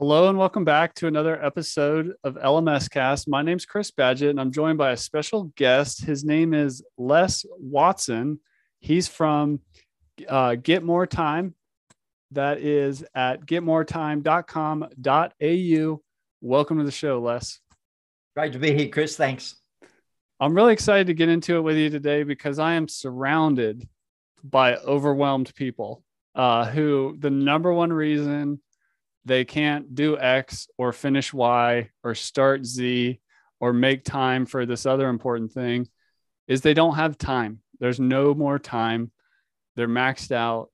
Hello 0.00 0.28
and 0.30 0.38
welcome 0.38 0.64
back 0.64 0.94
to 0.94 1.08
another 1.08 1.44
episode 1.44 2.14
of 2.24 2.36
LMS 2.36 2.90
Cast. 2.90 3.28
My 3.28 3.42
name's 3.42 3.66
Chris 3.66 3.90
Badgett 3.90 4.30
and 4.30 4.40
I'm 4.40 4.50
joined 4.50 4.78
by 4.78 4.92
a 4.92 4.96
special 4.96 5.52
guest. 5.56 6.02
His 6.02 6.24
name 6.24 6.54
is 6.54 6.82
Les 6.96 7.44
Watson. 7.58 8.40
He's 8.78 9.08
from 9.08 9.60
uh, 10.26 10.54
Get 10.54 10.82
More 10.82 11.06
Time. 11.06 11.54
That 12.30 12.60
is 12.60 13.04
at 13.14 13.44
getmoretime.com.au. 13.44 16.02
Welcome 16.40 16.78
to 16.78 16.84
the 16.84 16.90
show, 16.90 17.20
Les. 17.20 17.60
Great 18.34 18.54
to 18.54 18.58
be 18.58 18.72
here, 18.72 18.88
Chris. 18.88 19.18
Thanks. 19.18 19.56
I'm 20.40 20.54
really 20.54 20.72
excited 20.72 21.08
to 21.08 21.14
get 21.14 21.28
into 21.28 21.56
it 21.56 21.60
with 21.60 21.76
you 21.76 21.90
today 21.90 22.22
because 22.22 22.58
I 22.58 22.72
am 22.72 22.88
surrounded 22.88 23.86
by 24.42 24.76
overwhelmed 24.76 25.54
people 25.54 26.02
uh, 26.34 26.64
who 26.64 27.16
the 27.18 27.28
number 27.28 27.70
one 27.70 27.92
reason 27.92 28.62
they 29.24 29.44
can't 29.44 29.94
do 29.94 30.18
X 30.18 30.68
or 30.78 30.92
finish 30.92 31.32
Y 31.32 31.90
or 32.02 32.14
start 32.14 32.64
Z 32.64 33.20
or 33.60 33.72
make 33.72 34.04
time 34.04 34.46
for 34.46 34.66
this 34.66 34.86
other 34.86 35.08
important 35.08 35.52
thing 35.52 35.88
is 36.48 36.62
they 36.62 36.74
don't 36.74 36.96
have 36.96 37.18
time. 37.18 37.60
There's 37.78 38.00
no 38.00 38.34
more 38.34 38.58
time. 38.58 39.12
They're 39.76 39.88
maxed 39.88 40.32
out. 40.32 40.70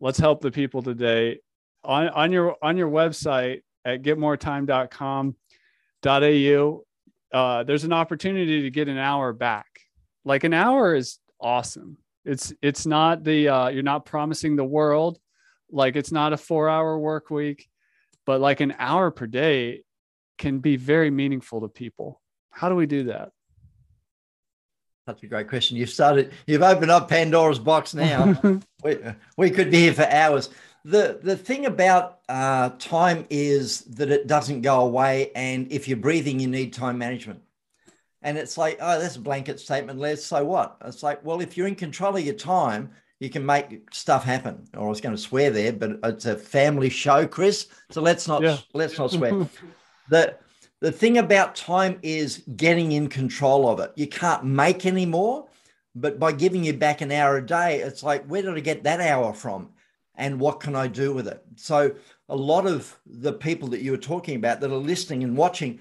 Let's 0.00 0.18
help 0.18 0.40
the 0.40 0.50
people 0.50 0.82
today. 0.82 1.38
On, 1.84 2.08
on 2.08 2.32
your 2.32 2.56
on 2.62 2.76
your 2.76 2.90
website 2.90 3.62
at 3.84 4.02
getmoretime.com.au, 4.02 6.84
uh, 7.32 7.64
there's 7.64 7.84
an 7.84 7.92
opportunity 7.92 8.62
to 8.62 8.70
get 8.70 8.88
an 8.88 8.98
hour 8.98 9.32
back. 9.32 9.66
Like 10.24 10.44
an 10.44 10.54
hour 10.54 10.94
is 10.94 11.18
awesome. 11.40 11.98
It's 12.24 12.52
it's 12.62 12.86
not 12.86 13.24
the 13.24 13.48
uh, 13.48 13.68
you're 13.68 13.82
not 13.82 14.06
promising 14.06 14.56
the 14.56 14.64
world 14.64 15.18
like 15.70 15.96
it's 15.96 16.12
not 16.12 16.32
a 16.32 16.36
four 16.36 16.68
hour 16.68 16.98
work 16.98 17.30
week, 17.30 17.68
but 18.26 18.40
like 18.40 18.60
an 18.60 18.74
hour 18.78 19.10
per 19.10 19.26
day 19.26 19.82
can 20.38 20.58
be 20.58 20.76
very 20.76 21.10
meaningful 21.10 21.60
to 21.60 21.68
people. 21.68 22.20
How 22.50 22.68
do 22.68 22.74
we 22.74 22.86
do 22.86 23.04
that? 23.04 23.30
That's 25.06 25.22
a 25.22 25.26
great 25.26 25.48
question. 25.48 25.76
You've 25.76 25.90
started, 25.90 26.32
you've 26.46 26.62
opened 26.62 26.90
up 26.90 27.08
Pandora's 27.08 27.58
box 27.58 27.94
now. 27.94 28.40
we, 28.84 28.98
we 29.36 29.50
could 29.50 29.70
be 29.70 29.78
here 29.78 29.92
for 29.92 30.06
hours. 30.06 30.48
The, 30.86 31.18
the 31.22 31.36
thing 31.36 31.66
about 31.66 32.20
uh, 32.28 32.70
time 32.78 33.26
is 33.28 33.82
that 33.82 34.10
it 34.10 34.26
doesn't 34.26 34.62
go 34.62 34.80
away. 34.80 35.30
And 35.34 35.70
if 35.70 35.88
you're 35.88 35.98
breathing, 35.98 36.40
you 36.40 36.46
need 36.46 36.72
time 36.72 36.96
management. 36.96 37.42
And 38.22 38.38
it's 38.38 38.56
like, 38.56 38.78
oh, 38.80 38.98
that's 38.98 39.16
a 39.16 39.20
blanket 39.20 39.60
statement, 39.60 39.98
Les. 39.98 40.24
So 40.24 40.42
what? 40.44 40.78
It's 40.84 41.02
like, 41.02 41.22
well, 41.24 41.42
if 41.42 41.56
you're 41.56 41.66
in 41.66 41.74
control 41.74 42.16
of 42.16 42.24
your 42.24 42.34
time, 42.34 42.90
you 43.24 43.30
can 43.30 43.44
make 43.44 43.92
stuff 43.92 44.22
happen. 44.22 44.68
Or 44.76 44.86
I 44.86 44.88
was 44.88 45.00
going 45.00 45.16
to 45.16 45.20
swear 45.20 45.50
there, 45.50 45.72
but 45.72 45.98
it's 46.04 46.26
a 46.26 46.36
family 46.36 46.90
show, 46.90 47.26
Chris. 47.26 47.68
So 47.90 48.02
let's 48.02 48.28
not 48.28 48.42
yeah. 48.42 48.58
let's 48.74 48.98
not 48.98 49.10
swear. 49.10 49.48
the 50.08 50.36
the 50.80 50.92
thing 50.92 51.18
about 51.18 51.56
time 51.56 51.98
is 52.02 52.44
getting 52.56 52.92
in 52.92 53.08
control 53.08 53.68
of 53.68 53.80
it. 53.80 53.92
You 53.96 54.06
can't 54.06 54.44
make 54.44 54.84
any 54.84 55.06
more, 55.06 55.48
but 55.94 56.18
by 56.18 56.32
giving 56.32 56.62
you 56.62 56.74
back 56.74 57.00
an 57.00 57.10
hour 57.10 57.38
a 57.38 57.46
day, 57.46 57.80
it's 57.80 58.02
like 58.02 58.26
where 58.26 58.42
did 58.42 58.54
I 58.54 58.60
get 58.60 58.84
that 58.84 59.00
hour 59.00 59.32
from, 59.32 59.70
and 60.14 60.38
what 60.38 60.60
can 60.60 60.76
I 60.76 60.86
do 60.86 61.14
with 61.14 61.26
it? 61.26 61.42
So 61.56 61.94
a 62.28 62.36
lot 62.36 62.66
of 62.66 62.94
the 63.06 63.32
people 63.32 63.68
that 63.68 63.80
you 63.80 63.90
were 63.90 63.96
talking 63.96 64.36
about 64.36 64.60
that 64.60 64.70
are 64.70 64.76
listening 64.76 65.24
and 65.24 65.36
watching. 65.36 65.80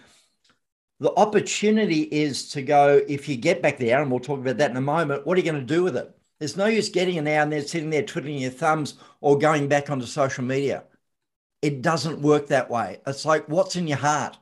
The 1.00 1.14
opportunity 1.16 2.04
is 2.04 2.48
to 2.50 2.62
go, 2.62 3.02
if 3.10 3.28
you 3.28 3.36
get 3.36 3.62
back 3.62 3.78
there, 3.78 4.02
and 4.02 4.10
we'll 4.10 4.22
talk 4.22 4.40
about 4.40 4.58
that 4.58 4.72
in 4.72 4.78
a 4.78 4.82
moment, 4.82 5.26
what 5.26 5.36
are 5.36 5.42
you 5.42 5.52
going 5.52 5.60
to 5.60 5.76
do 5.76 5.84
with 5.84 5.98
it? 5.98 6.16
There's 6.44 6.58
no 6.58 6.66
use 6.66 6.90
getting 6.90 7.18
an 7.18 7.26
hour 7.26 7.44
and 7.44 7.54
then 7.54 7.66
sitting 7.66 7.90
there 7.90 8.04
twiddling 8.04 8.38
your 8.38 8.52
thumbs 8.52 8.96
or 9.22 9.38
going 9.38 9.70
back 9.70 9.90
onto 9.90 10.06
social 10.06 10.44
media. 10.44 10.84
It 11.62 11.82
doesn't 11.82 12.22
work 12.22 12.48
that 12.48 12.70
way. 12.70 13.00
It's 13.08 13.24
like, 13.24 13.48
what's 13.48 13.78
in 13.78 13.88
your 13.88 14.00
heart? 14.00 14.38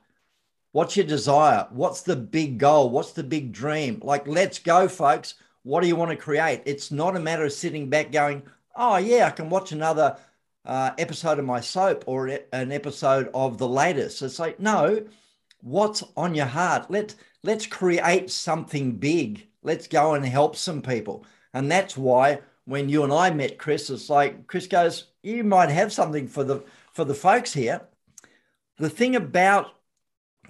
What's 0.72 0.96
your 0.96 1.06
desire? 1.06 1.68
What's 1.70 2.02
the 2.02 2.16
big 2.16 2.58
goal? 2.58 2.90
What's 2.90 3.12
the 3.12 3.22
big 3.22 3.52
dream? 3.52 4.00
Like, 4.02 4.26
let's 4.26 4.58
go, 4.58 4.88
folks. 4.88 5.34
What 5.62 5.80
do 5.80 5.86
you 5.86 5.94
want 5.94 6.10
to 6.10 6.16
create? 6.16 6.62
It's 6.66 6.90
not 6.90 7.14
a 7.14 7.20
matter 7.20 7.44
of 7.44 7.52
sitting 7.52 7.88
back 7.88 8.10
going, 8.10 8.42
oh, 8.74 8.96
yeah, 8.96 9.28
I 9.28 9.30
can 9.30 9.48
watch 9.48 9.70
another 9.70 10.16
uh, 10.64 10.90
episode 10.98 11.38
of 11.38 11.44
my 11.44 11.60
soap 11.60 12.02
or 12.08 12.26
an 12.52 12.72
episode 12.72 13.30
of 13.32 13.58
the 13.58 13.68
latest. 13.68 14.22
It's 14.22 14.40
like, 14.40 14.58
no, 14.58 15.06
what's 15.60 16.02
on 16.16 16.34
your 16.34 16.46
heart? 16.46 16.90
Let, 16.90 17.14
let's 17.44 17.64
create 17.64 18.28
something 18.28 18.96
big. 18.96 19.46
Let's 19.62 19.86
go 19.86 20.14
and 20.14 20.26
help 20.26 20.56
some 20.56 20.82
people. 20.82 21.24
And 21.54 21.70
that's 21.70 21.96
why 21.96 22.40
when 22.64 22.88
you 22.88 23.04
and 23.04 23.12
I 23.12 23.30
met 23.30 23.58
Chris, 23.58 23.90
it's 23.90 24.08
like 24.08 24.46
Chris 24.46 24.66
goes, 24.66 25.08
you 25.22 25.44
might 25.44 25.70
have 25.70 25.92
something 25.92 26.26
for 26.26 26.44
the 26.44 26.64
for 26.92 27.04
the 27.04 27.14
folks 27.14 27.52
here. 27.52 27.82
The 28.78 28.90
thing 28.90 29.16
about 29.16 29.74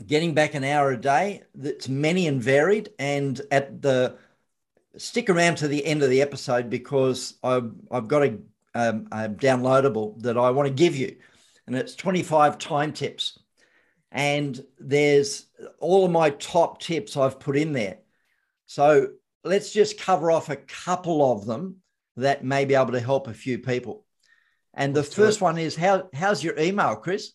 getting 0.06 0.34
back 0.34 0.54
an 0.54 0.64
hour 0.64 0.90
a 0.90 1.00
day 1.00 1.42
that's 1.54 1.88
many 1.88 2.26
and 2.26 2.42
varied, 2.42 2.90
and 2.98 3.40
at 3.50 3.82
the 3.82 4.16
stick 4.96 5.30
around 5.30 5.56
to 5.56 5.68
the 5.68 5.84
end 5.84 6.02
of 6.02 6.10
the 6.10 6.22
episode 6.22 6.68
because 6.68 7.34
I've, 7.42 7.72
I've 7.90 8.08
got 8.08 8.22
a, 8.22 8.38
um, 8.74 9.08
a 9.10 9.28
downloadable 9.28 10.20
that 10.22 10.36
I 10.36 10.50
want 10.50 10.68
to 10.68 10.74
give 10.74 10.96
you, 10.96 11.16
and 11.66 11.76
it's 11.76 11.94
25 11.94 12.58
time 12.58 12.92
tips. 12.92 13.38
And 14.10 14.62
there's 14.78 15.46
all 15.78 16.04
of 16.04 16.10
my 16.10 16.30
top 16.30 16.80
tips 16.80 17.16
I've 17.16 17.40
put 17.40 17.56
in 17.56 17.72
there. 17.72 17.98
So 18.66 19.08
let's 19.44 19.72
just 19.72 19.98
cover 19.98 20.30
off 20.30 20.48
a 20.48 20.56
couple 20.56 21.32
of 21.32 21.46
them 21.46 21.76
that 22.16 22.44
may 22.44 22.64
be 22.64 22.74
able 22.74 22.92
to 22.92 23.00
help 23.00 23.28
a 23.28 23.34
few 23.34 23.58
people. 23.58 24.04
And 24.74 24.94
the 24.94 25.02
first 25.02 25.40
one 25.40 25.58
is 25.58 25.76
how 25.76 26.08
how's 26.14 26.42
your 26.42 26.58
email, 26.58 26.96
Chris? 26.96 27.32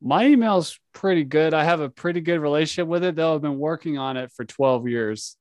My 0.00 0.26
email's 0.26 0.78
pretty 0.92 1.24
good. 1.24 1.54
I 1.54 1.64
have 1.64 1.80
a 1.80 1.88
pretty 1.88 2.20
good 2.20 2.40
relationship 2.40 2.88
with 2.88 3.04
it, 3.04 3.14
though 3.14 3.34
I've 3.34 3.42
been 3.42 3.58
working 3.58 3.98
on 3.98 4.16
it 4.16 4.32
for 4.32 4.44
12 4.44 4.88
years. 4.88 5.36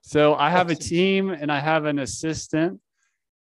So 0.00 0.34
I 0.34 0.50
have 0.50 0.70
a 0.70 0.74
team 0.74 1.30
and 1.30 1.52
I 1.52 1.60
have 1.60 1.84
an 1.84 2.00
assistant, 2.00 2.80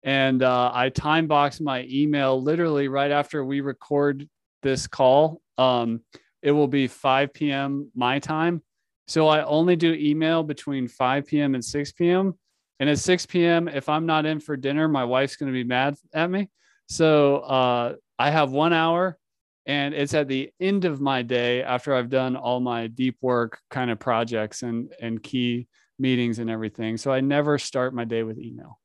and 0.03 0.43
uh, 0.43 0.71
I 0.73 0.89
time 0.89 1.27
box 1.27 1.61
my 1.61 1.87
email 1.89 2.41
literally 2.41 2.89
right 2.89 3.11
after 3.11 3.45
we 3.45 3.61
record 3.61 4.27
this 4.61 4.87
call. 4.87 5.41
Um, 5.57 6.01
it 6.41 6.51
will 6.51 6.67
be 6.67 6.87
5 6.87 7.33
p.m. 7.33 7.91
my 7.95 8.19
time. 8.19 8.61
So 9.09 9.27
I 9.27 9.43
only 9.43 9.75
do 9.75 9.91
email 9.93 10.43
between 10.43 10.87
5 10.87 11.25
p.m. 11.25 11.55
and 11.55 11.65
6 11.65 11.91
p.m. 11.93 12.37
And 12.79 12.87
at 12.87 12.99
6 12.99 13.25
p.m., 13.25 13.67
if 13.67 13.89
I'm 13.89 14.05
not 14.05 14.27
in 14.27 14.39
for 14.39 14.55
dinner, 14.55 14.87
my 14.87 15.03
wife's 15.03 15.35
going 15.35 15.51
to 15.51 15.53
be 15.53 15.63
mad 15.63 15.95
at 16.13 16.29
me. 16.29 16.47
So 16.89 17.37
uh, 17.37 17.95
I 18.19 18.29
have 18.29 18.51
one 18.51 18.71
hour, 18.71 19.17
and 19.65 19.95
it's 19.95 20.13
at 20.13 20.27
the 20.27 20.51
end 20.59 20.85
of 20.85 21.01
my 21.01 21.23
day 21.23 21.63
after 21.63 21.95
I've 21.95 22.11
done 22.11 22.35
all 22.35 22.59
my 22.59 22.85
deep 22.85 23.17
work 23.19 23.57
kind 23.71 23.89
of 23.89 23.97
projects 23.97 24.61
and 24.61 24.93
and 25.01 25.21
key 25.23 25.67
meetings 25.97 26.37
and 26.37 26.47
everything. 26.47 26.95
So 26.95 27.11
I 27.11 27.19
never 27.19 27.57
start 27.57 27.95
my 27.95 28.05
day 28.05 28.21
with 28.21 28.37
email. 28.37 28.79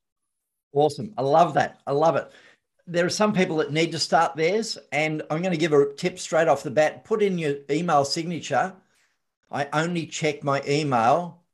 Awesome. 0.72 1.12
I 1.18 1.22
love 1.22 1.52
that. 1.54 1.80
I 1.86 1.92
love 1.92 2.16
it. 2.16 2.32
There 2.86 3.04
are 3.04 3.10
some 3.10 3.34
people 3.34 3.58
that 3.58 3.74
need 3.74 3.92
to 3.92 3.98
start 3.98 4.36
theirs, 4.36 4.78
and 4.90 5.20
I'm 5.30 5.42
going 5.42 5.52
to 5.52 5.58
give 5.58 5.74
a 5.74 5.92
tip 5.92 6.18
straight 6.18 6.48
off 6.48 6.62
the 6.62 6.70
bat. 6.70 7.04
Put 7.04 7.22
in 7.22 7.36
your 7.36 7.56
email 7.70 8.06
signature 8.06 8.74
I 9.54 9.68
only 9.72 10.06
check 10.06 10.42
my 10.42 10.62
email 10.68 11.44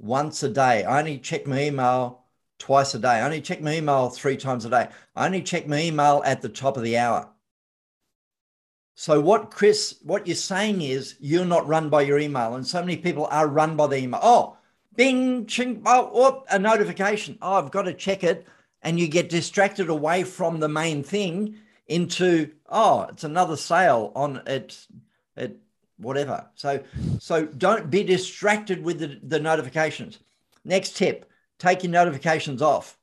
once 0.00 0.42
a 0.42 0.48
day. 0.48 0.82
I 0.82 0.98
only 0.98 1.18
check 1.18 1.46
my 1.46 1.62
email 1.62 2.24
twice 2.58 2.94
a 2.94 2.98
day. 2.98 3.08
I 3.20 3.22
only 3.24 3.40
check 3.40 3.62
my 3.62 3.76
email 3.76 4.10
three 4.10 4.36
times 4.36 4.64
a 4.64 4.70
day. 4.70 4.88
I 5.14 5.24
only 5.24 5.40
check 5.40 5.68
my 5.68 5.80
email 5.80 6.20
at 6.26 6.42
the 6.42 6.48
top 6.48 6.76
of 6.76 6.82
the 6.82 6.98
hour. 6.98 7.30
So 8.96 9.20
what 9.20 9.52
Chris, 9.52 10.00
what 10.02 10.26
you're 10.26 10.34
saying 10.34 10.82
is 10.82 11.14
you're 11.20 11.44
not 11.44 11.66
run 11.68 11.90
by 11.90 12.02
your 12.02 12.18
email, 12.18 12.56
and 12.56 12.66
so 12.66 12.80
many 12.80 12.96
people 12.96 13.26
are 13.26 13.46
run 13.46 13.76
by 13.76 13.86
the 13.86 13.98
email. 13.98 14.20
Oh, 14.22 14.56
bing, 14.96 15.46
ching, 15.46 15.82
oh, 15.86 16.44
a 16.50 16.58
notification. 16.58 17.38
Oh, 17.40 17.54
I've 17.54 17.70
got 17.70 17.82
to 17.82 17.94
check 17.94 18.24
it, 18.24 18.46
and 18.82 18.98
you 18.98 19.06
get 19.06 19.28
distracted 19.28 19.90
away 19.90 20.24
from 20.24 20.58
the 20.58 20.68
main 20.68 21.04
thing 21.04 21.56
into 21.86 22.50
oh, 22.68 23.02
it's 23.02 23.24
another 23.24 23.56
sale 23.56 24.10
on 24.16 24.42
it. 24.46 24.86
It 25.36 25.60
whatever. 25.98 26.46
So, 26.54 26.82
so 27.18 27.46
don't 27.46 27.90
be 27.90 28.02
distracted 28.02 28.82
with 28.82 28.98
the, 28.98 29.20
the 29.22 29.40
notifications. 29.40 30.18
Next 30.64 30.96
tip: 30.96 31.30
take 31.58 31.82
your 31.82 31.92
notifications 31.92 32.62
off. 32.62 32.98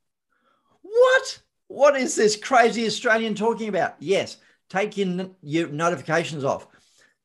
What? 0.82 1.40
What 1.68 1.96
is 1.96 2.16
this 2.16 2.36
crazy 2.36 2.86
Australian 2.86 3.34
talking 3.34 3.70
about? 3.70 3.96
Yes, 4.00 4.38
take 4.70 4.98
your, 4.98 5.30
your 5.42 5.70
notifications 5.70 6.44
off. 6.44 6.68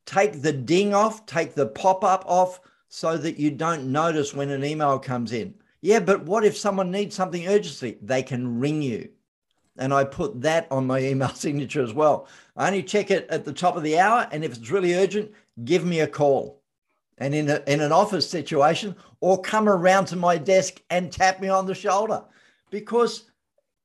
Take 0.04 0.40
the 0.40 0.52
ding 0.52 0.94
off. 0.94 1.26
Take 1.26 1.54
the 1.54 1.66
pop 1.66 2.04
up 2.04 2.24
off. 2.26 2.60
so 2.88 3.16
that 3.18 3.38
you 3.38 3.50
don't 3.50 3.90
notice 3.90 4.32
when 4.32 4.50
an 4.50 4.64
email 4.64 4.98
comes 4.98 5.32
in. 5.32 5.54
Yeah, 5.80 6.00
but 6.00 6.22
what 6.24 6.44
if 6.44 6.56
someone 6.56 6.90
needs 6.90 7.14
something 7.14 7.46
urgently? 7.46 7.98
They 8.00 8.22
can 8.22 8.58
ring 8.58 8.80
you. 8.82 9.10
And 9.76 9.92
I 9.92 10.04
put 10.04 10.40
that 10.42 10.66
on 10.70 10.86
my 10.86 10.98
email 11.10 11.28
signature 11.30 11.82
as 11.82 11.92
well. 11.92 12.28
I 12.56 12.68
only 12.68 12.82
check 12.82 13.10
it 13.10 13.26
at 13.28 13.44
the 13.44 13.52
top 13.52 13.76
of 13.76 13.82
the 13.82 13.98
hour. 13.98 14.28
And 14.30 14.44
if 14.44 14.56
it's 14.56 14.70
really 14.70 14.94
urgent, 14.94 15.32
give 15.64 15.84
me 15.84 16.00
a 16.00 16.06
call. 16.06 16.62
And 17.18 17.34
in, 17.34 17.48
a, 17.48 17.62
in 17.66 17.80
an 17.80 17.92
office 17.92 18.28
situation, 18.28 18.94
or 19.20 19.40
come 19.40 19.68
around 19.68 20.06
to 20.06 20.16
my 20.16 20.36
desk 20.36 20.82
and 20.90 21.10
tap 21.10 21.40
me 21.40 21.48
on 21.48 21.66
the 21.66 21.74
shoulder 21.74 22.22
because 22.70 23.24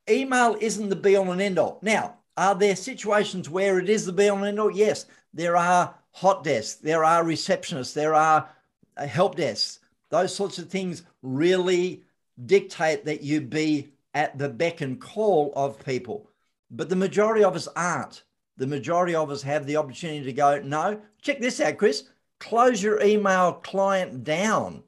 email 0.10 0.58
isn't 0.60 0.90
the 0.90 0.96
be 0.96 1.16
all 1.16 1.32
and 1.32 1.42
end 1.42 1.58
all. 1.58 1.80
Now, 1.82 2.18
are 2.36 2.56
there 2.56 2.76
situations 2.76 3.50
where 3.50 3.80
it 3.80 3.90
is 3.90 4.06
the 4.06 4.12
be 4.12 4.28
all 4.28 4.38
and 4.38 4.48
end 4.48 4.60
all? 4.60 4.72
Yes, 4.72 5.06
there 5.34 5.56
are 5.56 5.96
hot 6.12 6.44
desks, 6.44 6.76
there 6.76 7.06
are 7.06 7.24
receptionists, 7.24 7.94
there 7.94 8.14
are 8.14 8.50
uh, 8.98 9.08
help 9.08 9.36
desks. 9.36 9.80
Those 10.10 10.36
sorts 10.36 10.60
of 10.60 10.70
things 10.70 11.04
really 11.22 12.04
dictate 12.46 13.06
that 13.06 13.22
you 13.22 13.40
be 13.40 13.94
at 14.14 14.38
the 14.38 14.50
beck 14.50 14.82
and 14.82 15.00
call 15.00 15.54
of 15.56 15.84
people. 15.86 16.30
But 16.70 16.90
the 16.90 16.96
majority 16.96 17.44
of 17.44 17.56
us 17.56 17.68
aren't. 17.76 18.24
The 18.58 18.68
majority 18.68 19.16
of 19.16 19.30
us 19.30 19.42
have 19.42 19.66
the 19.66 19.78
opportunity 19.78 20.24
to 20.26 20.34
go, 20.34 20.62
no, 20.62 21.02
check 21.22 21.40
this 21.40 21.60
out, 21.60 21.78
Chris. 21.78 22.10
Close 22.40 22.82
your 22.82 23.02
email 23.02 23.54
client 23.54 24.24
down. 24.24 24.84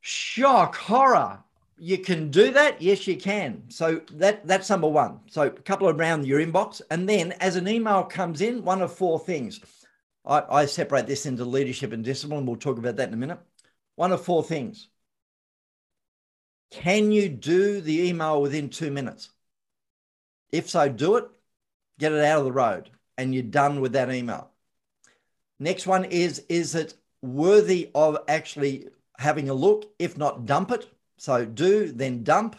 Shock, 0.00 0.76
horror. 0.76 1.42
You 1.76 1.98
can 1.98 2.30
do 2.30 2.52
that? 2.52 2.80
Yes, 2.80 3.06
you 3.06 3.16
can. 3.16 3.64
So 3.68 4.00
that 4.12 4.46
that's 4.46 4.70
number 4.70 4.88
one. 4.88 5.20
So 5.26 5.42
a 5.42 5.50
couple 5.50 5.88
around 5.88 6.26
your 6.26 6.40
inbox. 6.40 6.80
And 6.90 7.08
then 7.08 7.32
as 7.32 7.56
an 7.56 7.66
email 7.66 8.04
comes 8.04 8.40
in, 8.40 8.64
one 8.64 8.82
of 8.82 8.94
four 8.94 9.18
things. 9.18 9.60
I, 10.24 10.44
I 10.48 10.66
separate 10.66 11.08
this 11.08 11.26
into 11.26 11.44
leadership 11.44 11.92
and 11.92 12.04
discipline. 12.04 12.46
We'll 12.46 12.56
talk 12.56 12.78
about 12.78 12.96
that 12.96 13.08
in 13.08 13.14
a 13.14 13.16
minute. 13.16 13.40
One 13.96 14.12
of 14.12 14.24
four 14.24 14.44
things. 14.44 14.88
Can 16.70 17.12
you 17.12 17.28
do 17.28 17.80
the 17.80 18.08
email 18.08 18.40
within 18.40 18.68
two 18.70 18.90
minutes? 18.90 19.30
If 20.52 20.70
so, 20.70 20.88
do 20.88 21.16
it, 21.16 21.24
get 22.02 22.12
it 22.12 22.24
out 22.24 22.40
of 22.40 22.44
the 22.44 22.52
road, 22.52 22.90
and 23.16 23.32
you're 23.32 23.44
done 23.44 23.80
with 23.80 23.92
that 23.92 24.12
email. 24.12 24.50
Next 25.60 25.86
one 25.86 26.04
is 26.04 26.40
Is 26.48 26.74
it 26.74 26.94
worthy 27.22 27.90
of 27.94 28.18
actually 28.26 28.88
having 29.18 29.48
a 29.48 29.54
look? 29.54 29.92
If 30.00 30.18
not, 30.18 30.44
dump 30.44 30.72
it. 30.72 30.88
So 31.16 31.44
do, 31.44 31.92
then 31.92 32.24
dump. 32.24 32.56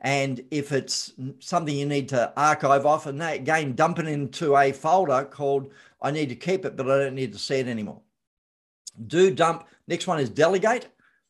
And 0.00 0.44
if 0.52 0.70
it's 0.70 1.12
something 1.40 1.74
you 1.74 1.86
need 1.86 2.10
to 2.10 2.32
archive 2.36 2.86
off, 2.86 3.06
and 3.06 3.20
again, 3.20 3.74
dump 3.74 3.98
it 3.98 4.06
into 4.06 4.56
a 4.56 4.70
folder 4.70 5.24
called 5.24 5.72
I 6.00 6.12
need 6.12 6.28
to 6.28 6.36
keep 6.36 6.64
it, 6.64 6.76
but 6.76 6.88
I 6.88 6.98
don't 6.98 7.16
need 7.16 7.32
to 7.32 7.38
see 7.40 7.56
it 7.56 7.66
anymore. 7.66 8.00
Do 9.08 9.34
dump. 9.34 9.66
Next 9.88 10.06
one 10.06 10.20
is 10.20 10.30
delegate. 10.30 10.86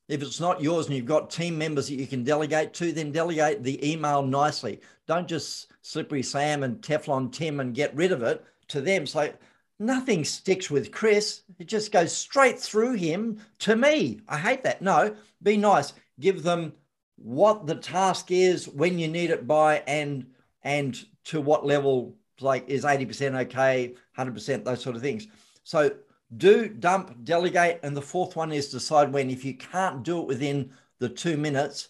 If 0.08 0.20
it's 0.22 0.40
not 0.40 0.60
yours 0.60 0.86
and 0.86 0.96
you've 0.96 1.06
got 1.06 1.30
team 1.30 1.56
members 1.56 1.88
that 1.88 1.94
you 1.94 2.06
can 2.06 2.24
delegate 2.24 2.74
to, 2.74 2.92
then 2.92 3.12
delegate 3.12 3.62
the 3.62 3.90
email 3.90 4.22
nicely. 4.22 4.80
Don't 5.06 5.28
just 5.28 5.72
slippery 5.88 6.22
Sam 6.22 6.62
and 6.62 6.82
Teflon 6.82 7.32
Tim 7.32 7.60
and 7.60 7.74
get 7.74 7.96
rid 7.96 8.12
of 8.12 8.22
it 8.22 8.44
to 8.68 8.82
them. 8.82 9.06
So 9.06 9.32
nothing 9.78 10.22
sticks 10.22 10.70
with 10.70 10.92
Chris. 10.92 11.42
It 11.58 11.66
just 11.66 11.92
goes 11.92 12.14
straight 12.14 12.60
through 12.60 12.92
him 12.92 13.40
to 13.60 13.74
me. 13.74 14.20
I 14.28 14.36
hate 14.36 14.62
that. 14.64 14.82
No, 14.82 15.16
be 15.42 15.56
nice. 15.56 15.94
Give 16.20 16.42
them 16.42 16.74
what 17.16 17.66
the 17.66 17.76
task 17.76 18.30
is, 18.30 18.68
when 18.68 18.98
you 18.98 19.08
need 19.08 19.30
it 19.30 19.46
by, 19.46 19.82
and 19.86 20.26
and 20.62 20.94
to 21.24 21.40
what 21.40 21.66
level. 21.66 22.14
Like 22.40 22.68
is 22.68 22.84
eighty 22.84 23.04
percent 23.04 23.34
okay, 23.34 23.94
hundred 24.14 24.34
percent, 24.34 24.64
those 24.64 24.80
sort 24.80 24.94
of 24.94 25.02
things. 25.02 25.26
So 25.64 25.90
do, 26.36 26.68
dump, 26.68 27.24
delegate. 27.24 27.80
And 27.82 27.96
the 27.96 28.02
fourth 28.02 28.36
one 28.36 28.52
is 28.52 28.70
decide 28.70 29.12
when. 29.12 29.28
If 29.28 29.44
you 29.44 29.54
can't 29.54 30.04
do 30.04 30.20
it 30.20 30.26
within 30.28 30.70
the 31.00 31.08
two 31.08 31.36
minutes, 31.36 31.88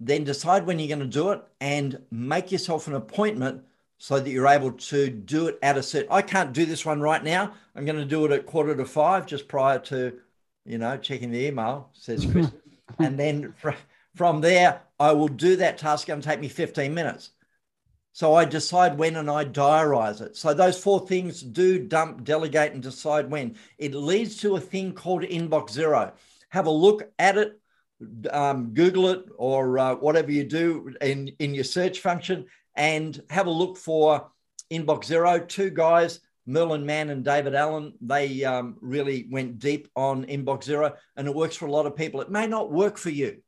then 0.00 0.24
decide 0.24 0.66
when 0.66 0.78
you're 0.78 0.88
going 0.88 1.00
to 1.00 1.06
do 1.06 1.30
it 1.30 1.42
and 1.60 2.00
make 2.10 2.52
yourself 2.52 2.86
an 2.86 2.94
appointment 2.94 3.64
so 3.98 4.20
that 4.20 4.30
you're 4.30 4.46
able 4.46 4.72
to 4.72 5.10
do 5.10 5.48
it 5.48 5.58
at 5.60 5.76
a 5.76 5.82
set. 5.82 6.06
I 6.10 6.22
can't 6.22 6.52
do 6.52 6.64
this 6.64 6.86
one 6.86 7.00
right 7.00 7.22
now. 7.22 7.52
I'm 7.74 7.84
going 7.84 7.98
to 7.98 8.04
do 8.04 8.24
it 8.24 8.30
at 8.30 8.46
quarter 8.46 8.76
to 8.76 8.84
five, 8.84 9.26
just 9.26 9.48
prior 9.48 9.80
to, 9.80 10.18
you 10.64 10.78
know, 10.78 10.96
checking 10.96 11.30
the 11.30 11.46
email, 11.46 11.90
says 11.94 12.24
Chris. 12.24 12.52
and 12.98 13.18
then 13.18 13.52
fr- 13.56 13.70
from 14.14 14.40
there, 14.40 14.82
I 15.00 15.12
will 15.12 15.28
do 15.28 15.56
that 15.56 15.78
task. 15.78 16.02
It's 16.02 16.08
going 16.08 16.20
to 16.20 16.28
take 16.28 16.40
me 16.40 16.48
15 16.48 16.94
minutes. 16.94 17.30
So 18.12 18.34
I 18.34 18.44
decide 18.44 18.98
when 18.98 19.16
and 19.16 19.30
I 19.30 19.44
diarize 19.44 20.20
it. 20.20 20.36
So 20.36 20.54
those 20.54 20.82
four 20.82 21.06
things 21.06 21.40
do 21.42 21.78
dump, 21.78 22.24
delegate, 22.24 22.72
and 22.72 22.82
decide 22.82 23.30
when. 23.30 23.56
It 23.78 23.94
leads 23.94 24.38
to 24.38 24.56
a 24.56 24.60
thing 24.60 24.92
called 24.92 25.22
Inbox 25.22 25.70
Zero. 25.70 26.12
Have 26.48 26.66
a 26.66 26.70
look 26.70 27.12
at 27.18 27.36
it, 27.36 27.60
um, 28.30 28.74
Google 28.74 29.08
it, 29.08 29.24
or 29.36 29.78
uh, 29.78 29.94
whatever 29.96 30.30
you 30.30 30.44
do 30.44 30.94
in, 31.00 31.28
in 31.38 31.54
your 31.54 31.64
search 31.64 32.00
function, 32.00 32.46
and 32.74 33.20
have 33.30 33.46
a 33.46 33.50
look 33.50 33.76
for 33.76 34.30
Inbox 34.70 35.04
Zero. 35.04 35.38
Two 35.38 35.70
guys, 35.70 36.20
Merlin 36.46 36.86
Mann 36.86 37.10
and 37.10 37.24
David 37.24 37.54
Allen, 37.54 37.94
they 38.00 38.44
um, 38.44 38.76
really 38.80 39.26
went 39.30 39.58
deep 39.58 39.88
on 39.96 40.24
Inbox 40.26 40.64
Zero, 40.64 40.94
and 41.16 41.26
it 41.26 41.34
works 41.34 41.56
for 41.56 41.66
a 41.66 41.72
lot 41.72 41.86
of 41.86 41.96
people. 41.96 42.20
It 42.20 42.30
may 42.30 42.46
not 42.46 42.70
work 42.70 42.98
for 42.98 43.10
you. 43.10 43.38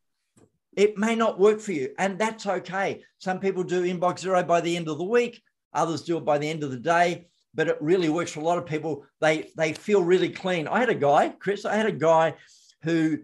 It 0.76 0.96
may 0.96 1.16
not 1.16 1.38
work 1.38 1.60
for 1.60 1.72
you, 1.72 1.94
and 1.98 2.18
that's 2.18 2.46
okay. 2.46 3.02
Some 3.18 3.40
people 3.40 3.64
do 3.64 3.82
inbox 3.82 4.20
zero 4.20 4.42
by 4.44 4.60
the 4.60 4.76
end 4.76 4.88
of 4.88 4.98
the 4.98 5.04
week, 5.04 5.42
others 5.72 6.02
do 6.02 6.16
it 6.16 6.24
by 6.24 6.38
the 6.38 6.48
end 6.48 6.62
of 6.62 6.70
the 6.70 6.76
day, 6.76 7.26
but 7.54 7.68
it 7.68 7.76
really 7.80 8.08
works 8.08 8.32
for 8.32 8.40
a 8.40 8.44
lot 8.44 8.58
of 8.58 8.66
people. 8.66 9.04
They 9.20 9.50
they 9.56 9.72
feel 9.72 10.02
really 10.02 10.28
clean. 10.28 10.68
I 10.68 10.78
had 10.78 10.88
a 10.88 10.94
guy, 10.94 11.30
Chris, 11.30 11.64
I 11.64 11.76
had 11.76 11.86
a 11.86 11.92
guy 11.92 12.34
who 12.82 13.18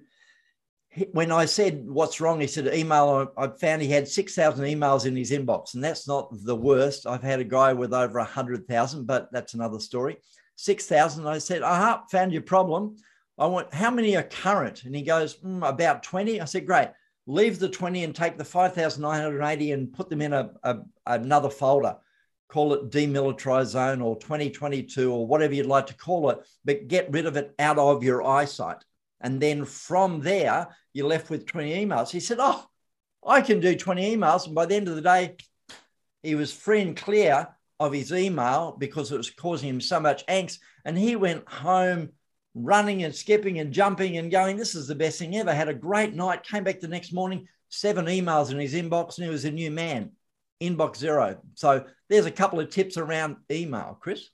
when 1.13 1.33
I 1.33 1.45
said 1.45 1.89
what's 1.89 2.21
wrong, 2.21 2.41
he 2.41 2.47
said 2.47 2.67
email. 2.75 3.33
I 3.37 3.49
found 3.49 3.83
he 3.83 3.89
had 3.89 4.09
six 4.09 4.35
thousand 4.35 4.65
emails 4.65 5.07
in 5.07 5.17
his 5.17 5.31
inbox, 5.31 5.75
and 5.75 5.83
that's 5.83 6.09
not 6.09 6.29
the 6.45 6.57
worst. 6.57 7.07
I've 7.07 7.23
had 7.23 7.41
a 7.41 7.45
guy 7.45 7.73
with 7.73 7.93
over 7.93 8.19
a 8.19 8.25
hundred 8.25 8.67
thousand, 8.67 9.07
but 9.07 9.31
that's 9.33 9.55
another 9.55 9.79
story. 9.79 10.17
Six 10.57 10.87
thousand. 10.87 11.27
I 11.27 11.39
said, 11.39 11.63
aha, 11.63 12.05
found 12.11 12.33
your 12.33 12.43
problem. 12.43 12.97
I 13.39 13.47
want 13.47 13.73
how 13.75 13.91
many 13.91 14.17
are 14.17 14.23
current? 14.23 14.85
And 14.85 14.95
he 14.95 15.03
goes, 15.03 15.37
mm, 15.39 15.69
about 15.69 16.03
twenty. 16.03 16.41
I 16.41 16.45
said, 16.45 16.67
great 16.67 16.89
leave 17.27 17.59
the 17.59 17.69
20 17.69 18.05
and 18.05 18.15
take 18.15 18.39
the 18.39 18.45
5,980 18.45 19.73
and 19.73 19.93
put 19.93 20.09
them 20.09 20.23
in 20.23 20.33
a, 20.33 20.51
a, 20.63 20.79
another 21.07 21.51
folder. 21.51 21.97
Call 22.49 22.75
it 22.75 22.91
demilitarized 22.91 23.67
zone 23.67 24.01
or 24.01 24.17
2022 24.19 25.13
or 25.13 25.27
whatever 25.27 25.55
you'd 25.55 25.67
like 25.67 25.87
to 25.87 25.97
call 25.97 26.31
it, 26.31 26.39
but 26.65 26.87
get 26.87 27.11
rid 27.11 27.27
of 27.27 27.37
it 27.37 27.53
out 27.59 27.79
of 27.79 28.05
your 28.05 28.23
eyesight. 28.23 28.85
And 29.21 29.41
then 29.41 29.65
from 29.65 30.21
there, 30.21 30.69
you're 30.93 31.09
left 31.09 31.31
with 31.31 31.47
20 31.47 31.87
emails. 31.87 32.11
He 32.11 32.21
said, 32.21 32.39
Oh, 32.41 32.67
I 33.27 33.41
can 33.41 33.61
do 33.61 33.75
20 33.75 34.17
emails. 34.17 34.47
And 34.47 34.55
by 34.55 34.67
the 34.67 34.75
end 34.75 34.89
of 34.89 34.97
the 34.97 35.03
day, 35.03 35.37
he 36.23 36.35
was 36.35 36.53
free 36.53 36.83
and 36.83 36.97
clear 36.97 37.49
of 37.79 37.93
his 37.93 38.13
email 38.13 38.77
because 38.79 39.13
it 39.13 39.17
was 39.17 39.31
causing 39.31 39.69
him 39.69 39.81
so 39.81 40.01
much 40.01 40.27
angst. 40.27 40.59
And 40.85 40.97
he 40.97 41.17
went 41.17 41.49
home 41.49 42.11
running 42.55 43.05
and 43.05 43.15
skipping 43.15 43.59
and 43.59 43.73
jumping 43.73 44.17
and 44.17 44.31
going, 44.31 44.57
This 44.57 44.75
is 44.75 44.89
the 44.89 44.95
best 44.95 45.19
thing 45.19 45.37
ever. 45.37 45.53
Had 45.53 45.69
a 45.69 45.75
great 45.75 46.15
night, 46.15 46.43
came 46.43 46.65
back 46.65 46.81
the 46.81 46.89
next 46.89 47.13
morning, 47.13 47.47
seven 47.69 48.07
emails 48.07 48.51
in 48.51 48.59
his 48.59 48.75
inbox, 48.75 49.19
and 49.19 49.27
he 49.27 49.31
was 49.31 49.45
a 49.45 49.51
new 49.51 49.71
man. 49.71 50.13
Inbox 50.63 50.97
zero. 50.97 51.39
So 51.55 51.85
there's 52.09 52.27
a 52.27 52.31
couple 52.31 52.61
of 52.61 52.71
tips 52.71 52.97
around 52.97 53.37
email, 53.51 53.99
Chris. 54.01 54.31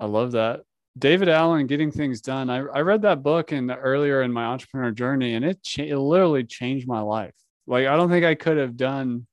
I 0.00 0.06
love 0.06 0.32
that. 0.32 0.62
David 0.98 1.28
Allen, 1.28 1.66
Getting 1.66 1.90
Things 1.90 2.20
Done. 2.20 2.48
I, 2.48 2.58
I 2.58 2.80
read 2.80 3.02
that 3.02 3.22
book 3.22 3.52
in 3.52 3.66
the, 3.66 3.76
earlier 3.76 4.22
in 4.22 4.32
my 4.32 4.46
entrepreneur 4.46 4.90
journey, 4.90 5.34
and 5.34 5.44
it, 5.44 5.62
cha- 5.62 5.82
it 5.82 5.96
literally 5.96 6.44
changed 6.44 6.88
my 6.88 7.00
life. 7.00 7.34
Like, 7.66 7.86
I 7.86 7.96
don't 7.96 8.08
think 8.08 8.24
I 8.24 8.34
could 8.34 8.56
have 8.56 8.76
done, 8.76 9.26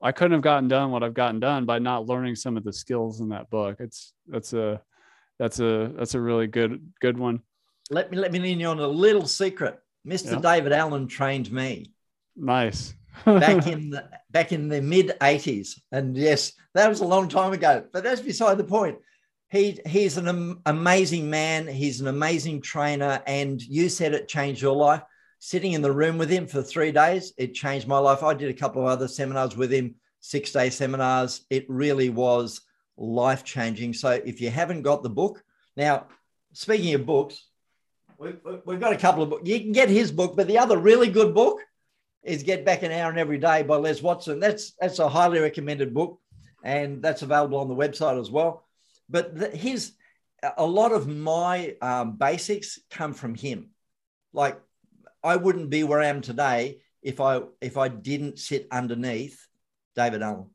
I 0.00 0.12
couldn't 0.12 0.32
have 0.32 0.42
gotten 0.42 0.68
done 0.68 0.90
what 0.90 1.02
I've 1.02 1.14
gotten 1.14 1.40
done 1.40 1.66
by 1.66 1.78
not 1.78 2.06
learning 2.06 2.36
some 2.36 2.56
of 2.56 2.64
the 2.64 2.72
skills 2.72 3.20
in 3.20 3.28
that 3.30 3.50
book. 3.50 3.76
It's, 3.80 4.14
that's 4.26 4.52
a, 4.54 4.80
that's 5.38 5.60
a 5.60 5.92
that's 5.96 6.14
a 6.14 6.20
really 6.20 6.46
good 6.46 6.92
good 7.00 7.16
one. 7.16 7.42
Let 7.90 8.10
me 8.10 8.18
let 8.18 8.32
me 8.32 8.38
lean 8.38 8.60
you 8.60 8.66
on 8.68 8.80
a 8.80 8.86
little 8.86 9.26
secret. 9.26 9.78
Mr. 10.06 10.32
Yeah. 10.32 10.40
David 10.40 10.72
Allen 10.72 11.06
trained 11.06 11.50
me. 11.50 11.92
Nice. 12.36 12.94
back 13.24 13.66
in 13.66 13.90
the 13.90 14.08
back 14.30 14.52
in 14.52 14.68
the 14.68 14.82
mid 14.82 15.16
80s. 15.20 15.80
And 15.92 16.16
yes, 16.16 16.52
that 16.74 16.88
was 16.88 17.00
a 17.00 17.06
long 17.06 17.28
time 17.28 17.52
ago, 17.52 17.84
but 17.92 18.02
that's 18.04 18.20
beside 18.20 18.58
the 18.58 18.64
point. 18.64 18.98
He 19.50 19.78
he's 19.86 20.16
an 20.18 20.28
am- 20.28 20.60
amazing 20.66 21.30
man, 21.30 21.66
he's 21.66 22.00
an 22.00 22.08
amazing 22.08 22.60
trainer 22.60 23.22
and 23.26 23.60
you 23.62 23.88
said 23.88 24.12
it 24.12 24.28
changed 24.28 24.60
your 24.60 24.76
life. 24.76 25.02
Sitting 25.38 25.72
in 25.72 25.82
the 25.82 25.92
room 25.92 26.18
with 26.18 26.28
him 26.28 26.46
for 26.46 26.62
3 26.62 26.90
days, 26.92 27.32
it 27.38 27.54
changed 27.54 27.86
my 27.86 27.98
life. 27.98 28.22
I 28.22 28.34
did 28.34 28.50
a 28.50 28.58
couple 28.58 28.82
of 28.82 28.88
other 28.88 29.06
seminars 29.06 29.56
with 29.56 29.72
him, 29.72 29.94
6-day 30.22 30.68
seminars. 30.70 31.42
It 31.48 31.64
really 31.68 32.10
was 32.10 32.60
life 32.96 33.44
changing. 33.44 33.94
So 33.94 34.10
if 34.10 34.40
you 34.40 34.50
haven't 34.50 34.82
got 34.82 35.02
the 35.02 35.10
book, 35.10 35.42
now 35.76 36.06
speaking 36.52 36.94
of 36.94 37.06
books, 37.06 37.46
we, 38.18 38.34
have 38.44 38.80
got 38.80 38.92
a 38.92 38.96
couple 38.96 39.22
of 39.22 39.30
books. 39.30 39.48
You 39.48 39.60
can 39.60 39.72
get 39.72 39.88
his 39.88 40.10
book, 40.10 40.36
but 40.36 40.48
the 40.48 40.58
other 40.58 40.76
really 40.76 41.08
good 41.08 41.34
book 41.34 41.60
is 42.24 42.42
Get 42.42 42.64
Back 42.64 42.82
an 42.82 42.90
Hour 42.92 43.12
in 43.12 43.18
Every 43.18 43.38
Day 43.38 43.62
by 43.62 43.76
Les 43.76 44.02
Watson. 44.02 44.40
That's 44.40 44.72
that's 44.80 44.98
a 44.98 45.08
highly 45.08 45.38
recommended 45.38 45.94
book, 45.94 46.20
and 46.64 47.00
that's 47.00 47.22
available 47.22 47.58
on 47.58 47.68
the 47.68 47.76
website 47.76 48.20
as 48.20 48.30
well. 48.30 48.67
But 49.08 49.34
the, 49.34 49.48
his 49.48 49.92
a 50.56 50.66
lot 50.66 50.92
of 50.92 51.08
my 51.08 51.74
um, 51.82 52.16
basics 52.16 52.78
come 52.90 53.12
from 53.12 53.34
him. 53.34 53.70
like 54.32 54.60
I 55.22 55.36
wouldn't 55.36 55.70
be 55.70 55.82
where 55.82 56.00
I 56.00 56.06
am 56.06 56.20
today 56.20 56.78
if 57.02 57.20
I 57.20 57.40
if 57.60 57.76
I 57.76 57.88
didn't 57.88 58.38
sit 58.38 58.68
underneath 58.70 59.46
David 59.96 60.22
Allen. 60.22 60.50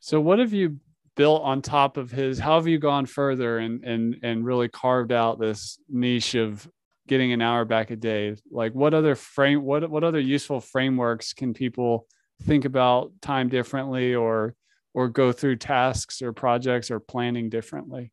So 0.00 0.20
what 0.20 0.38
have 0.40 0.52
you 0.52 0.78
built 1.16 1.42
on 1.42 1.62
top 1.62 1.96
of 1.96 2.10
his? 2.10 2.38
How 2.38 2.56
have 2.56 2.66
you 2.66 2.78
gone 2.78 3.06
further 3.06 3.58
and 3.58 3.82
and 3.84 4.16
and 4.22 4.44
really 4.44 4.68
carved 4.68 5.12
out 5.12 5.40
this 5.40 5.78
niche 5.88 6.34
of 6.34 6.68
getting 7.08 7.32
an 7.32 7.40
hour 7.40 7.64
back 7.64 7.90
a 7.90 7.96
day? 7.96 8.36
Like 8.50 8.74
what 8.74 8.94
other 8.94 9.14
frame 9.14 9.62
what 9.62 9.88
what 9.88 10.04
other 10.04 10.20
useful 10.20 10.60
frameworks 10.60 11.32
can 11.32 11.54
people 11.54 12.06
think 12.42 12.64
about 12.64 13.12
time 13.22 13.48
differently 13.48 14.14
or 14.14 14.54
or 14.94 15.08
go 15.08 15.32
through 15.32 15.56
tasks 15.56 16.22
or 16.22 16.32
projects 16.32 16.90
or 16.90 17.00
planning 17.00 17.48
differently? 17.48 18.12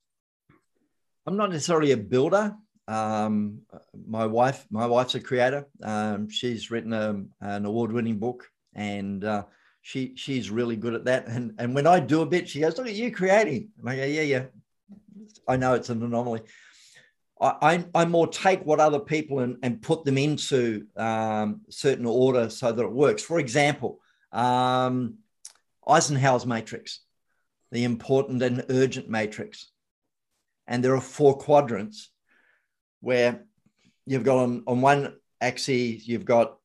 I'm 1.26 1.38
not 1.38 1.52
necessarily 1.52 1.92
a 1.92 1.98
builder. 1.98 2.56
Um, 2.88 3.62
my 4.08 4.26
wife, 4.26 4.66
my 4.72 4.88
wife's 4.88 5.16
a 5.16 5.20
creator. 5.20 5.68
Um, 5.84 6.30
she's 6.30 6.72
written 6.72 6.94
a, 6.94 7.24
an 7.42 7.66
award-winning 7.66 8.18
book, 8.18 8.50
and 8.74 9.24
uh, 9.24 9.44
she 9.82 10.14
she's 10.16 10.50
really 10.50 10.76
good 10.76 10.96
at 10.96 11.06
that. 11.06 11.28
And 11.28 11.54
and 11.60 11.76
when 11.76 11.86
I 11.86 12.00
do 12.00 12.22
a 12.22 12.26
bit, 12.26 12.50
she 12.50 12.62
goes, 12.62 12.78
"Look 12.78 12.88
at 12.88 12.96
you 12.96 13.12
creating." 13.12 13.70
And 13.80 13.90
I 13.90 13.96
go, 13.96 14.06
"Yeah, 14.06 14.22
yeah." 14.22 14.46
I 15.48 15.58
know 15.58 15.74
it's 15.74 15.90
an 15.90 16.02
anomaly. 16.02 16.42
I, 17.40 17.56
I, 17.62 17.86
I 17.96 18.06
more 18.06 18.28
take 18.28 18.66
what 18.66 18.80
other 18.80 19.00
people 19.00 19.40
and, 19.40 19.58
and 19.64 19.82
put 19.82 20.04
them 20.06 20.18
into 20.18 20.88
um, 20.96 21.62
certain 21.70 22.06
order 22.06 22.50
so 22.50 22.72
that 22.72 22.84
it 22.84 22.92
works. 22.92 23.24
For 23.24 23.40
example, 23.40 24.00
um, 24.32 25.16
Eisenhower's 25.90 26.46
matrix, 26.46 27.02
the 27.72 27.84
important 27.84 28.42
and 28.44 28.66
urgent 28.70 29.10
matrix. 29.10 29.70
And 30.68 30.84
there 30.84 30.96
are 30.96 31.02
four 31.02 31.38
quadrants 31.38 32.12
where 33.02 33.46
you've 34.06 34.24
got 34.24 34.38
on, 34.38 34.64
on 34.68 34.82
one 34.82 35.16
axis, 35.42 36.08
you've 36.08 36.26
got 36.26 36.58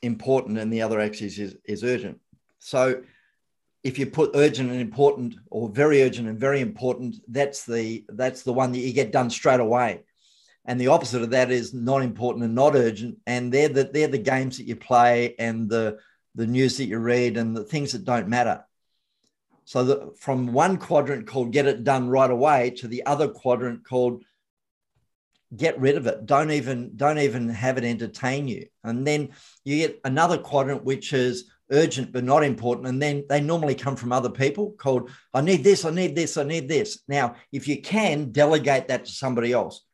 important, 0.00 0.58
and 0.58 0.72
the 0.72 0.82
other 0.82 1.00
axis 1.00 1.38
is, 1.38 1.56
is 1.64 1.84
urgent. 1.84 2.18
So 2.58 3.02
if 3.82 3.98
you 3.98 4.06
put 4.06 4.30
urgent 4.34 4.70
and 4.70 4.80
important 4.80 5.34
or 5.50 5.68
very 5.68 6.02
urgent 6.02 6.28
and 6.28 6.38
very 6.38 6.60
important, 6.60 7.16
that's 7.28 7.64
the 7.64 8.04
that's 8.08 8.42
the 8.42 8.52
one 8.52 8.72
that 8.72 8.78
you 8.78 8.92
get 8.92 9.12
done 9.12 9.30
straight 9.30 9.60
away. 9.60 10.02
And 10.64 10.80
the 10.80 10.88
opposite 10.88 11.22
of 11.22 11.30
that 11.30 11.50
is 11.50 11.74
not 11.74 12.02
important 12.02 12.44
and 12.44 12.54
not 12.54 12.76
urgent. 12.76 13.18
And 13.26 13.52
they're 13.52 13.68
the 13.68 13.84
they're 13.84 14.06
the 14.06 14.18
games 14.18 14.58
that 14.58 14.66
you 14.66 14.76
play 14.76 15.34
and 15.38 15.68
the 15.68 15.98
the 16.34 16.46
news 16.46 16.76
that 16.78 16.86
you 16.86 16.98
read 16.98 17.36
and 17.36 17.56
the 17.56 17.64
things 17.64 17.92
that 17.92 18.04
don't 18.04 18.28
matter. 18.28 18.64
So 19.64 19.84
that 19.84 20.18
from 20.18 20.52
one 20.52 20.76
quadrant 20.76 21.26
called 21.26 21.52
get 21.52 21.66
it 21.66 21.84
done 21.84 22.08
right 22.08 22.30
away 22.30 22.70
to 22.78 22.88
the 22.88 23.06
other 23.06 23.28
quadrant 23.28 23.86
called 23.86 24.24
get 25.54 25.78
rid 25.78 25.96
of 25.96 26.06
it. 26.06 26.26
Don't 26.26 26.50
even 26.50 26.96
don't 26.96 27.18
even 27.18 27.48
have 27.48 27.78
it 27.78 27.84
entertain 27.84 28.48
you. 28.48 28.66
And 28.82 29.06
then 29.06 29.30
you 29.64 29.76
get 29.76 30.00
another 30.04 30.38
quadrant 30.38 30.84
which 30.84 31.12
is 31.12 31.50
urgent 31.70 32.12
but 32.12 32.24
not 32.24 32.44
important. 32.44 32.88
And 32.88 33.00
then 33.00 33.24
they 33.28 33.40
normally 33.40 33.74
come 33.74 33.96
from 33.96 34.12
other 34.12 34.30
people 34.30 34.72
called, 34.72 35.10
I 35.32 35.40
need 35.40 35.64
this, 35.64 35.84
I 35.84 35.90
need 35.90 36.16
this, 36.16 36.36
I 36.36 36.42
need 36.42 36.68
this. 36.68 37.02
Now, 37.08 37.36
if 37.50 37.68
you 37.68 37.80
can, 37.80 38.32
delegate 38.32 38.88
that 38.88 39.04
to 39.04 39.12
somebody 39.12 39.52
else 39.52 39.84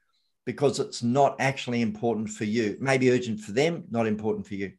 because 0.45 0.81
it's 0.81 1.03
not 1.03 1.37
actually 1.41 1.83
important 1.83 2.31
for 2.31 2.45
you. 2.45 2.77
Maybe 2.81 3.11
urgent 3.11 3.41
for 3.41 3.53
them, 3.53 3.85
not 3.91 4.07
important 4.07 4.47
for 4.47 4.55
you. 4.55 4.73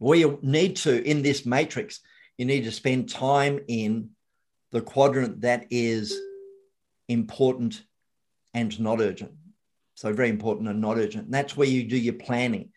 You 0.00 0.38
need 0.42 0.76
to, 0.76 1.02
in 1.02 1.22
this 1.22 1.46
matrix, 1.46 2.00
you 2.38 2.44
need 2.44 2.64
to 2.64 2.72
spend 2.72 3.08
time 3.08 3.60
in 3.68 4.10
the 4.72 4.80
quadrant 4.80 5.40
that 5.42 5.66
is 5.70 6.14
important 7.08 7.82
and 8.52 8.78
not 8.80 9.00
urgent. 9.00 9.32
So, 9.94 10.12
very 10.12 10.28
important 10.28 10.68
and 10.68 10.80
not 10.80 10.98
urgent. 10.98 11.24
And 11.24 11.34
that's 11.34 11.56
where 11.56 11.68
you 11.68 11.84
do 11.84 11.96
your 11.96 12.14
planning. 12.14 12.70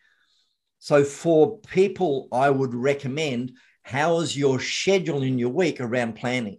So, 0.78 1.04
for 1.04 1.58
people, 1.58 2.28
I 2.32 2.48
would 2.48 2.74
recommend 2.74 3.52
how 3.82 4.20
is 4.20 4.36
your 4.36 4.60
schedule 4.60 5.22
in 5.22 5.38
your 5.38 5.50
week 5.50 5.80
around 5.80 6.14
planning? 6.14 6.58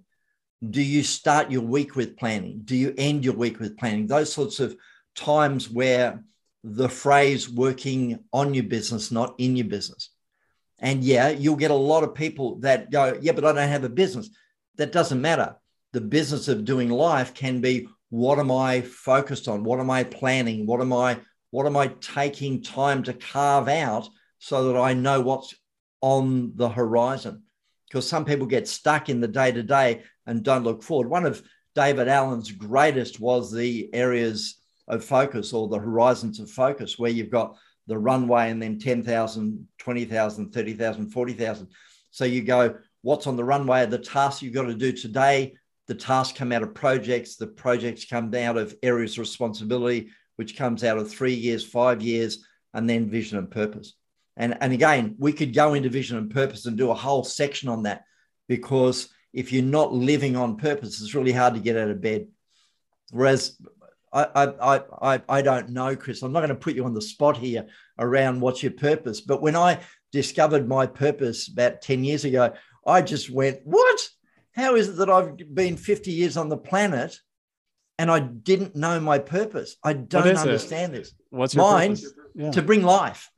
Do 0.67 0.81
you 0.81 1.01
start 1.01 1.49
your 1.49 1.63
week 1.63 1.95
with 1.95 2.17
planning? 2.17 2.61
Do 2.63 2.75
you 2.75 2.93
end 2.97 3.25
your 3.25 3.33
week 3.33 3.59
with 3.59 3.77
planning? 3.77 4.05
Those 4.05 4.31
sorts 4.31 4.59
of 4.59 4.75
times 5.15 5.69
where 5.69 6.23
the 6.63 6.89
phrase 6.89 7.49
working 7.49 8.19
on 8.31 8.53
your 8.53 8.65
business, 8.65 9.11
not 9.11 9.33
in 9.39 9.55
your 9.55 9.67
business. 9.67 10.09
And 10.81 11.03
yeah, 11.03 11.29
you'll 11.29 11.55
get 11.55 11.71
a 11.71 11.75
lot 11.75 12.03
of 12.03 12.15
people 12.15 12.59
that 12.59 12.91
go, 12.91 13.17
yeah, 13.21 13.31
but 13.31 13.45
I 13.45 13.53
don't 13.53 13.69
have 13.69 13.83
a 13.83 13.89
business. 13.89 14.29
That 14.77 14.91
doesn't 14.91 15.21
matter. 15.21 15.55
The 15.93 16.01
business 16.01 16.47
of 16.47 16.65
doing 16.65 16.89
life 16.89 17.33
can 17.33 17.61
be 17.61 17.87
what 18.09 18.39
am 18.39 18.51
I 18.51 18.81
focused 18.81 19.47
on? 19.47 19.63
What 19.63 19.79
am 19.79 19.89
I 19.89 20.03
planning? 20.03 20.65
What 20.65 20.81
am 20.81 20.91
I 20.91 21.19
what 21.51 21.65
am 21.65 21.77
I 21.77 21.87
taking 21.87 22.63
time 22.63 23.03
to 23.03 23.13
carve 23.13 23.67
out 23.67 24.07
so 24.39 24.67
that 24.67 24.79
I 24.79 24.93
know 24.93 25.21
what's 25.21 25.53
on 26.01 26.53
the 26.55 26.69
horizon? 26.69 27.43
Because 27.87 28.07
some 28.07 28.25
people 28.25 28.47
get 28.47 28.67
stuck 28.67 29.09
in 29.09 29.19
the 29.19 29.27
day 29.27 29.51
to 29.51 29.61
day 29.61 30.03
and 30.25 30.43
don't 30.43 30.63
look 30.63 30.81
forward. 30.81 31.09
One 31.09 31.25
of 31.25 31.43
David 31.75 32.07
Allen's 32.07 32.51
greatest 32.51 33.19
was 33.19 33.51
the 33.51 33.89
areas 33.93 34.55
of 34.87 35.03
focus 35.03 35.53
or 35.53 35.67
the 35.67 35.79
horizons 35.79 36.39
of 36.39 36.49
focus, 36.49 36.97
where 36.97 37.11
you've 37.11 37.29
got 37.29 37.57
the 37.87 37.97
runway 37.97 38.49
and 38.49 38.61
then 38.61 38.79
10,000, 38.79 39.67
20,000, 39.77 40.51
30,000, 40.51 41.09
40,000. 41.09 41.67
So 42.11 42.25
you 42.25 42.43
go, 42.43 42.75
what's 43.01 43.27
on 43.27 43.35
the 43.35 43.43
runway? 43.43 43.85
The 43.85 43.97
tasks 43.97 44.41
you've 44.41 44.53
got 44.53 44.63
to 44.63 44.75
do 44.75 44.91
today. 44.91 45.55
The 45.87 45.95
tasks 45.95 46.37
come 46.37 46.51
out 46.51 46.63
of 46.63 46.73
projects. 46.73 47.35
The 47.35 47.47
projects 47.47 48.05
come 48.05 48.33
out 48.35 48.57
of 48.57 48.75
areas 48.83 49.13
of 49.13 49.19
responsibility 49.19 50.11
which 50.41 50.57
comes 50.57 50.83
out 50.83 50.97
of 50.97 51.07
three 51.07 51.35
years, 51.35 51.63
five 51.63 52.01
years, 52.01 52.43
and 52.73 52.89
then 52.89 53.11
vision 53.11 53.37
and 53.37 53.51
purpose. 53.51 53.93
And, 54.37 54.57
and 54.59 54.73
again, 54.73 55.15
we 55.19 55.33
could 55.33 55.53
go 55.53 55.75
into 55.75 55.87
vision 55.89 56.17
and 56.17 56.31
purpose 56.31 56.65
and 56.65 56.75
do 56.75 56.89
a 56.89 56.95
whole 56.95 57.23
section 57.23 57.69
on 57.69 57.83
that 57.83 58.05
because 58.47 59.09
if 59.33 59.53
you're 59.53 59.63
not 59.63 59.93
living 59.93 60.35
on 60.35 60.57
purpose, 60.57 60.99
it's 60.99 61.13
really 61.13 61.31
hard 61.31 61.53
to 61.53 61.59
get 61.59 61.77
out 61.77 61.89
of 61.91 62.01
bed. 62.01 62.27
Whereas 63.11 63.55
I, 64.13 64.53
I, 64.61 64.81
I, 65.01 65.21
I 65.29 65.41
don't 65.41 65.69
know, 65.69 65.95
Chris, 65.95 66.21
I'm 66.21 66.33
not 66.33 66.41
going 66.41 66.49
to 66.49 66.55
put 66.55 66.75
you 66.75 66.85
on 66.85 66.93
the 66.93 67.01
spot 67.01 67.37
here 67.37 67.67
around 67.97 68.41
what's 68.41 68.61
your 68.61 68.73
purpose. 68.73 69.21
But 69.21 69.41
when 69.41 69.55
I 69.55 69.79
discovered 70.11 70.67
my 70.67 70.85
purpose 70.85 71.47
about 71.47 71.81
10 71.81 72.03
years 72.03 72.25
ago, 72.25 72.53
I 72.85 73.01
just 73.01 73.29
went, 73.29 73.59
What? 73.63 74.09
How 74.53 74.75
is 74.75 74.89
it 74.89 74.97
that 74.97 75.09
I've 75.09 75.37
been 75.55 75.77
50 75.77 76.11
years 76.11 76.35
on 76.35 76.49
the 76.49 76.57
planet 76.57 77.17
and 78.01 78.09
I 78.09 78.19
didn't 78.19 78.75
know 78.75 78.99
my 78.99 79.19
purpose. 79.19 79.75
I 79.83 79.93
don't 79.93 80.35
understand 80.35 80.95
it? 80.95 81.03
this. 81.03 81.13
What's 81.29 81.55
mine? 81.55 81.95
Yeah. 82.33 82.49
To 82.49 82.63
bring 82.63 82.81
life, 82.81 83.29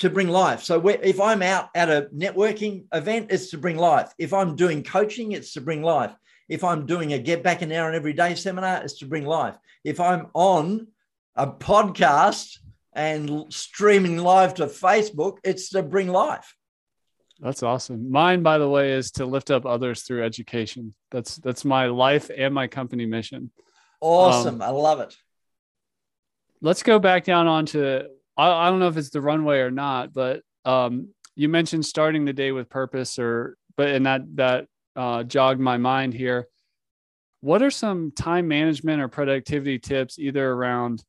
to 0.00 0.10
bring 0.10 0.28
life. 0.28 0.62
So 0.62 0.86
if 0.86 1.18
I'm 1.18 1.40
out 1.40 1.70
at 1.74 1.88
a 1.88 2.08
networking 2.14 2.84
event, 2.92 3.28
it's 3.30 3.48
to 3.52 3.58
bring 3.58 3.78
life. 3.78 4.12
If 4.18 4.34
I'm 4.34 4.54
doing 4.54 4.84
coaching, 4.84 5.32
it's 5.32 5.54
to 5.54 5.62
bring 5.62 5.82
life. 5.82 6.14
If 6.48 6.62
I'm 6.64 6.86
doing 6.86 7.12
a 7.12 7.18
get 7.18 7.42
back 7.42 7.62
an 7.62 7.72
hour 7.72 7.86
and 7.86 7.96
every 7.96 8.12
day 8.12 8.34
seminar, 8.34 8.82
it's 8.82 8.98
to 8.98 9.06
bring 9.06 9.26
life. 9.26 9.56
If 9.84 10.00
I'm 10.00 10.28
on 10.34 10.88
a 11.34 11.46
podcast 11.46 12.58
and 12.92 13.52
streaming 13.52 14.18
live 14.18 14.54
to 14.54 14.66
Facebook, 14.66 15.38
it's 15.44 15.70
to 15.70 15.82
bring 15.82 16.08
life. 16.08 16.54
That's 17.40 17.62
awesome. 17.62 18.10
Mine, 18.10 18.42
by 18.42 18.58
the 18.58 18.68
way, 18.68 18.92
is 18.92 19.10
to 19.12 19.26
lift 19.26 19.50
up 19.50 19.66
others 19.66 20.02
through 20.02 20.24
education. 20.24 20.94
That's 21.10 21.36
that's 21.36 21.64
my 21.64 21.86
life 21.86 22.30
and 22.34 22.54
my 22.54 22.66
company 22.66 23.04
mission. 23.04 23.50
Awesome. 24.00 24.56
Um, 24.56 24.62
I 24.62 24.70
love 24.70 25.00
it. 25.00 25.16
Let's 26.62 26.82
go 26.82 26.98
back 26.98 27.24
down 27.24 27.46
onto, 27.46 28.02
I, 28.36 28.50
I 28.50 28.70
don't 28.70 28.78
know 28.78 28.88
if 28.88 28.96
it's 28.96 29.10
the 29.10 29.20
runway 29.20 29.58
or 29.58 29.70
not, 29.70 30.12
but 30.14 30.42
um, 30.64 31.08
you 31.34 31.48
mentioned 31.48 31.84
starting 31.84 32.24
the 32.24 32.32
day 32.32 32.52
with 32.52 32.70
purpose 32.70 33.18
or, 33.18 33.56
but, 33.76 33.88
and 33.88 34.06
that, 34.06 34.22
that 34.36 34.66
uh, 34.96 35.22
jogged 35.22 35.60
my 35.60 35.76
mind 35.76 36.14
here. 36.14 36.48
What 37.40 37.62
are 37.62 37.70
some 37.70 38.12
time 38.12 38.48
management 38.48 39.00
or 39.00 39.08
productivity 39.08 39.78
tips 39.78 40.18
either 40.18 40.50
around 40.50 41.04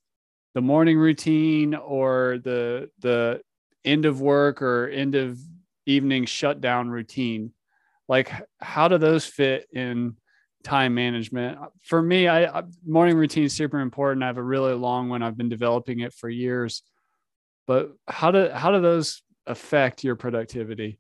the 0.54 0.62
morning 0.62 0.98
routine 0.98 1.74
or 1.74 2.40
the, 2.44 2.90
the 3.00 3.42
end 3.86 4.06
of 4.06 4.22
work 4.22 4.62
or 4.62 4.88
end 4.90 5.16
of 5.16 5.40
evening 5.86 6.26
shutdown 6.26 6.90
routine? 6.90 7.54
Like 8.08 8.32
how 8.60 8.88
do 8.88 8.98
those 8.98 9.26
fit 9.26 9.68
in 9.74 10.18
time 10.68 10.94
management. 10.94 11.58
For 11.82 12.02
me, 12.02 12.28
I, 12.28 12.64
morning 12.86 13.16
routine 13.16 13.46
is 13.46 13.54
super 13.54 13.80
important. 13.80 14.24
I 14.24 14.28
have 14.28 14.38
a 14.38 14.44
really 14.44 14.74
long 14.74 15.08
one. 15.08 15.24
I've 15.24 15.38
been 15.38 15.50
developing 15.50 16.02
it 16.02 16.14
for 16.14 16.30
years. 16.30 16.84
But 17.66 17.94
how 18.08 18.32
do 18.32 18.50
how 18.50 18.72
do 18.72 18.82
those 18.82 19.22
affect 19.46 20.04
your 20.04 20.16
productivity? 20.16 21.00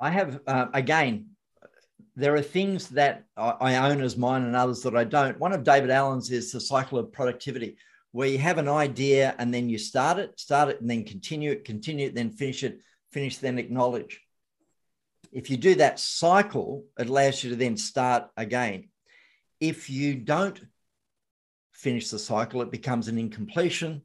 I 0.00 0.10
have 0.10 0.40
uh, 0.46 0.66
again. 0.72 1.30
There 2.16 2.36
are 2.36 2.42
things 2.42 2.90
that 2.90 3.24
I 3.36 3.90
own 3.90 4.00
as 4.00 4.16
mine 4.16 4.44
and 4.44 4.54
others 4.54 4.82
that 4.82 4.94
I 4.94 5.02
don't. 5.02 5.40
One 5.40 5.52
of 5.52 5.64
David 5.64 5.90
Allen's 5.90 6.30
is 6.30 6.52
the 6.52 6.60
cycle 6.60 6.96
of 6.96 7.12
productivity, 7.12 7.76
where 8.12 8.28
you 8.28 8.38
have 8.38 8.58
an 8.58 8.68
idea 8.68 9.34
and 9.38 9.52
then 9.52 9.68
you 9.68 9.78
start 9.78 10.20
it, 10.20 10.38
start 10.38 10.68
it, 10.68 10.80
and 10.80 10.88
then 10.88 11.02
continue 11.02 11.50
it, 11.50 11.64
continue 11.64 12.06
it, 12.06 12.14
then 12.14 12.30
finish 12.30 12.62
it, 12.62 12.78
finish, 13.10 13.38
then 13.38 13.58
acknowledge 13.58 14.20
if 15.34 15.50
you 15.50 15.56
do 15.56 15.74
that 15.74 15.98
cycle, 15.98 16.84
it 16.96 17.08
allows 17.08 17.42
you 17.42 17.50
to 17.50 17.56
then 17.56 17.76
start 17.76 18.30
again. 18.36 18.88
If 19.60 19.90
you 19.90 20.14
don't 20.14 20.58
finish 21.72 22.08
the 22.08 22.20
cycle, 22.20 22.62
it 22.62 22.70
becomes 22.70 23.08
an 23.08 23.18
incompletion. 23.18 24.02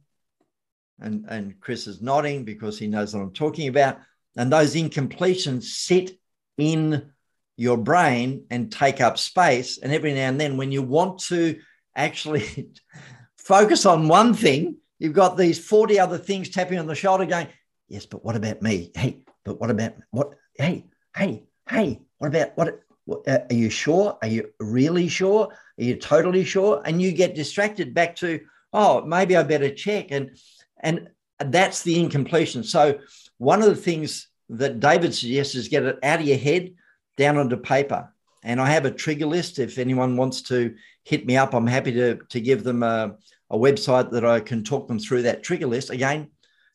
And, 0.99 1.25
and 1.29 1.59
Chris 1.61 1.85
is 1.85 2.01
nodding 2.01 2.45
because 2.45 2.79
he 2.79 2.87
knows 2.87 3.13
what 3.13 3.21
I'm 3.21 3.31
talking 3.31 3.67
about. 3.67 3.99
And 4.39 4.51
those 4.51 4.73
incompletions 4.73 5.63
sit 5.63 6.17
in 6.57 7.11
your 7.57 7.75
brain 7.75 8.45
and 8.49 8.71
take 8.71 9.01
up 9.01 9.17
space. 9.17 9.77
And 9.77 9.91
every 9.91 10.13
now 10.13 10.29
and 10.29 10.39
then, 10.39 10.55
when 10.55 10.71
you 10.71 10.81
want 10.81 11.19
to 11.25 11.59
actually 11.93 12.69
focus 13.37 13.85
on 13.85 14.07
one 14.07 14.33
thing, 14.33 14.77
you've 14.97 15.11
got 15.13 15.35
these 15.35 15.59
40 15.59 15.99
other 15.99 16.17
things 16.17 16.49
tapping 16.49 16.79
on 16.79 16.87
the 16.87 16.95
shoulder 16.95 17.25
going, 17.25 17.47
Yes, 17.89 18.05
but 18.05 18.23
what 18.23 18.37
about 18.37 18.61
me? 18.61 18.91
Hey, 18.95 19.23
but 19.43 19.59
what 19.59 19.71
about 19.71 19.95
what? 20.11 20.35
Hey, 20.53 20.85
hey, 21.13 21.43
hey, 21.67 21.99
what 22.19 22.27
about 22.27 22.55
what? 22.55 22.79
uh, 23.27 23.39
are 23.49 23.53
you 23.53 23.69
sure? 23.69 24.17
Are 24.21 24.27
you 24.27 24.51
really 24.61 25.09
sure? 25.09 25.49
Are 25.49 25.83
you 25.83 25.97
totally 25.97 26.45
sure? 26.45 26.81
And 26.85 27.01
you 27.01 27.11
get 27.11 27.35
distracted 27.35 27.93
back 27.93 28.15
to, 28.17 28.39
oh, 28.71 29.03
maybe 29.03 29.35
I 29.35 29.43
better 29.43 29.73
check. 29.73 30.11
And 30.11 30.37
and 30.79 31.09
that's 31.39 31.83
the 31.83 31.99
incompletion. 31.99 32.63
So 32.63 32.99
one 33.37 33.61
of 33.61 33.67
the 33.67 33.75
things 33.75 34.28
that 34.49 34.79
David 34.79 35.13
suggests 35.13 35.55
is 35.55 35.67
get 35.67 35.83
it 35.83 35.99
out 36.03 36.19
of 36.19 36.27
your 36.27 36.37
head 36.37 36.73
down 37.17 37.37
onto 37.37 37.57
paper. 37.57 38.13
And 38.43 38.59
I 38.61 38.69
have 38.71 38.85
a 38.85 38.91
trigger 38.91 39.25
list. 39.25 39.59
If 39.59 39.77
anyone 39.77 40.15
wants 40.15 40.41
to 40.43 40.75
hit 41.03 41.25
me 41.25 41.37
up, 41.37 41.53
I'm 41.53 41.67
happy 41.67 41.91
to, 41.93 42.15
to 42.29 42.41
give 42.41 42.63
them 42.63 42.83
a, 42.83 43.15
a 43.49 43.57
website 43.57 44.11
that 44.11 44.25
I 44.25 44.39
can 44.39 44.63
talk 44.63 44.87
them 44.87 44.99
through 44.99 45.23
that 45.23 45.43
trigger 45.43 45.67
list. 45.67 45.89
Again, 45.89 46.29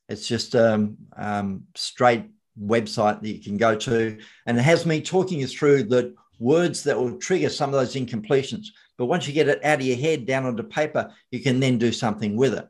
it's 0.09 0.28
just 0.28 0.54
a 0.54 0.75
um, 0.75 0.97
um, 1.16 1.64
straight 1.75 2.26
website 2.61 3.23
that 3.23 3.28
you 3.28 3.43
can 3.43 3.57
go 3.57 3.75
to. 3.75 4.19
And 4.47 4.59
it 4.59 4.62
has 4.62 4.85
me 4.85 5.00
talking 5.00 5.40
you 5.40 5.47
through 5.47 5.85
the 5.85 6.14
words 6.38 6.83
that 6.85 6.99
will 6.99 7.16
trigger 7.16 7.49
some 7.49 7.71
of 7.71 7.81
those 7.81 7.95
incompletions. 7.95 8.66
But 8.99 9.07
once 9.07 9.26
you 9.26 9.33
get 9.33 9.49
it 9.49 9.64
out 9.64 9.81
of 9.81 9.87
your 9.87 9.97
head 9.97 10.26
down 10.26 10.45
onto 10.45 10.62
paper, 10.62 11.12
you 11.31 11.40
can 11.40 11.61
then 11.61 11.78
do 11.78 11.93
something 11.93 12.37
with 12.37 12.54
it. 12.54 12.69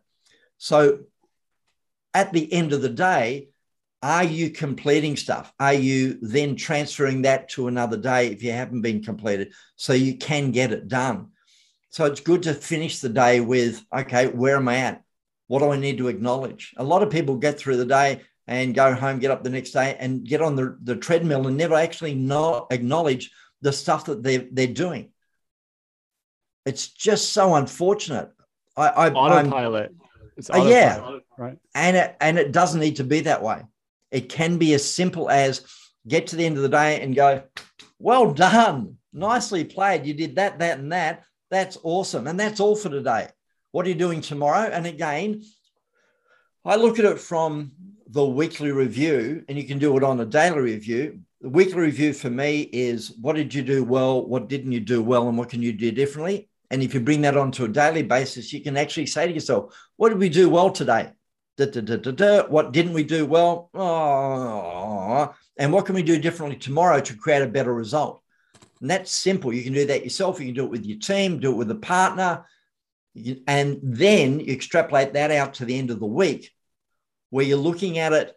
So 0.58 1.00
at 2.14 2.32
the 2.32 2.50
end 2.52 2.72
of 2.72 2.80
the 2.80 2.88
day, 2.88 3.48
are 4.04 4.22
you 4.22 4.50
completing 4.50 5.16
stuff? 5.16 5.50
Are 5.58 5.72
you 5.72 6.18
then 6.20 6.56
transferring 6.56 7.22
that 7.22 7.48
to 7.50 7.68
another 7.68 7.96
day 7.96 8.26
if 8.26 8.42
you 8.42 8.52
haven't 8.52 8.82
been 8.82 9.02
completed 9.02 9.54
so 9.76 9.94
you 9.94 10.18
can 10.18 10.50
get 10.50 10.72
it 10.72 10.88
done? 10.88 11.28
So 11.88 12.04
it's 12.04 12.20
good 12.20 12.42
to 12.42 12.52
finish 12.52 12.98
the 12.98 13.08
day 13.08 13.40
with, 13.40 13.82
okay, 13.96 14.28
where 14.28 14.56
am 14.56 14.68
I 14.68 14.76
at? 14.76 15.02
What 15.46 15.60
do 15.60 15.70
I 15.70 15.78
need 15.78 15.96
to 15.98 16.08
acknowledge? 16.08 16.74
A 16.76 16.84
lot 16.84 17.02
of 17.02 17.08
people 17.08 17.36
get 17.36 17.58
through 17.58 17.78
the 17.78 17.86
day 17.86 18.20
and 18.46 18.74
go 18.74 18.92
home, 18.92 19.20
get 19.20 19.30
up 19.30 19.42
the 19.42 19.48
next 19.48 19.70
day 19.70 19.96
and 19.98 20.22
get 20.22 20.42
on 20.42 20.54
the, 20.54 20.76
the 20.82 20.96
treadmill 20.96 21.46
and 21.46 21.56
never 21.56 21.74
actually 21.74 22.14
know, 22.14 22.66
acknowledge 22.70 23.30
the 23.62 23.72
stuff 23.72 24.04
that 24.04 24.22
they're, 24.22 24.44
they're 24.52 24.66
doing. 24.66 25.12
It's 26.66 26.88
just 26.88 27.32
so 27.32 27.54
unfortunate. 27.54 28.30
I, 28.76 28.88
I 28.88 29.10
autopilot. 29.12 29.92
I'm, 29.92 30.28
it's 30.36 30.50
autopilot, 30.50 30.72
uh, 30.74 31.10
yeah, 31.10 31.18
right. 31.38 31.58
And 31.74 31.96
it, 31.96 32.16
and 32.20 32.38
it 32.38 32.52
doesn't 32.52 32.80
need 32.80 32.96
to 32.96 33.04
be 33.04 33.20
that 33.20 33.42
way. 33.42 33.62
It 34.14 34.28
can 34.28 34.58
be 34.58 34.74
as 34.74 34.88
simple 34.88 35.28
as 35.28 35.66
get 36.06 36.28
to 36.28 36.36
the 36.36 36.46
end 36.46 36.56
of 36.56 36.62
the 36.62 36.68
day 36.68 37.00
and 37.00 37.16
go, 37.16 37.42
well 37.98 38.32
done, 38.32 38.98
nicely 39.12 39.64
played. 39.64 40.06
You 40.06 40.14
did 40.14 40.36
that, 40.36 40.60
that, 40.60 40.78
and 40.78 40.92
that. 40.92 41.24
That's 41.50 41.78
awesome. 41.82 42.28
And 42.28 42.38
that's 42.38 42.60
all 42.60 42.76
for 42.76 42.88
today. 42.88 43.26
What 43.72 43.84
are 43.84 43.88
you 43.88 43.96
doing 43.96 44.20
tomorrow? 44.20 44.70
And 44.70 44.86
again, 44.86 45.42
I 46.64 46.76
look 46.76 47.00
at 47.00 47.04
it 47.04 47.18
from 47.18 47.72
the 48.06 48.24
weekly 48.24 48.70
review, 48.70 49.44
and 49.48 49.58
you 49.58 49.64
can 49.64 49.80
do 49.80 49.96
it 49.96 50.04
on 50.04 50.20
a 50.20 50.24
daily 50.24 50.60
review. 50.60 51.18
The 51.40 51.48
weekly 51.48 51.80
review 51.80 52.12
for 52.12 52.30
me 52.30 52.60
is 52.72 53.16
what 53.20 53.34
did 53.34 53.52
you 53.52 53.62
do 53.62 53.82
well? 53.82 54.24
What 54.24 54.48
didn't 54.48 54.70
you 54.70 54.80
do 54.80 55.02
well? 55.02 55.28
And 55.28 55.36
what 55.36 55.50
can 55.50 55.60
you 55.60 55.72
do 55.72 55.90
differently? 55.90 56.48
And 56.70 56.84
if 56.84 56.94
you 56.94 57.00
bring 57.00 57.22
that 57.22 57.36
onto 57.36 57.64
a 57.64 57.68
daily 57.68 58.04
basis, 58.04 58.52
you 58.52 58.60
can 58.60 58.76
actually 58.76 59.06
say 59.06 59.26
to 59.26 59.34
yourself, 59.34 59.74
what 59.96 60.10
did 60.10 60.18
we 60.18 60.28
do 60.28 60.48
well 60.48 60.70
today? 60.70 61.10
Da, 61.56 61.66
da, 61.66 61.96
da. 61.96 62.46
What 62.48 62.72
didn't 62.72 62.94
we 62.94 63.04
do 63.04 63.26
well? 63.26 63.70
Oh, 63.74 65.32
and 65.56 65.72
what 65.72 65.86
can 65.86 65.94
we 65.94 66.02
do 66.02 66.18
differently 66.18 66.58
tomorrow 66.58 67.00
to 67.00 67.16
create 67.16 67.42
a 67.42 67.46
better 67.46 67.72
result? 67.72 68.20
And 68.80 68.90
that's 68.90 69.12
simple. 69.12 69.52
You 69.52 69.62
can 69.62 69.72
do 69.72 69.86
that 69.86 70.02
yourself. 70.02 70.40
You 70.40 70.46
can 70.46 70.54
do 70.54 70.64
it 70.64 70.70
with 70.70 70.84
your 70.84 70.98
team, 70.98 71.38
do 71.38 71.52
it 71.52 71.56
with 71.56 71.70
a 71.70 71.76
partner. 71.76 72.44
And 73.46 73.78
then 73.82 74.40
you 74.40 74.52
extrapolate 74.52 75.12
that 75.12 75.30
out 75.30 75.54
to 75.54 75.64
the 75.64 75.78
end 75.78 75.90
of 75.90 76.00
the 76.00 76.06
week 76.06 76.50
where 77.30 77.44
you're 77.44 77.56
looking 77.56 77.98
at 77.98 78.12
it 78.12 78.36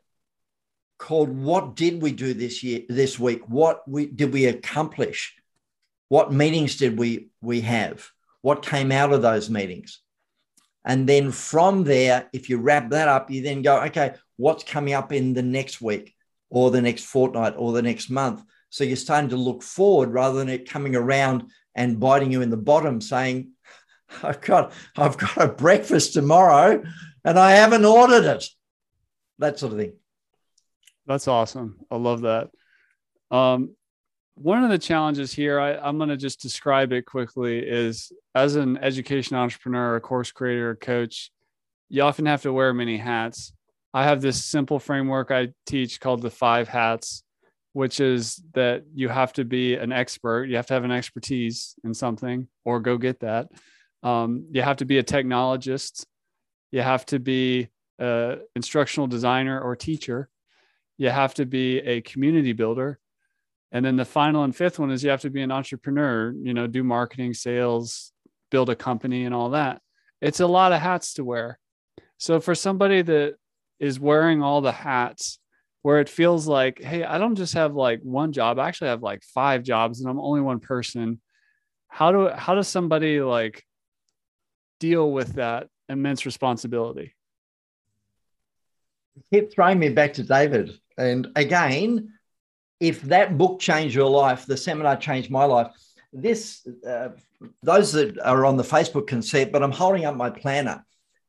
called 0.97 1.29
what 1.29 1.75
did 1.75 2.01
we 2.01 2.11
do 2.11 2.33
this 2.33 2.63
year 2.63 2.81
this 2.89 3.19
week 3.19 3.47
what 3.47 3.87
we 3.87 4.07
did 4.07 4.33
we 4.33 4.47
accomplish 4.47 5.35
what 6.09 6.33
meetings 6.33 6.77
did 6.77 6.97
we 6.97 7.29
we 7.39 7.61
have 7.61 8.09
what 8.41 8.65
came 8.65 8.91
out 8.91 9.13
of 9.13 9.21
those 9.21 9.49
meetings 9.49 9.99
and 10.85 11.07
then 11.07 11.31
from 11.31 11.83
there, 11.83 12.29
if 12.33 12.49
you 12.49 12.57
wrap 12.57 12.91
that 12.91 13.07
up, 13.07 13.29
you 13.29 13.41
then 13.41 13.61
go, 13.61 13.81
okay, 13.83 14.15
what's 14.37 14.63
coming 14.63 14.93
up 14.93 15.11
in 15.11 15.33
the 15.33 15.43
next 15.43 15.81
week 15.81 16.15
or 16.49 16.71
the 16.71 16.81
next 16.81 17.05
fortnight 17.05 17.55
or 17.57 17.73
the 17.73 17.81
next 17.81 18.09
month? 18.09 18.43
So 18.69 18.83
you're 18.83 18.95
starting 18.95 19.29
to 19.31 19.35
look 19.35 19.63
forward 19.63 20.13
rather 20.13 20.39
than 20.39 20.49
it 20.49 20.69
coming 20.69 20.95
around 20.95 21.51
and 21.75 21.99
biting 21.99 22.31
you 22.31 22.41
in 22.41 22.49
the 22.49 22.57
bottom 22.57 23.01
saying, 23.01 23.51
I've 24.23 24.41
got, 24.41 24.71
I've 24.95 25.17
got 25.17 25.37
a 25.37 25.47
breakfast 25.47 26.13
tomorrow 26.13 26.83
and 27.23 27.37
I 27.37 27.51
haven't 27.51 27.85
ordered 27.85 28.25
it. 28.25 28.45
That 29.39 29.59
sort 29.59 29.73
of 29.73 29.79
thing. 29.79 29.93
That's 31.05 31.27
awesome. 31.27 31.77
I 31.91 31.97
love 31.97 32.21
that. 32.21 32.49
Um, 33.29 33.75
one 34.39 34.63
of 34.63 34.69
the 34.69 34.77
challenges 34.77 35.33
here, 35.33 35.59
I, 35.59 35.75
I'm 35.77 35.97
going 35.97 36.09
to 36.09 36.17
just 36.17 36.41
describe 36.41 36.91
it 36.91 37.05
quickly, 37.05 37.57
is 37.59 38.11
as 38.35 38.55
an 38.55 38.77
education 38.77 39.35
entrepreneur, 39.35 39.95
a 39.95 40.01
course 40.01 40.31
creator, 40.31 40.71
a 40.71 40.75
coach, 40.75 41.31
you 41.89 42.03
often 42.03 42.27
have 42.27 42.43
to 42.43 42.53
wear 42.53 42.73
many 42.73 42.97
hats. 42.97 43.53
I 43.93 44.03
have 44.03 44.21
this 44.21 44.43
simple 44.43 44.77
framework 44.79 45.31
I 45.31 45.49
teach 45.65 45.99
called 45.99 46.21
the 46.21 46.29
five 46.29 46.67
hats, 46.67 47.23
which 47.73 47.99
is 47.99 48.41
that 48.53 48.83
you 48.93 49.09
have 49.09 49.33
to 49.33 49.45
be 49.45 49.75
an 49.75 49.91
expert. 49.91 50.45
You 50.45 50.57
have 50.57 50.67
to 50.67 50.73
have 50.75 50.83
an 50.83 50.91
expertise 50.91 51.75
in 51.83 51.95
something 51.95 52.47
or 52.63 52.79
go 52.79 52.97
get 52.97 53.21
that. 53.21 53.47
Um, 54.03 54.45
you 54.51 54.61
have 54.61 54.77
to 54.77 54.85
be 54.85 54.99
a 54.99 55.03
technologist. 55.03 56.05
You 56.71 56.81
have 56.81 57.05
to 57.07 57.19
be 57.19 57.69
an 57.97 58.41
instructional 58.55 59.07
designer 59.07 59.59
or 59.59 59.75
teacher. 59.75 60.29
You 60.97 61.09
have 61.09 61.33
to 61.35 61.45
be 61.45 61.79
a 61.79 62.01
community 62.01 62.53
builder 62.53 62.99
and 63.71 63.85
then 63.85 63.95
the 63.95 64.05
final 64.05 64.43
and 64.43 64.55
fifth 64.55 64.79
one 64.79 64.91
is 64.91 65.03
you 65.03 65.09
have 65.09 65.21
to 65.21 65.29
be 65.29 65.41
an 65.41 65.51
entrepreneur, 65.51 66.33
you 66.41 66.53
know, 66.53 66.67
do 66.67 66.83
marketing, 66.83 67.33
sales, 67.33 68.11
build 68.49 68.69
a 68.69 68.75
company 68.75 69.25
and 69.25 69.35
all 69.35 69.51
that. 69.51 69.81
It's 70.21 70.39
a 70.39 70.47
lot 70.47 70.71
of 70.71 70.81
hats 70.81 71.13
to 71.15 71.25
wear. 71.25 71.59
So 72.17 72.39
for 72.39 72.55
somebody 72.55 73.01
that 73.01 73.35
is 73.79 73.99
wearing 73.99 74.41
all 74.41 74.61
the 74.61 74.71
hats, 74.71 75.39
where 75.83 75.99
it 75.99 76.09
feels 76.09 76.47
like, 76.47 76.81
hey, 76.81 77.03
I 77.03 77.17
don't 77.17 77.35
just 77.35 77.53
have 77.53 77.73
like 77.73 78.01
one 78.01 78.33
job, 78.33 78.59
I 78.59 78.67
actually 78.67 78.89
have 78.89 79.03
like 79.03 79.23
five 79.23 79.63
jobs 79.63 80.01
and 80.01 80.09
I'm 80.09 80.19
only 80.19 80.41
one 80.41 80.59
person. 80.59 81.21
How 81.87 82.11
do 82.11 82.29
how 82.29 82.55
does 82.55 82.67
somebody 82.67 83.21
like 83.21 83.63
deal 84.79 85.09
with 85.09 85.35
that 85.35 85.67
immense 85.87 86.25
responsibility? 86.25 87.15
Keep 89.31 89.53
throwing 89.53 89.79
me 89.79 89.89
back 89.89 90.13
to 90.13 90.23
David. 90.23 90.71
And 90.97 91.27
again, 91.35 92.16
if 92.79 93.01
that 93.03 93.37
book 93.37 93.59
changed 93.59 93.95
your 93.95 94.09
life, 94.09 94.45
the 94.45 94.57
seminar 94.57 94.97
changed 94.97 95.31
my 95.31 95.45
life. 95.45 95.67
This, 96.13 96.67
uh, 96.87 97.09
those 97.63 97.91
that 97.93 98.19
are 98.19 98.45
on 98.45 98.57
the 98.57 98.63
Facebook 98.63 99.07
can 99.07 99.21
see 99.21 99.39
it, 99.39 99.51
but 99.51 99.63
I'm 99.63 99.71
holding 99.71 100.05
up 100.05 100.15
my 100.15 100.29
planner 100.29 100.85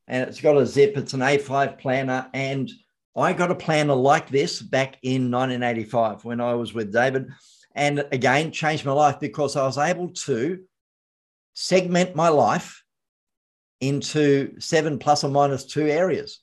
and 0.08 0.26
it's 0.26 0.40
got 0.40 0.56
a 0.56 0.66
zip. 0.66 0.96
It's 0.96 1.12
an 1.12 1.20
A5 1.20 1.78
planner. 1.78 2.28
And 2.32 2.70
I 3.14 3.34
got 3.34 3.50
a 3.50 3.54
planner 3.54 3.94
like 3.94 4.28
this 4.28 4.60
back 4.60 4.96
in 5.02 5.30
1985 5.30 6.24
when 6.24 6.40
I 6.40 6.54
was 6.54 6.72
with 6.72 6.92
David. 6.92 7.28
And 7.74 8.04
again, 8.10 8.50
changed 8.50 8.86
my 8.86 8.92
life 8.92 9.20
because 9.20 9.54
I 9.54 9.64
was 9.64 9.78
able 9.78 10.08
to 10.10 10.60
segment 11.54 12.16
my 12.16 12.28
life 12.28 12.82
into 13.80 14.58
seven 14.60 14.98
plus 14.98 15.24
or 15.24 15.30
minus 15.30 15.64
two 15.64 15.86
areas. 15.86 16.40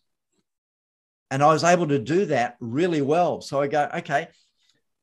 And 1.32 1.41
I 1.41 1.48
was 1.48 1.63
able 1.63 1.88
to 1.88 2.00
do 2.00 2.26
that 2.28 2.56
really 2.60 3.02
well. 3.02 3.41
So 3.41 3.60
I 3.60 3.68
go, 3.68 3.89
okay, 3.96 4.28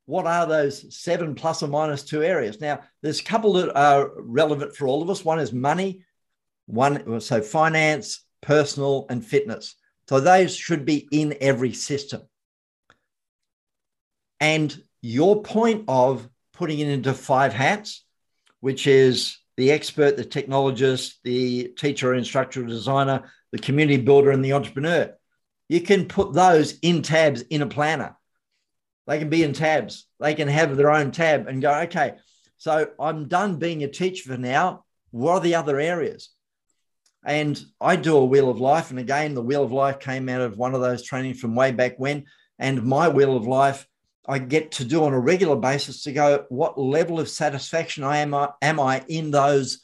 what 0.07 0.27
are 0.27 0.47
those 0.47 0.95
seven 0.97 1.35
plus 1.35 1.63
or 1.63 1.69
minus 1.69 2.03
two 2.03 2.23
areas? 2.23 2.61
Now, 2.61 2.81
there's 3.03 3.21
a 3.21 3.25
couple 3.25 3.55
that 3.55 3.75
are 3.77 4.11
relevant 4.17 4.77
for 4.77 4.87
all 4.87 5.03
of 5.03 5.11
us. 5.11 5.25
One 5.25 5.39
is 5.39 5.53
money, 5.53 6.05
one 6.67 7.21
so 7.21 7.41
finance, 7.41 8.25
personal, 8.41 9.07
and 9.11 9.25
fitness. 9.25 9.77
So 10.09 10.21
those 10.21 10.55
should 10.57 10.85
be 10.85 11.09
in 11.13 11.37
every 11.41 11.73
system. 11.73 12.23
And 14.41 14.77
your 15.01 15.43
point 15.43 15.85
of 15.89 16.29
putting 16.53 16.81
it 16.81 16.89
into 16.89 17.15
five 17.15 17.53
hats, 17.53 18.05
which 18.61 18.87
is 18.87 19.39
the 19.57 19.71
expert, 19.71 20.17
the 20.17 20.25
technologist, 20.25 21.15
the 21.23 21.73
teacher, 21.77 22.15
instructor, 22.15 22.65
designer, 22.65 23.31
the 23.53 23.59
community 23.59 24.03
builder, 24.03 24.31
and 24.31 24.45
the 24.45 24.53
entrepreneur. 24.53 25.15
You 25.69 25.81
can 25.81 26.07
put 26.07 26.33
those 26.33 26.79
in 26.81 27.03
tabs 27.03 27.43
in 27.43 27.63
a 27.63 27.67
planner. 27.67 28.17
They 29.07 29.19
can 29.19 29.29
be 29.29 29.43
in 29.43 29.53
tabs. 29.53 30.07
They 30.21 30.35
can 30.35 30.49
have 30.49 30.77
their 30.77 30.91
own 30.91 31.11
tab 31.11 31.49
and 31.49 31.61
go, 31.61 31.73
okay, 31.83 32.15
so 32.57 32.91
I'm 33.01 33.29
done 33.29 33.57
being 33.57 33.83
a 33.83 33.89
teacher 33.89 34.31
for 34.31 34.39
now. 34.39 34.85
What 35.11 35.33
are 35.33 35.41
the 35.41 35.57
other 35.57 35.81
areas? 35.81 36.31
And 37.25 37.61
I 37.81 37.97
do 37.97 38.17
a 38.17 38.25
wheel 38.25 38.49
of 38.49 38.61
life. 38.61 38.91
And 38.91 38.99
again, 38.99 39.35
the 39.35 39.43
wheel 39.43 39.63
of 39.65 39.73
life 39.73 39.99
came 39.99 40.29
out 40.29 40.41
of 40.41 40.57
one 40.57 40.75
of 40.75 40.81
those 40.81 41.03
trainings 41.03 41.41
from 41.41 41.55
way 41.55 41.73
back 41.73 41.99
when. 41.99 42.25
And 42.59 42.85
my 42.85 43.09
wheel 43.09 43.37
of 43.37 43.47
life, 43.47 43.87
I 44.27 44.39
get 44.39 44.73
to 44.73 44.85
do 44.85 45.05
on 45.05 45.13
a 45.13 45.21
regular 45.21 45.57
basis 45.57 46.05
to 46.05 46.13
go, 46.13 46.47
what 46.49 46.79
level 46.79 47.19
of 47.19 47.29
satisfaction 47.29 48.05
I 48.05 48.19
am, 48.19 48.35
uh, 48.35 48.49
am 48.61 48.79
I 48.79 49.05
in 49.09 49.33
those 49.33 49.81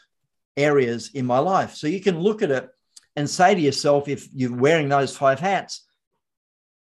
areas 0.57 1.11
in 1.15 1.27
my 1.27 1.39
life? 1.41 1.75
So 1.75 1.89
you 1.89 2.01
can 2.01 2.21
look 2.21 2.43
at 2.43 2.53
it 2.53 2.69
and 3.17 3.29
say 3.29 3.55
to 3.55 3.61
yourself, 3.61 4.07
if 4.07 4.29
you're 4.33 4.55
wearing 4.55 4.89
those 4.89 5.17
five 5.17 5.41
hats, 5.41 5.88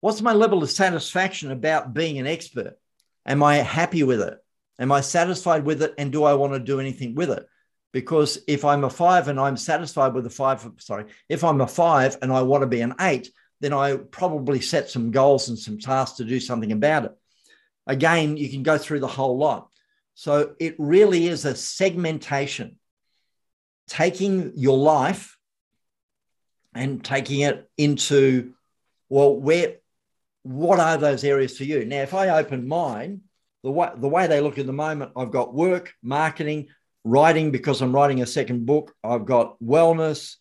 what's 0.06 0.22
my 0.22 0.32
level 0.32 0.62
of 0.62 0.70
satisfaction 0.70 1.50
about 1.50 1.92
being 1.92 2.20
an 2.20 2.28
expert? 2.28 2.78
Am 3.26 3.42
I 3.42 3.56
happy 3.56 4.04
with 4.04 4.20
it? 4.20 4.38
Am 4.78 4.92
I 4.92 5.00
satisfied 5.00 5.64
with 5.64 5.82
it? 5.82 5.94
And 5.98 6.12
do 6.12 6.22
I 6.22 6.34
want 6.34 6.52
to 6.52 6.60
do 6.60 6.78
anything 6.78 7.16
with 7.16 7.28
it? 7.28 7.44
Because 7.92 8.38
if 8.46 8.64
I'm 8.64 8.84
a 8.84 8.88
five 8.88 9.26
and 9.26 9.40
I'm 9.40 9.56
satisfied 9.56 10.14
with 10.14 10.24
a 10.24 10.30
five, 10.30 10.64
sorry, 10.78 11.06
if 11.28 11.42
I'm 11.42 11.60
a 11.60 11.66
five 11.66 12.18
and 12.22 12.32
I 12.32 12.42
want 12.42 12.62
to 12.62 12.68
be 12.68 12.82
an 12.82 12.94
eight, 13.00 13.32
then 13.58 13.72
I 13.72 13.96
probably 13.96 14.60
set 14.60 14.88
some 14.90 15.10
goals 15.10 15.48
and 15.48 15.58
some 15.58 15.76
tasks 15.76 16.18
to 16.18 16.24
do 16.24 16.38
something 16.38 16.70
about 16.70 17.06
it. 17.06 17.12
Again, 17.88 18.36
you 18.36 18.48
can 18.48 18.62
go 18.62 18.78
through 18.78 19.00
the 19.00 19.08
whole 19.08 19.36
lot. 19.36 19.70
So 20.14 20.54
it 20.60 20.76
really 20.78 21.26
is 21.26 21.44
a 21.44 21.56
segmentation, 21.56 22.78
taking 23.88 24.52
your 24.54 24.78
life 24.78 25.36
and 26.76 27.04
taking 27.04 27.40
it 27.40 27.68
into, 27.76 28.52
well, 29.08 29.34
where, 29.34 29.78
what 30.46 30.78
are 30.78 30.96
those 30.96 31.24
areas 31.24 31.56
for 31.58 31.64
you? 31.64 31.84
Now, 31.84 32.02
if 32.02 32.14
I 32.14 32.28
open 32.28 32.68
mine, 32.68 33.22
the 33.64 33.70
way, 33.70 33.90
the 33.96 34.08
way 34.08 34.26
they 34.26 34.40
look 34.40 34.58
at 34.58 34.66
the 34.66 34.72
moment, 34.72 35.12
I've 35.16 35.32
got 35.32 35.54
work, 35.54 35.92
marketing, 36.02 36.68
writing 37.04 37.50
because 37.50 37.82
I'm 37.82 37.94
writing 37.94 38.22
a 38.22 38.26
second 38.26 38.64
book. 38.64 38.94
I've 39.02 39.24
got 39.24 39.58
wellness, 39.60 40.36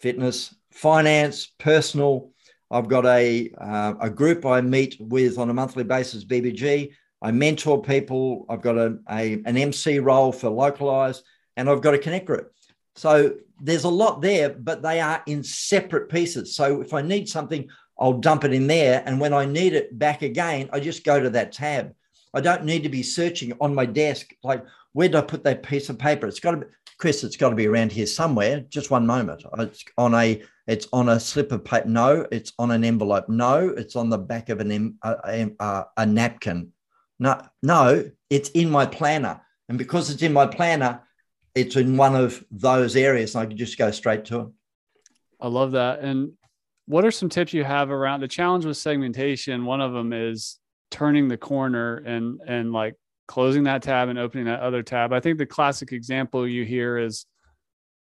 fitness, 0.00 0.54
finance, 0.72 1.46
personal. 1.58 2.32
I've 2.70 2.88
got 2.88 3.06
a, 3.06 3.52
uh, 3.60 3.94
a 4.00 4.10
group 4.10 4.44
I 4.44 4.60
meet 4.60 4.96
with 4.98 5.38
on 5.38 5.48
a 5.48 5.54
monthly 5.54 5.84
basis, 5.84 6.24
BBG. 6.24 6.90
I 7.22 7.30
mentor 7.30 7.82
people. 7.82 8.46
I've 8.48 8.62
got 8.62 8.76
a, 8.76 8.98
a, 9.08 9.34
an 9.44 9.56
MC 9.56 10.00
role 10.00 10.32
for 10.32 10.50
localized, 10.50 11.24
and 11.56 11.70
I've 11.70 11.82
got 11.82 11.94
a 11.94 11.98
connect 11.98 12.26
group. 12.26 12.52
So 12.96 13.34
there's 13.60 13.84
a 13.84 13.88
lot 13.88 14.22
there, 14.22 14.50
but 14.50 14.82
they 14.82 15.00
are 15.00 15.22
in 15.26 15.44
separate 15.44 16.08
pieces. 16.08 16.56
So 16.56 16.80
if 16.80 16.92
I 16.92 17.02
need 17.02 17.28
something, 17.28 17.68
I'll 17.98 18.14
dump 18.14 18.44
it 18.44 18.52
in 18.52 18.66
there. 18.66 19.02
And 19.06 19.20
when 19.20 19.32
I 19.32 19.44
need 19.44 19.72
it 19.72 19.98
back 19.98 20.22
again, 20.22 20.68
I 20.72 20.80
just 20.80 21.04
go 21.04 21.20
to 21.20 21.30
that 21.30 21.52
tab. 21.52 21.94
I 22.32 22.40
don't 22.40 22.64
need 22.64 22.82
to 22.82 22.88
be 22.88 23.02
searching 23.02 23.52
on 23.60 23.74
my 23.74 23.86
desk, 23.86 24.34
like, 24.42 24.64
where 24.92 25.08
did 25.08 25.16
I 25.16 25.22
put 25.22 25.44
that 25.44 25.62
piece 25.62 25.88
of 25.88 25.98
paper? 25.98 26.26
It's 26.26 26.40
got 26.40 26.52
to 26.52 26.56
be, 26.58 26.66
Chris, 26.98 27.24
it's 27.24 27.36
got 27.36 27.50
to 27.50 27.56
be 27.56 27.66
around 27.66 27.92
here 27.92 28.06
somewhere. 28.06 28.60
Just 28.68 28.90
one 28.90 29.06
moment. 29.06 29.44
Oh, 29.44 29.62
it's 29.62 29.84
on 29.98 30.14
a, 30.14 30.42
it's 30.66 30.86
on 30.92 31.08
a 31.08 31.18
slip 31.18 31.52
of 31.52 31.64
paper. 31.64 31.88
No, 31.88 32.26
it's 32.30 32.52
on 32.58 32.70
an 32.70 32.84
envelope. 32.84 33.28
No, 33.28 33.68
it's 33.68 33.96
on 33.96 34.08
the 34.08 34.18
back 34.18 34.48
of 34.48 34.60
an 34.60 34.98
a, 35.02 35.50
a, 35.58 35.84
a 35.96 36.06
napkin. 36.06 36.72
No, 37.18 37.40
no, 37.62 38.10
it's 38.30 38.50
in 38.50 38.70
my 38.70 38.86
planner. 38.86 39.40
And 39.68 39.78
because 39.78 40.10
it's 40.10 40.22
in 40.22 40.32
my 40.32 40.46
planner, 40.46 41.02
it's 41.54 41.76
in 41.76 41.96
one 41.96 42.14
of 42.14 42.44
those 42.50 42.96
areas. 42.96 43.34
And 43.34 43.42
I 43.42 43.46
can 43.46 43.56
just 43.56 43.78
go 43.78 43.90
straight 43.90 44.24
to 44.26 44.40
it. 44.40 44.48
I 45.40 45.48
love 45.48 45.72
that. 45.72 46.00
And 46.00 46.32
what 46.86 47.04
are 47.04 47.10
some 47.10 47.28
tips 47.28 47.52
you 47.52 47.64
have 47.64 47.90
around 47.90 48.20
the 48.20 48.28
challenge 48.28 48.64
with 48.64 48.76
segmentation? 48.76 49.64
One 49.64 49.80
of 49.80 49.92
them 49.92 50.12
is 50.12 50.58
turning 50.90 51.28
the 51.28 51.36
corner 51.36 51.96
and 51.96 52.40
and 52.46 52.72
like 52.72 52.94
closing 53.26 53.64
that 53.64 53.82
tab 53.82 54.08
and 54.08 54.18
opening 54.18 54.46
that 54.46 54.60
other 54.60 54.82
tab. 54.82 55.12
I 55.12 55.20
think 55.20 55.38
the 55.38 55.46
classic 55.46 55.92
example 55.92 56.46
you 56.46 56.64
hear 56.64 56.98
is 56.98 57.26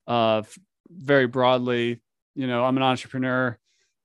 uh, 0.08 0.42
very 0.90 1.28
broadly, 1.28 2.02
you 2.36 2.48
know, 2.48 2.66
I'm 2.66 2.78
an 2.78 2.84
entrepreneur. 2.84 3.58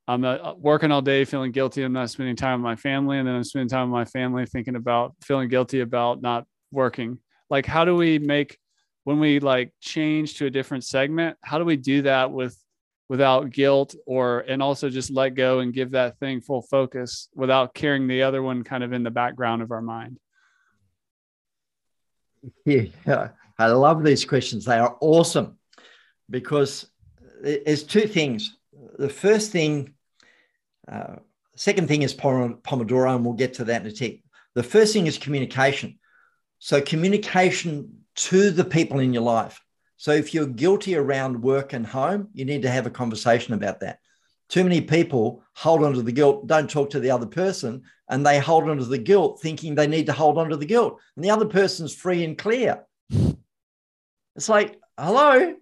I'm 0.08 0.24
uh, 0.24 0.54
working 0.54 0.92
all 0.92 1.02
day, 1.02 1.24
feeling 1.24 1.50
guilty. 1.52 1.82
I'm 1.82 1.92
not 1.92 2.10
spending 2.10 2.36
time 2.36 2.60
with 2.60 2.64
my 2.64 2.76
family. 2.76 3.18
And 3.18 3.26
then 3.26 3.34
I'm 3.34 3.44
spending 3.44 3.68
time 3.68 3.90
with 3.90 3.96
my 3.96 4.04
family 4.04 4.46
thinking 4.46 4.76
about 4.76 5.14
feeling 5.22 5.48
guilty 5.48 5.80
about 5.80 6.22
not 6.22 6.44
working. 6.70 7.18
Like, 7.50 7.66
how 7.66 7.84
do 7.84 7.96
we 7.96 8.18
make, 8.18 8.56
when 9.04 9.18
we 9.18 9.40
like 9.40 9.72
change 9.80 10.36
to 10.38 10.46
a 10.46 10.50
different 10.50 10.84
segment, 10.84 11.36
how 11.42 11.58
do 11.58 11.64
we 11.64 11.76
do 11.76 12.02
that 12.02 12.30
with, 12.30 12.56
without 13.08 13.50
guilt 13.50 13.94
or, 14.06 14.40
and 14.40 14.62
also 14.62 14.90
just 14.90 15.10
let 15.10 15.30
go 15.30 15.60
and 15.60 15.72
give 15.72 15.92
that 15.92 16.18
thing 16.18 16.40
full 16.40 16.62
focus 16.62 17.28
without 17.34 17.74
carrying 17.74 18.08
the 18.08 18.22
other 18.22 18.42
one 18.42 18.64
kind 18.64 18.82
of 18.82 18.92
in 18.92 19.02
the 19.02 19.10
background 19.10 19.62
of 19.62 19.70
our 19.70 19.82
mind? 19.82 20.18
Yeah, 22.64 23.30
I 23.58 23.66
love 23.68 24.04
these 24.04 24.24
questions. 24.24 24.64
They 24.64 24.78
are 24.78 24.96
awesome 25.00 25.58
because 26.30 26.86
there's 27.42 27.82
two 27.82 28.06
things. 28.06 28.56
The 28.98 29.08
first 29.08 29.50
thing, 29.50 29.94
uh, 30.86 31.16
second 31.56 31.88
thing 31.88 32.02
is 32.02 32.14
Pomodoro, 32.14 33.14
and 33.14 33.24
we'll 33.24 33.34
get 33.34 33.54
to 33.54 33.64
that 33.64 33.82
in 33.82 33.88
a 33.88 33.92
tick. 33.92 34.22
The 34.54 34.62
first 34.62 34.92
thing 34.92 35.06
is 35.06 35.18
communication. 35.18 35.98
So, 36.58 36.80
communication 36.80 38.04
to 38.16 38.50
the 38.50 38.64
people 38.64 39.00
in 39.00 39.12
your 39.12 39.22
life. 39.22 39.60
So, 39.96 40.12
if 40.12 40.34
you're 40.34 40.46
guilty 40.46 40.96
around 40.96 41.42
work 41.42 41.72
and 41.72 41.86
home, 41.86 42.28
you 42.32 42.44
need 42.44 42.62
to 42.62 42.70
have 42.70 42.86
a 42.86 42.90
conversation 42.90 43.54
about 43.54 43.80
that. 43.80 43.98
Too 44.48 44.62
many 44.62 44.80
people 44.80 45.42
hold 45.54 45.82
on 45.82 45.92
to 45.94 46.02
the 46.02 46.12
guilt, 46.12 46.46
don't 46.46 46.70
talk 46.70 46.90
to 46.90 47.00
the 47.00 47.10
other 47.10 47.26
person, 47.26 47.82
and 48.08 48.24
they 48.24 48.38
hold 48.38 48.68
on 48.68 48.78
to 48.78 48.84
the 48.84 48.98
guilt 48.98 49.40
thinking 49.40 49.74
they 49.74 49.86
need 49.86 50.06
to 50.06 50.12
hold 50.12 50.38
on 50.38 50.50
to 50.50 50.56
the 50.56 50.66
guilt. 50.66 51.00
And 51.16 51.24
the 51.24 51.30
other 51.30 51.46
person's 51.46 51.94
free 51.94 52.24
and 52.24 52.38
clear. 52.38 52.84
It's 54.36 54.48
like, 54.48 54.78
hello, 54.98 55.54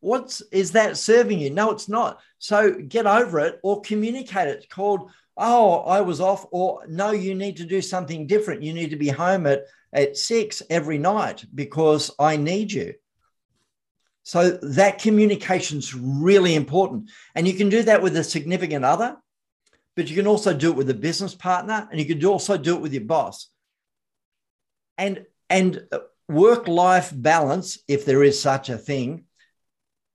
what's 0.00 0.40
is 0.52 0.72
that 0.72 0.96
serving 0.96 1.38
you? 1.38 1.50
No, 1.50 1.70
it's 1.70 1.88
not. 1.88 2.20
So 2.38 2.74
get 2.74 3.06
over 3.06 3.38
it 3.40 3.60
or 3.62 3.80
communicate 3.80 4.48
it. 4.48 4.56
It's 4.58 4.66
called, 4.66 5.10
oh, 5.36 5.78
I 5.80 6.00
was 6.00 6.20
off, 6.20 6.44
or 6.50 6.84
no, 6.88 7.12
you 7.12 7.34
need 7.34 7.56
to 7.58 7.64
do 7.64 7.80
something 7.80 8.26
different. 8.26 8.62
You 8.62 8.72
need 8.74 8.90
to 8.90 8.96
be 8.96 9.08
home 9.08 9.46
at, 9.46 9.64
at 9.92 10.16
six 10.16 10.62
every 10.68 10.98
night 10.98 11.44
because 11.54 12.10
I 12.18 12.36
need 12.36 12.72
you. 12.72 12.94
So 14.26 14.58
that 14.60 14.98
communication 14.98 15.78
is 15.78 15.94
really 15.94 16.56
important. 16.56 17.12
And 17.36 17.46
you 17.46 17.54
can 17.54 17.68
do 17.68 17.84
that 17.84 18.02
with 18.02 18.16
a 18.16 18.24
significant 18.24 18.84
other, 18.84 19.16
but 19.94 20.10
you 20.10 20.16
can 20.16 20.26
also 20.26 20.52
do 20.52 20.70
it 20.70 20.76
with 20.76 20.90
a 20.90 20.94
business 20.94 21.32
partner 21.32 21.86
and 21.88 22.00
you 22.00 22.06
can 22.06 22.24
also 22.24 22.56
do 22.56 22.74
it 22.74 22.82
with 22.82 22.92
your 22.92 23.04
boss. 23.04 23.48
And, 24.98 25.26
and 25.48 25.80
uh, 25.92 26.00
work 26.28 26.66
life 26.66 27.12
balance, 27.14 27.78
if 27.86 28.04
there 28.04 28.24
is 28.24 28.40
such 28.40 28.68
a 28.68 28.76
thing, 28.76 29.26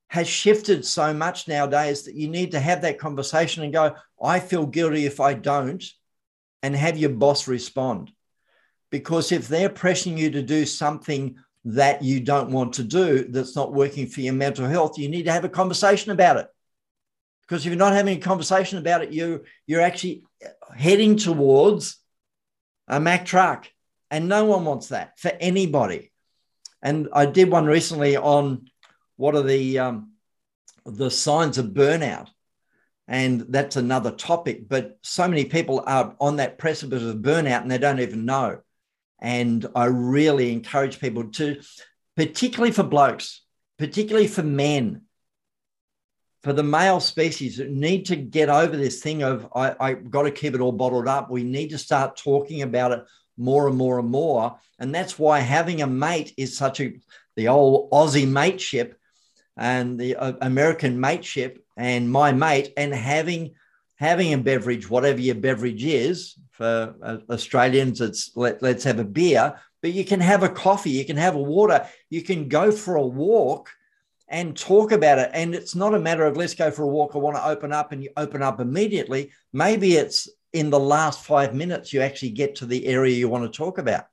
has 0.08 0.28
shifted 0.28 0.84
so 0.84 1.14
much 1.14 1.48
nowadays 1.48 2.02
that 2.02 2.14
you 2.14 2.28
need 2.28 2.50
to 2.50 2.60
have 2.60 2.82
that 2.82 2.98
conversation 2.98 3.62
and 3.62 3.72
go, 3.72 3.96
I 4.22 4.40
feel 4.40 4.66
guilty 4.66 5.06
if 5.06 5.20
I 5.20 5.32
don't, 5.32 5.82
and 6.62 6.76
have 6.76 6.98
your 6.98 7.08
boss 7.08 7.48
respond. 7.48 8.12
Because 8.90 9.32
if 9.32 9.48
they're 9.48 9.70
pressing 9.70 10.18
you 10.18 10.32
to 10.32 10.42
do 10.42 10.66
something 10.66 11.36
that 11.64 12.02
you 12.02 12.20
don't 12.20 12.50
want 12.50 12.74
to 12.74 12.82
do 12.82 13.24
that's 13.24 13.54
not 13.54 13.72
working 13.72 14.06
for 14.06 14.20
your 14.20 14.34
mental 14.34 14.66
health, 14.66 14.98
you 14.98 15.08
need 15.08 15.24
to 15.24 15.32
have 15.32 15.44
a 15.44 15.48
conversation 15.48 16.10
about 16.10 16.36
it. 16.36 16.48
Because 17.42 17.64
if 17.64 17.70
you're 17.70 17.76
not 17.76 17.92
having 17.92 18.16
a 18.16 18.20
conversation 18.20 18.78
about 18.78 19.02
it, 19.02 19.12
you, 19.12 19.44
you're 19.66 19.80
actually 19.80 20.24
heading 20.74 21.16
towards 21.16 21.98
a 22.88 22.98
Mack 22.98 23.24
truck. 23.24 23.68
And 24.10 24.28
no 24.28 24.44
one 24.44 24.66
wants 24.66 24.88
that 24.88 25.18
for 25.18 25.30
anybody. 25.40 26.12
And 26.82 27.08
I 27.14 27.26
did 27.26 27.50
one 27.50 27.64
recently 27.64 28.16
on 28.16 28.66
what 29.16 29.34
are 29.34 29.42
the 29.42 29.78
um, 29.78 30.12
the 30.84 31.10
signs 31.10 31.58
of 31.58 31.66
burnout, 31.66 32.28
and 33.06 33.46
that's 33.48 33.76
another 33.76 34.10
topic. 34.10 34.68
But 34.68 34.98
so 35.02 35.28
many 35.28 35.44
people 35.44 35.82
are 35.86 36.14
on 36.20 36.36
that 36.36 36.58
precipice 36.58 37.02
of 37.02 37.16
burnout 37.16 37.62
and 37.62 37.70
they 37.70 37.78
don't 37.78 38.00
even 38.00 38.24
know. 38.24 38.60
And 39.22 39.64
I 39.74 39.84
really 39.84 40.52
encourage 40.52 41.00
people 41.00 41.30
to, 41.30 41.60
particularly 42.16 42.72
for 42.72 42.82
blokes, 42.82 43.42
particularly 43.78 44.26
for 44.26 44.42
men, 44.42 45.02
for 46.42 46.52
the 46.52 46.64
male 46.64 46.98
species 46.98 47.60
need 47.60 48.06
to 48.06 48.16
get 48.16 48.48
over 48.48 48.76
this 48.76 49.00
thing 49.00 49.22
of 49.22 49.46
I, 49.54 49.74
I 49.78 49.92
got 49.94 50.22
to 50.22 50.32
keep 50.32 50.54
it 50.54 50.60
all 50.60 50.72
bottled 50.72 51.06
up. 51.06 51.30
We 51.30 51.44
need 51.44 51.70
to 51.70 51.78
start 51.78 52.16
talking 52.16 52.62
about 52.62 52.90
it 52.90 53.04
more 53.36 53.68
and 53.68 53.76
more 53.76 54.00
and 54.00 54.10
more. 54.10 54.58
And 54.80 54.92
that's 54.92 55.18
why 55.20 55.38
having 55.38 55.82
a 55.82 55.86
mate 55.86 56.34
is 56.36 56.56
such 56.56 56.80
a 56.80 56.94
the 57.36 57.48
old 57.48 57.92
Aussie 57.92 58.28
mateship 58.28 58.98
and 59.56 59.98
the 59.98 60.16
uh, 60.16 60.32
American 60.40 61.00
mateship 61.00 61.64
and 61.76 62.10
my 62.10 62.32
mate 62.32 62.72
and 62.76 62.92
having 62.92 63.54
having 64.02 64.32
a 64.32 64.38
beverage, 64.38 64.90
whatever 64.90 65.20
your 65.20 65.40
beverage 65.48 65.84
is. 65.84 66.36
For 66.50 66.94
uh, 67.02 67.18
Australians, 67.30 68.00
it's 68.00 68.22
let, 68.36 68.62
let's 68.62 68.84
have 68.84 68.98
a 68.98 69.04
beer, 69.04 69.44
but 69.80 69.92
you 69.92 70.04
can 70.04 70.20
have 70.20 70.42
a 70.42 70.48
coffee, 70.48 70.90
you 70.90 71.04
can 71.04 71.16
have 71.16 71.36
a 71.36 71.48
water, 71.56 71.86
you 72.10 72.22
can 72.22 72.48
go 72.48 72.72
for 72.72 72.96
a 72.96 73.06
walk 73.06 73.70
and 74.28 74.56
talk 74.56 74.92
about 74.92 75.18
it. 75.18 75.30
And 75.32 75.54
it's 75.54 75.74
not 75.74 75.94
a 75.94 76.00
matter 76.00 76.26
of 76.26 76.36
let's 76.36 76.54
go 76.54 76.70
for 76.70 76.82
a 76.82 76.94
walk. 76.96 77.12
I 77.14 77.18
want 77.18 77.36
to 77.36 77.48
open 77.52 77.72
up 77.72 77.92
and 77.92 78.02
you 78.02 78.10
open 78.16 78.42
up 78.42 78.60
immediately. 78.60 79.30
Maybe 79.52 79.94
it's 80.02 80.28
in 80.52 80.70
the 80.70 80.80
last 80.80 81.24
five 81.24 81.54
minutes 81.54 81.92
you 81.92 82.02
actually 82.02 82.30
get 82.30 82.56
to 82.56 82.66
the 82.66 82.86
area 82.86 83.14
you 83.14 83.28
want 83.28 83.44
to 83.50 83.56
talk 83.56 83.78
about. 83.78 84.04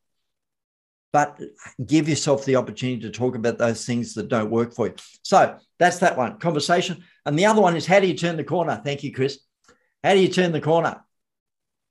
but 1.11 1.39
give 1.85 2.07
yourself 2.07 2.45
the 2.45 2.55
opportunity 2.55 3.01
to 3.01 3.09
talk 3.09 3.35
about 3.35 3.57
those 3.57 3.85
things 3.85 4.13
that 4.13 4.27
don't 4.29 4.51
work 4.51 4.73
for 4.73 4.87
you. 4.87 4.93
So 5.23 5.57
that's 5.79 5.99
that 5.99 6.17
one 6.17 6.37
conversation. 6.39 7.03
And 7.25 7.37
the 7.37 7.47
other 7.47 7.61
one 7.61 7.75
is 7.75 7.85
how 7.85 7.99
do 7.99 8.07
you 8.07 8.13
turn 8.13 8.37
the 8.37 8.43
corner? 8.43 8.81
Thank 8.83 9.03
you, 9.03 9.11
Chris. 9.13 9.39
How 10.03 10.13
do 10.13 10.19
you 10.19 10.29
turn 10.29 10.51
the 10.51 10.61
corner? 10.61 11.03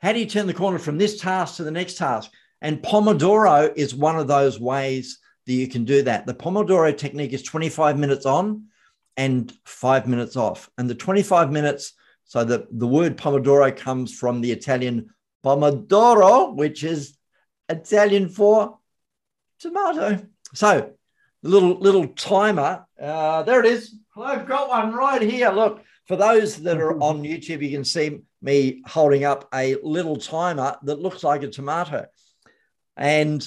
How 0.01 0.13
do 0.13 0.21
you 0.21 0.27
turn 0.27 0.47
the 0.47 0.55
corner 0.55 0.79
from 0.79 0.99
this 0.99 1.21
task 1.21 1.57
to 1.57 1.65
the 1.65 1.71
next 1.71 1.99
task? 1.99 2.31
And 2.61 2.83
Pomodoro 2.83 3.73
is 3.77 3.95
one 3.95 4.19
of 4.19 4.29
those 4.29 4.59
ways 4.59 5.19
that 5.47 5.53
you 5.53 5.69
can 5.69 5.85
do 5.85 6.03
that. 6.03 6.27
The 6.27 6.35
Pomodoro 6.35 6.97
technique 6.97 7.33
is 7.33 7.43
25 7.43 7.99
minutes 7.99 8.27
on 8.27 8.65
and 9.17 9.53
five 9.65 10.07
minutes 10.07 10.37
off. 10.37 10.71
And 10.79 10.89
the 10.89 10.95
25 10.95 11.51
minutes, 11.51 11.95
so 12.25 12.45
the, 12.45 12.67
the 12.71 12.87
word 12.87 13.17
Pomodoro 13.17 13.77
comes 13.77 14.15
from 14.17 14.41
the 14.41 14.53
Italian 14.53 15.11
Pomodoro, 15.45 16.55
which 16.55 16.85
is 16.85 17.17
Italian 17.69 18.29
for 18.29 18.79
tomato. 19.59 20.27
So 20.55 20.93
the 21.43 21.49
little 21.49 21.79
little 21.79 22.09
timer, 22.09 22.87
uh, 23.01 23.43
there 23.43 23.61
it 23.61 23.67
is. 23.67 23.95
I've 24.17 24.47
got 24.47 24.69
one 24.69 24.93
right 24.93 25.23
here. 25.23 25.51
Look, 25.51 25.83
for 26.09 26.17
those 26.17 26.57
that 26.63 26.81
are 26.81 26.93
mm-hmm. 26.93 27.03
on 27.03 27.23
YouTube, 27.23 27.63
you 27.63 27.71
can 27.71 27.85
see 27.85 28.21
me 28.41 28.83
holding 28.87 29.25
up 29.25 29.47
a 29.55 29.77
little 29.83 30.17
timer 30.17 30.77
that 30.83 31.01
looks 31.01 31.23
like 31.23 31.43
a 31.43 31.49
tomato. 31.49 32.07
And 32.97 33.47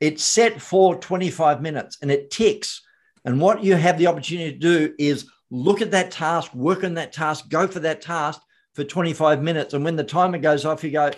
it's 0.00 0.22
set 0.22 0.62
for 0.62 0.96
25 0.96 1.60
minutes 1.60 1.98
and 2.00 2.10
it 2.10 2.30
ticks. 2.30 2.82
And 3.24 3.40
what 3.40 3.64
you 3.64 3.74
have 3.74 3.98
the 3.98 4.06
opportunity 4.06 4.52
to 4.52 4.58
do 4.58 4.94
is 4.98 5.28
look 5.50 5.82
at 5.82 5.90
that 5.90 6.12
task, 6.12 6.54
work 6.54 6.84
on 6.84 6.94
that 6.94 7.12
task, 7.12 7.48
go 7.48 7.66
for 7.66 7.80
that 7.80 8.02
task 8.02 8.40
for 8.74 8.84
25 8.84 9.42
minutes. 9.42 9.74
And 9.74 9.84
when 9.84 9.96
the 9.96 10.04
timer 10.04 10.38
goes 10.38 10.64
off, 10.64 10.84
you 10.84 10.90
go, 10.90 11.10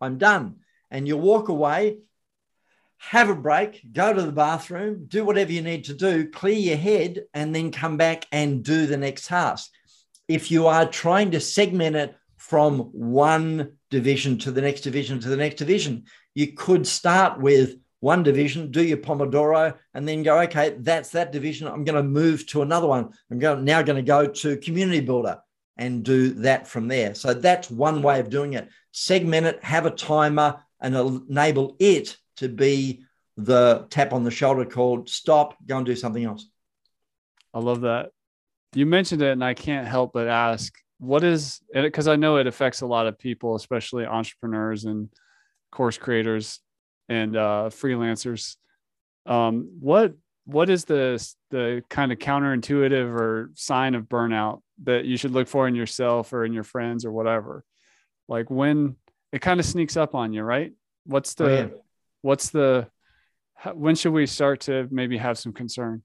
I'm 0.00 0.18
done. 0.18 0.56
And 0.90 1.08
you 1.08 1.16
walk 1.16 1.48
away, 1.48 1.98
have 2.98 3.28
a 3.28 3.34
break, 3.34 3.82
go 3.92 4.12
to 4.12 4.22
the 4.22 4.32
bathroom, 4.32 5.06
do 5.08 5.24
whatever 5.24 5.52
you 5.52 5.62
need 5.62 5.84
to 5.84 5.94
do, 5.94 6.28
clear 6.30 6.54
your 6.54 6.76
head, 6.76 7.24
and 7.34 7.54
then 7.54 7.72
come 7.72 7.96
back 7.96 8.26
and 8.30 8.62
do 8.62 8.86
the 8.86 8.96
next 8.96 9.26
task. 9.26 9.70
If 10.28 10.50
you 10.50 10.66
are 10.66 10.86
trying 10.86 11.30
to 11.32 11.40
segment 11.40 11.96
it 11.96 12.14
from 12.36 12.80
one 12.92 13.72
division 13.90 14.38
to 14.38 14.50
the 14.50 14.60
next 14.60 14.82
division 14.82 15.18
to 15.20 15.28
the 15.28 15.36
next 15.36 15.56
division, 15.56 16.04
you 16.34 16.52
could 16.52 16.86
start 16.86 17.40
with 17.40 17.76
one 18.00 18.22
division, 18.22 18.70
do 18.70 18.84
your 18.84 18.98
Pomodoro, 18.98 19.74
and 19.94 20.06
then 20.06 20.22
go, 20.22 20.38
okay, 20.40 20.76
that's 20.78 21.10
that 21.10 21.32
division. 21.32 21.66
I'm 21.66 21.84
going 21.84 21.96
to 21.96 22.02
move 22.02 22.46
to 22.48 22.62
another 22.62 22.86
one. 22.86 23.10
I'm 23.30 23.38
going, 23.38 23.64
now 23.64 23.82
going 23.82 23.96
to 23.96 24.02
go 24.02 24.26
to 24.26 24.56
Community 24.58 25.00
Builder 25.00 25.40
and 25.76 26.04
do 26.04 26.30
that 26.34 26.68
from 26.68 26.86
there. 26.86 27.14
So 27.14 27.34
that's 27.34 27.70
one 27.70 28.02
way 28.02 28.20
of 28.20 28.30
doing 28.30 28.52
it. 28.52 28.68
Segment 28.92 29.46
it, 29.46 29.64
have 29.64 29.86
a 29.86 29.90
timer, 29.90 30.62
and 30.80 30.94
enable 31.28 31.76
it 31.80 32.16
to 32.36 32.48
be 32.48 33.02
the 33.36 33.86
tap 33.90 34.12
on 34.12 34.24
the 34.24 34.30
shoulder 34.30 34.64
called 34.64 35.08
stop, 35.08 35.56
go 35.66 35.78
and 35.78 35.86
do 35.86 35.96
something 35.96 36.24
else. 36.24 36.48
I 37.52 37.60
love 37.60 37.80
that. 37.82 38.10
You 38.74 38.86
mentioned 38.86 39.22
it, 39.22 39.32
and 39.32 39.44
I 39.44 39.54
can't 39.54 39.86
help 39.86 40.12
but 40.12 40.28
ask 40.28 40.72
what 40.98 41.22
is 41.22 41.60
it 41.72 41.82
because 41.82 42.08
I 42.08 42.16
know 42.16 42.36
it 42.36 42.46
affects 42.46 42.80
a 42.80 42.86
lot 42.86 43.06
of 43.06 43.18
people, 43.18 43.54
especially 43.54 44.04
entrepreneurs 44.04 44.84
and 44.84 45.08
course 45.70 45.96
creators 45.96 46.60
and 47.08 47.36
uh, 47.36 47.70
freelancers. 47.70 48.56
Um, 49.26 49.70
what 49.80 50.14
what 50.44 50.70
is 50.70 50.84
the 50.84 51.24
the 51.50 51.82
kind 51.88 52.10
of 52.10 52.18
counterintuitive 52.18 53.08
or 53.08 53.50
sign 53.54 53.94
of 53.94 54.04
burnout 54.04 54.60
that 54.84 55.04
you 55.04 55.16
should 55.16 55.32
look 55.32 55.48
for 55.48 55.68
in 55.68 55.74
yourself 55.74 56.32
or 56.32 56.44
in 56.44 56.52
your 56.52 56.64
friends 56.64 57.04
or 57.04 57.12
whatever? 57.12 57.64
Like 58.28 58.50
when 58.50 58.96
it 59.32 59.40
kind 59.40 59.60
of 59.60 59.66
sneaks 59.66 59.96
up 59.96 60.14
on 60.14 60.32
you, 60.32 60.42
right? 60.42 60.72
What's 61.04 61.34
the 61.34 61.44
oh, 61.44 61.54
yeah. 61.54 61.66
what's 62.22 62.50
the 62.50 62.88
when 63.72 63.94
should 63.94 64.12
we 64.12 64.26
start 64.26 64.60
to 64.62 64.88
maybe 64.90 65.16
have 65.16 65.38
some 65.38 65.52
concern? 65.52 66.02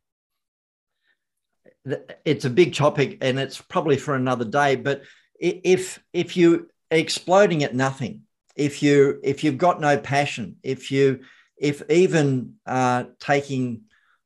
It's 2.26 2.46
a 2.46 2.50
big 2.50 2.74
topic, 2.74 3.18
and 3.22 3.38
it's 3.40 3.62
probably 3.62 3.98
for 3.98 4.16
another 4.16 4.46
day. 4.46 4.76
But 4.76 5.04
if 5.40 6.02
if 6.14 6.38
you 6.38 6.70
exploding 6.90 7.64
at 7.64 7.76
nothing, 7.76 8.22
if 8.56 8.82
you 8.82 9.20
if 9.24 9.44
you've 9.44 9.58
got 9.58 9.82
no 9.82 9.98
passion, 9.98 10.58
if 10.64 10.92
you 10.92 11.22
if 11.58 11.82
even 11.90 12.56
uh, 12.66 13.06
taking 13.20 13.82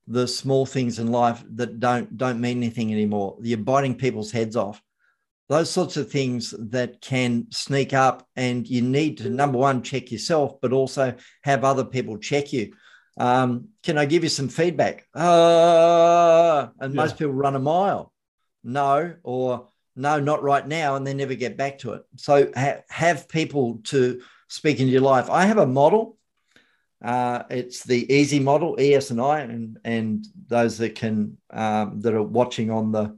the 0.07 0.27
small 0.27 0.65
things 0.65 0.99
in 0.99 1.11
life 1.11 1.43
that 1.55 1.79
don't 1.79 2.15
don't 2.17 2.41
mean 2.41 2.57
anything 2.57 2.91
anymore, 2.91 3.37
you're 3.41 3.57
biting 3.57 3.95
people's 3.95 4.31
heads 4.31 4.55
off. 4.55 4.81
Those 5.49 5.69
sorts 5.69 5.95
of 5.95 6.11
things 6.11 6.53
that 6.59 6.99
can 7.01 7.47
sneak 7.51 7.93
up, 7.93 8.27
and 8.35 8.67
you 8.67 8.81
need 8.81 9.17
to 9.19 9.29
number 9.29 9.57
one 9.57 9.81
check 9.81 10.11
yourself, 10.11 10.59
but 10.61 10.73
also 10.73 11.15
have 11.43 11.63
other 11.63 11.85
people 11.85 12.17
check 12.17 12.51
you. 12.53 12.73
Um, 13.17 13.69
can 13.83 13.97
I 13.97 14.05
give 14.05 14.23
you 14.23 14.29
some 14.29 14.47
feedback? 14.47 15.07
Uh, 15.13 16.67
and 16.79 16.93
yeah. 16.93 17.01
most 17.01 17.17
people 17.17 17.33
run 17.33 17.55
a 17.55 17.59
mile. 17.59 18.13
No, 18.63 19.15
or 19.23 19.69
no, 19.95 20.19
not 20.19 20.43
right 20.43 20.65
now, 20.67 20.95
and 20.95 21.05
they 21.05 21.13
never 21.13 21.35
get 21.35 21.57
back 21.57 21.79
to 21.79 21.93
it. 21.93 22.03
So 22.17 22.51
ha- 22.55 22.81
have 22.89 23.27
people 23.27 23.79
to 23.85 24.21
speak 24.47 24.79
into 24.79 24.91
your 24.91 25.01
life. 25.01 25.29
I 25.29 25.45
have 25.45 25.57
a 25.57 25.65
model. 25.65 26.17
Uh, 27.03 27.43
it's 27.49 27.83
the 27.83 28.11
easy 28.11 28.39
model, 28.39 28.75
ES 28.79 29.11
and 29.11 29.21
I, 29.21 29.41
and 29.41 29.79
and 29.83 30.25
those 30.47 30.77
that 30.79 30.95
can 30.95 31.37
um, 31.51 32.01
that 32.01 32.13
are 32.13 32.23
watching 32.23 32.71
on 32.71 32.91
the 32.91 33.17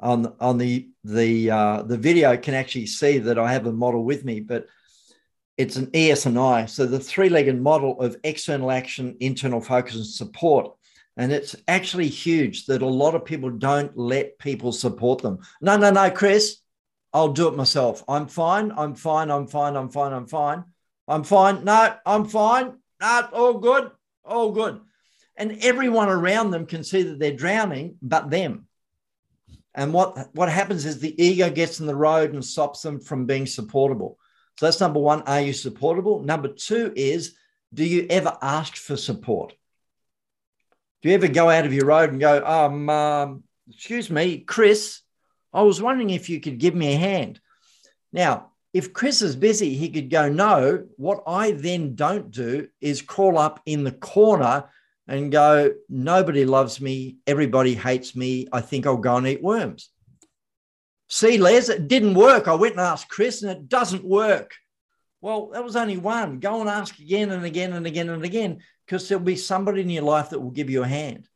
on 0.00 0.34
on 0.40 0.58
the 0.58 0.90
the 1.04 1.50
uh, 1.50 1.82
the 1.82 1.98
video 1.98 2.36
can 2.36 2.54
actually 2.54 2.86
see 2.86 3.18
that 3.18 3.38
I 3.38 3.52
have 3.52 3.66
a 3.66 3.72
model 3.72 4.04
with 4.04 4.24
me, 4.24 4.40
but 4.40 4.66
it's 5.58 5.76
an 5.76 5.88
ESNI. 5.88 6.70
So 6.70 6.86
the 6.86 7.00
three-legged 7.00 7.60
model 7.60 8.00
of 8.00 8.16
external 8.22 8.70
action, 8.70 9.16
internal 9.20 9.60
focus, 9.60 9.96
and 9.96 10.06
support. 10.06 10.72
And 11.16 11.32
it's 11.32 11.56
actually 11.66 12.08
huge 12.08 12.66
that 12.66 12.80
a 12.80 12.86
lot 12.86 13.16
of 13.16 13.24
people 13.24 13.50
don't 13.50 13.96
let 13.98 14.38
people 14.38 14.70
support 14.70 15.20
them. 15.20 15.40
No, 15.60 15.76
no, 15.76 15.90
no, 15.90 16.10
Chris, 16.12 16.58
I'll 17.12 17.32
do 17.32 17.48
it 17.48 17.56
myself. 17.56 18.04
I'm 18.06 18.28
fine. 18.28 18.72
I'm 18.76 18.94
fine. 18.94 19.30
I'm 19.30 19.48
fine. 19.48 19.74
I'm 19.74 19.88
fine. 19.88 20.12
I'm 20.12 20.26
fine. 20.28 20.64
I'm 21.08 21.24
fine. 21.24 21.64
No, 21.64 21.96
I'm 22.06 22.24
fine. 22.26 22.74
No, 23.00 23.28
all 23.32 23.58
good. 23.58 23.90
All 24.24 24.52
good. 24.52 24.80
And 25.36 25.58
everyone 25.62 26.08
around 26.08 26.52
them 26.52 26.66
can 26.66 26.84
see 26.84 27.02
that 27.02 27.18
they're 27.18 27.32
drowning, 27.32 27.96
but 28.00 28.30
them. 28.30 28.66
And 29.74 29.92
what, 29.92 30.34
what 30.34 30.48
happens 30.48 30.84
is 30.84 31.00
the 31.00 31.20
ego 31.20 31.50
gets 31.50 31.80
in 31.80 31.86
the 31.86 31.96
road 31.96 32.32
and 32.32 32.44
stops 32.44 32.82
them 32.82 33.00
from 33.00 33.26
being 33.26 33.46
supportable. 33.46 34.18
So 34.58 34.66
that's 34.66 34.80
number 34.80 34.98
one. 34.98 35.22
Are 35.22 35.40
you 35.40 35.52
supportable? 35.52 36.18
Number 36.18 36.48
two 36.48 36.92
is, 36.96 37.36
do 37.72 37.84
you 37.84 38.08
ever 38.10 38.36
ask 38.42 38.74
for 38.74 38.96
support? 38.96 39.54
Do 41.00 41.08
you 41.08 41.14
ever 41.14 41.28
go 41.28 41.48
out 41.48 41.64
of 41.64 41.72
your 41.72 41.86
road 41.86 42.10
and 42.10 42.18
go, 42.18 42.44
um, 42.44 42.90
um, 42.90 43.44
excuse 43.70 44.10
me, 44.10 44.38
Chris, 44.38 45.02
I 45.52 45.62
was 45.62 45.80
wondering 45.80 46.10
if 46.10 46.28
you 46.28 46.40
could 46.40 46.58
give 46.58 46.74
me 46.74 46.92
a 46.92 46.98
hand. 46.98 47.38
Now, 48.12 48.50
if 48.74 48.92
Chris 48.92 49.22
is 49.22 49.36
busy, 49.36 49.74
he 49.76 49.90
could 49.90 50.10
go, 50.10 50.28
no. 50.28 50.86
What 50.96 51.22
I 51.24 51.52
then 51.52 51.94
don't 51.94 52.32
do 52.32 52.66
is 52.80 53.00
crawl 53.00 53.38
up 53.38 53.60
in 53.64 53.84
the 53.84 53.92
corner 53.92 54.64
and 55.06 55.30
go, 55.30 55.72
nobody 55.88 56.44
loves 56.44 56.80
me. 56.80 57.18
Everybody 57.28 57.76
hates 57.76 58.16
me. 58.16 58.48
I 58.52 58.60
think 58.60 58.88
I'll 58.88 58.96
go 58.96 59.18
and 59.18 59.26
eat 59.28 59.40
worms. 59.40 59.90
See, 61.08 61.38
Les, 61.38 61.68
it 61.68 61.88
didn't 61.88 62.14
work. 62.14 62.48
I 62.48 62.54
went 62.54 62.74
and 62.74 62.82
asked 62.82 63.08
Chris 63.08 63.42
and 63.42 63.50
it 63.50 63.68
doesn't 63.68 64.04
work. 64.04 64.54
Well, 65.20 65.48
that 65.48 65.64
was 65.64 65.74
only 65.74 65.96
one. 65.96 66.38
Go 66.38 66.60
and 66.60 66.68
ask 66.68 66.98
again 66.98 67.30
and 67.30 67.44
again 67.44 67.72
and 67.72 67.86
again 67.86 68.08
and 68.10 68.24
again 68.24 68.58
because 68.86 69.08
there'll 69.08 69.24
be 69.24 69.36
somebody 69.36 69.80
in 69.80 69.90
your 69.90 70.02
life 70.02 70.30
that 70.30 70.40
will 70.40 70.50
give 70.50 70.70
you 70.70 70.82
a 70.82 70.88
hand. 70.88 71.28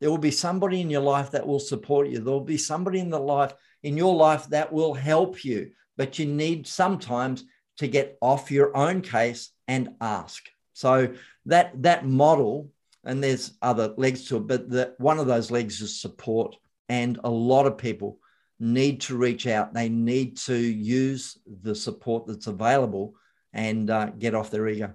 There 0.00 0.10
will 0.10 0.18
be 0.18 0.32
somebody 0.32 0.80
in 0.80 0.90
your 0.90 1.02
life 1.02 1.30
that 1.32 1.46
will 1.46 1.60
support 1.60 2.08
you. 2.08 2.18
There 2.18 2.32
will 2.32 2.40
be 2.40 2.56
somebody 2.56 2.98
in 2.98 3.10
the 3.10 3.20
life 3.20 3.54
in 3.82 3.96
your 3.96 4.14
life 4.14 4.48
that 4.48 4.72
will 4.72 4.94
help 4.94 5.44
you, 5.44 5.70
but 5.96 6.18
you 6.18 6.26
need 6.26 6.66
sometimes 6.66 7.44
to 7.78 7.86
get 7.86 8.18
off 8.20 8.50
your 8.50 8.76
own 8.76 9.02
case 9.02 9.50
and 9.68 9.90
ask. 10.00 10.42
So 10.72 11.14
that 11.46 11.82
that 11.82 12.06
model, 12.06 12.70
and 13.04 13.22
there's 13.22 13.52
other 13.60 13.94
legs 13.96 14.24
to 14.26 14.38
it, 14.38 14.46
but 14.46 14.68
the, 14.68 14.94
one 14.98 15.18
of 15.18 15.26
those 15.26 15.50
legs 15.50 15.80
is 15.80 16.00
support. 16.00 16.56
And 16.88 17.20
a 17.22 17.30
lot 17.30 17.66
of 17.66 17.78
people 17.78 18.18
need 18.62 19.00
to 19.00 19.16
reach 19.16 19.48
out. 19.48 19.74
They 19.74 19.88
need 19.88 20.36
to 20.38 20.56
use 20.56 21.36
the 21.62 21.74
support 21.74 22.26
that's 22.26 22.46
available 22.46 23.16
and 23.52 23.90
uh, 23.90 24.06
get 24.06 24.36
off 24.36 24.50
their 24.50 24.68
ego. 24.68 24.94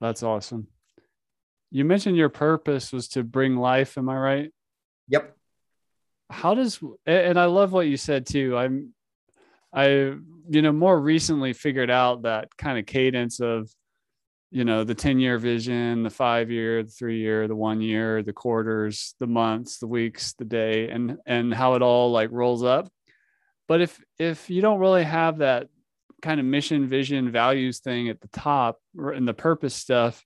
That's 0.00 0.24
awesome. 0.24 0.66
You 1.70 1.84
mentioned 1.84 2.16
your 2.16 2.28
purpose 2.28 2.92
was 2.92 3.08
to 3.10 3.22
bring 3.22 3.56
life. 3.56 3.96
Am 3.96 4.08
I 4.08 4.16
right? 4.16 4.50
Yep. 5.08 5.36
How 6.28 6.54
does 6.54 6.80
and 7.06 7.38
I 7.38 7.44
love 7.44 7.72
what 7.72 7.86
you 7.86 7.96
said 7.96 8.26
too. 8.26 8.56
I'm 8.56 8.94
I 9.72 9.86
you 9.86 10.62
know 10.62 10.72
more 10.72 10.98
recently 10.98 11.52
figured 11.52 11.90
out 11.90 12.22
that 12.22 12.48
kind 12.56 12.78
of 12.78 12.86
cadence 12.86 13.40
of 13.40 13.70
you 14.50 14.64
know 14.64 14.82
the 14.82 14.94
10 14.94 15.18
year 15.18 15.38
vision 15.38 16.02
the 16.02 16.10
five 16.10 16.50
year 16.50 16.82
the 16.82 16.90
three 16.90 17.18
year 17.18 17.46
the 17.46 17.54
one 17.56 17.80
year 17.80 18.22
the 18.22 18.32
quarters 18.32 19.14
the 19.20 19.26
months 19.26 19.78
the 19.78 19.86
weeks 19.86 20.32
the 20.38 20.44
day 20.44 20.88
and 20.88 21.18
and 21.26 21.52
how 21.52 21.74
it 21.74 21.82
all 21.82 22.10
like 22.10 22.30
rolls 22.32 22.64
up 22.64 22.88
but 23.68 23.82
if 23.82 24.02
if 24.18 24.48
you 24.48 24.62
don't 24.62 24.80
really 24.80 25.04
have 25.04 25.38
that 25.38 25.68
kind 26.22 26.40
of 26.40 26.46
mission, 26.46 26.88
vision, 26.88 27.30
values 27.30 27.78
thing 27.78 28.08
at 28.08 28.20
the 28.20 28.28
top 28.28 28.80
and 28.96 29.26
the 29.26 29.34
purpose 29.34 29.74
stuff, 29.74 30.24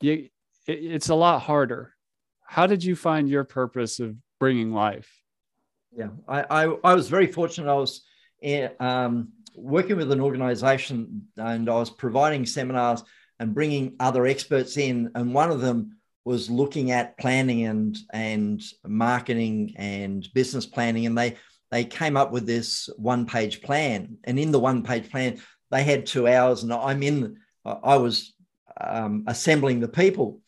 you, 0.00 0.28
it, 0.66 0.72
it's 0.72 1.08
a 1.08 1.14
lot 1.14 1.40
harder. 1.40 1.94
How 2.46 2.66
did 2.66 2.82
you 2.82 2.96
find 2.96 3.28
your 3.28 3.44
purpose 3.44 4.00
of 4.00 4.16
bringing 4.40 4.72
life? 4.72 5.10
Yeah, 5.94 6.08
I, 6.26 6.44
I, 6.50 6.76
I 6.84 6.94
was 6.94 7.08
very 7.08 7.26
fortunate. 7.26 7.70
I 7.70 7.74
was 7.74 8.04
in, 8.40 8.70
um, 8.80 9.32
working 9.54 9.96
with 9.96 10.12
an 10.12 10.20
organization 10.20 11.28
and 11.36 11.68
I 11.68 11.74
was 11.74 11.90
providing 11.90 12.46
seminars 12.46 13.02
and 13.38 13.54
bringing 13.54 13.94
other 14.00 14.26
experts 14.26 14.76
in. 14.76 15.10
And 15.14 15.34
one 15.34 15.50
of 15.50 15.60
them 15.60 15.98
was 16.24 16.50
looking 16.50 16.90
at 16.90 17.16
planning 17.18 17.64
and 17.64 17.96
and 18.12 18.62
marketing 18.84 19.74
and 19.76 20.28
business 20.34 20.66
planning, 20.66 21.06
and 21.06 21.16
they 21.16 21.36
they 21.70 21.84
came 21.84 22.16
up 22.16 22.32
with 22.32 22.46
this 22.46 22.88
one 22.96 23.26
page 23.26 23.62
plan. 23.62 24.18
And 24.24 24.38
in 24.38 24.50
the 24.50 24.60
one 24.60 24.82
page 24.82 25.10
plan, 25.10 25.40
they 25.70 25.84
had 25.84 26.06
two 26.06 26.26
hours, 26.28 26.62
and 26.62 26.72
I'm 26.72 27.02
in. 27.02 27.38
I 27.64 27.96
was 27.96 28.34
um, 28.80 29.24
assembling 29.26 29.80
the 29.80 29.88
people 29.88 30.40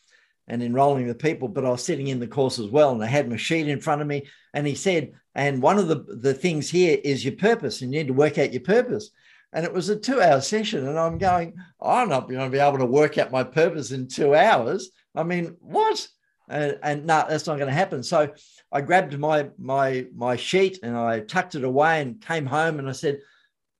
and 0.48 0.62
enrolling 0.62 1.06
the 1.06 1.14
people, 1.14 1.48
but 1.48 1.64
I 1.64 1.70
was 1.70 1.84
sitting 1.84 2.08
in 2.08 2.18
the 2.18 2.26
course 2.26 2.58
as 2.58 2.66
well, 2.66 2.92
and 2.92 3.02
I 3.02 3.06
had 3.06 3.28
my 3.28 3.36
sheet 3.36 3.68
in 3.68 3.80
front 3.80 4.02
of 4.02 4.08
me. 4.08 4.26
And 4.52 4.66
he 4.66 4.74
said, 4.74 5.12
and 5.34 5.62
one 5.62 5.78
of 5.78 5.88
the 5.88 6.04
the 6.28 6.34
things 6.34 6.68
here 6.68 6.98
is 7.02 7.24
your 7.24 7.36
purpose, 7.36 7.82
and 7.82 7.92
you 7.92 8.00
need 8.00 8.08
to 8.08 8.14
work 8.14 8.36
out 8.38 8.52
your 8.52 8.62
purpose. 8.62 9.10
And 9.52 9.64
it 9.64 9.72
was 9.72 9.88
a 9.88 9.96
two 9.96 10.20
hour 10.20 10.40
session. 10.40 10.86
And 10.86 10.98
I'm 10.98 11.18
going, 11.18 11.54
I'm 11.80 12.08
not 12.08 12.28
going 12.28 12.40
to 12.40 12.50
be 12.50 12.58
able 12.58 12.78
to 12.78 12.86
work 12.86 13.18
out 13.18 13.32
my 13.32 13.42
purpose 13.42 13.90
in 13.90 14.08
two 14.08 14.34
hours. 14.34 14.90
I 15.14 15.24
mean, 15.24 15.56
what? 15.60 16.06
And, 16.48 16.78
and 16.82 17.06
no, 17.06 17.24
that's 17.28 17.46
not 17.46 17.58
going 17.58 17.68
to 17.68 17.74
happen. 17.74 18.02
So 18.02 18.32
I 18.72 18.80
grabbed 18.80 19.18
my 19.18 19.50
my 19.58 20.06
my 20.14 20.36
sheet 20.36 20.78
and 20.82 20.96
I 20.96 21.20
tucked 21.20 21.54
it 21.54 21.64
away 21.64 22.00
and 22.00 22.20
came 22.20 22.46
home 22.46 22.78
and 22.78 22.88
I 22.88 22.92
said 22.92 23.20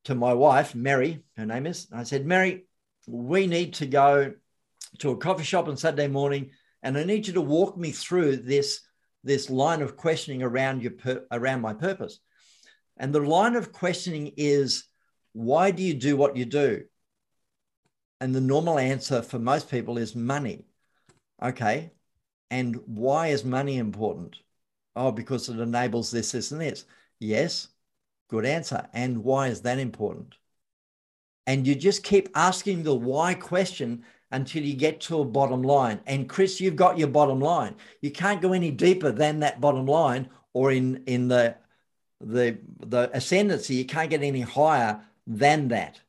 to 0.05 0.15
my 0.15 0.33
wife, 0.33 0.75
Mary, 0.75 1.23
her 1.37 1.47
name 1.47 1.67
is, 1.67 1.89
I 1.93 2.05
said, 2.05 2.27
Mary, 2.27 2.65
we 3.07 3.47
need 3.47 3.75
to 3.75 3.87
go 3.87 4.33
to 4.99 5.11
a 5.11 5.17
coffee 5.17 5.45
shop 5.45 5.69
on 5.69 5.77
Saturday 5.77 6.09
morning, 6.09 6.51
and 6.83 6.97
I 6.97 7.05
need 7.05 7.27
you 7.27 7.35
to 7.35 7.41
walk 7.41 7.77
me 7.77 7.91
through 7.91 8.39
this 8.39 8.81
this 9.23 9.51
line 9.51 9.83
of 9.83 9.97
questioning 9.97 10.43
around 10.43 10.83
your 10.83 10.93
around 11.31 11.61
my 11.61 11.75
purpose. 11.75 12.21
And 12.97 13.15
the 13.15 13.21
line 13.21 13.57
of 13.57 13.73
questioning 13.73 14.33
is, 14.37 14.85
why 15.33 15.71
do 15.71 15.83
you 15.83 15.95
do 15.95 16.17
what 16.17 16.37
you 16.37 16.45
do? 16.45 16.85
And 18.21 18.35
the 18.35 18.41
normal 18.41 18.79
answer 18.79 19.23
for 19.23 19.39
most 19.39 19.71
people 19.71 19.99
is 19.99 20.15
money. 20.15 20.67
Okay. 21.43 21.93
And 22.51 22.77
why 22.87 23.29
is 23.29 23.45
money 23.45 23.79
important? 23.79 24.39
Oh, 24.97 25.13
because 25.13 25.49
it 25.49 25.59
enables 25.59 26.11
this, 26.11 26.33
this, 26.33 26.51
and 26.51 26.61
this. 26.61 26.85
Yes. 27.19 27.69
Good 28.29 28.45
answer. 28.45 28.87
And 28.93 29.25
why 29.25 29.49
is 29.49 29.63
that 29.63 29.79
important? 29.79 30.35
And 31.47 31.67
you 31.67 31.75
just 31.75 32.03
keep 32.03 32.29
asking 32.35 32.83
the 32.83 32.95
why 32.95 33.35
question 33.35 34.05
until 34.31 34.63
you 34.63 34.75
get 34.75 35.01
to 35.01 35.21
a 35.21 35.25
bottom 35.25 35.63
line. 35.63 36.01
And 36.07 36.29
Chris, 36.29 36.61
you've 36.61 36.77
got 36.77 36.99
your 36.99 37.09
bottom 37.09 37.41
line. 37.41 37.75
You 38.01 38.11
can't 38.11 38.43
go 38.43 38.53
any 38.53 38.71
deeper 38.71 39.11
than 39.11 39.41
that 39.41 39.61
bottom 39.61 39.87
line 39.87 40.29
or 40.53 40.71
in, 40.73 41.03
in 41.07 41.29
the, 41.29 41.57
the, 42.21 42.59
the 42.87 43.11
ascendancy, 43.13 43.75
you 43.75 43.85
can't 43.85 44.11
get 44.11 44.23
any 44.23 44.41
higher 44.41 45.01
than 45.27 45.69
that. 45.69 46.01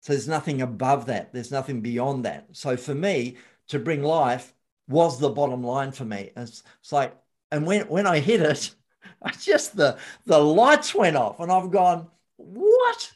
So 0.00 0.12
there's 0.12 0.28
nothing 0.28 0.62
above 0.62 1.06
that. 1.06 1.32
There's 1.32 1.52
nothing 1.52 1.80
beyond 1.80 2.24
that. 2.24 2.48
So 2.52 2.76
for 2.76 2.94
me, 2.94 3.36
to 3.68 3.78
bring 3.78 4.02
life 4.02 4.52
was 4.88 5.18
the 5.18 5.30
bottom 5.30 5.62
line 5.62 5.92
for 5.92 6.04
me. 6.04 6.30
It's, 6.36 6.62
it's 6.80 6.92
like, 6.92 7.16
and 7.50 7.66
when 7.66 7.82
when 7.88 8.06
I 8.06 8.18
hit 8.18 8.40
it, 8.40 8.74
I 9.22 9.30
just 9.32 9.76
the 9.76 9.98
the 10.26 10.38
lights 10.38 10.94
went 10.94 11.16
off, 11.16 11.40
and 11.40 11.52
I've 11.52 11.70
gone, 11.70 12.08
what? 12.36 13.12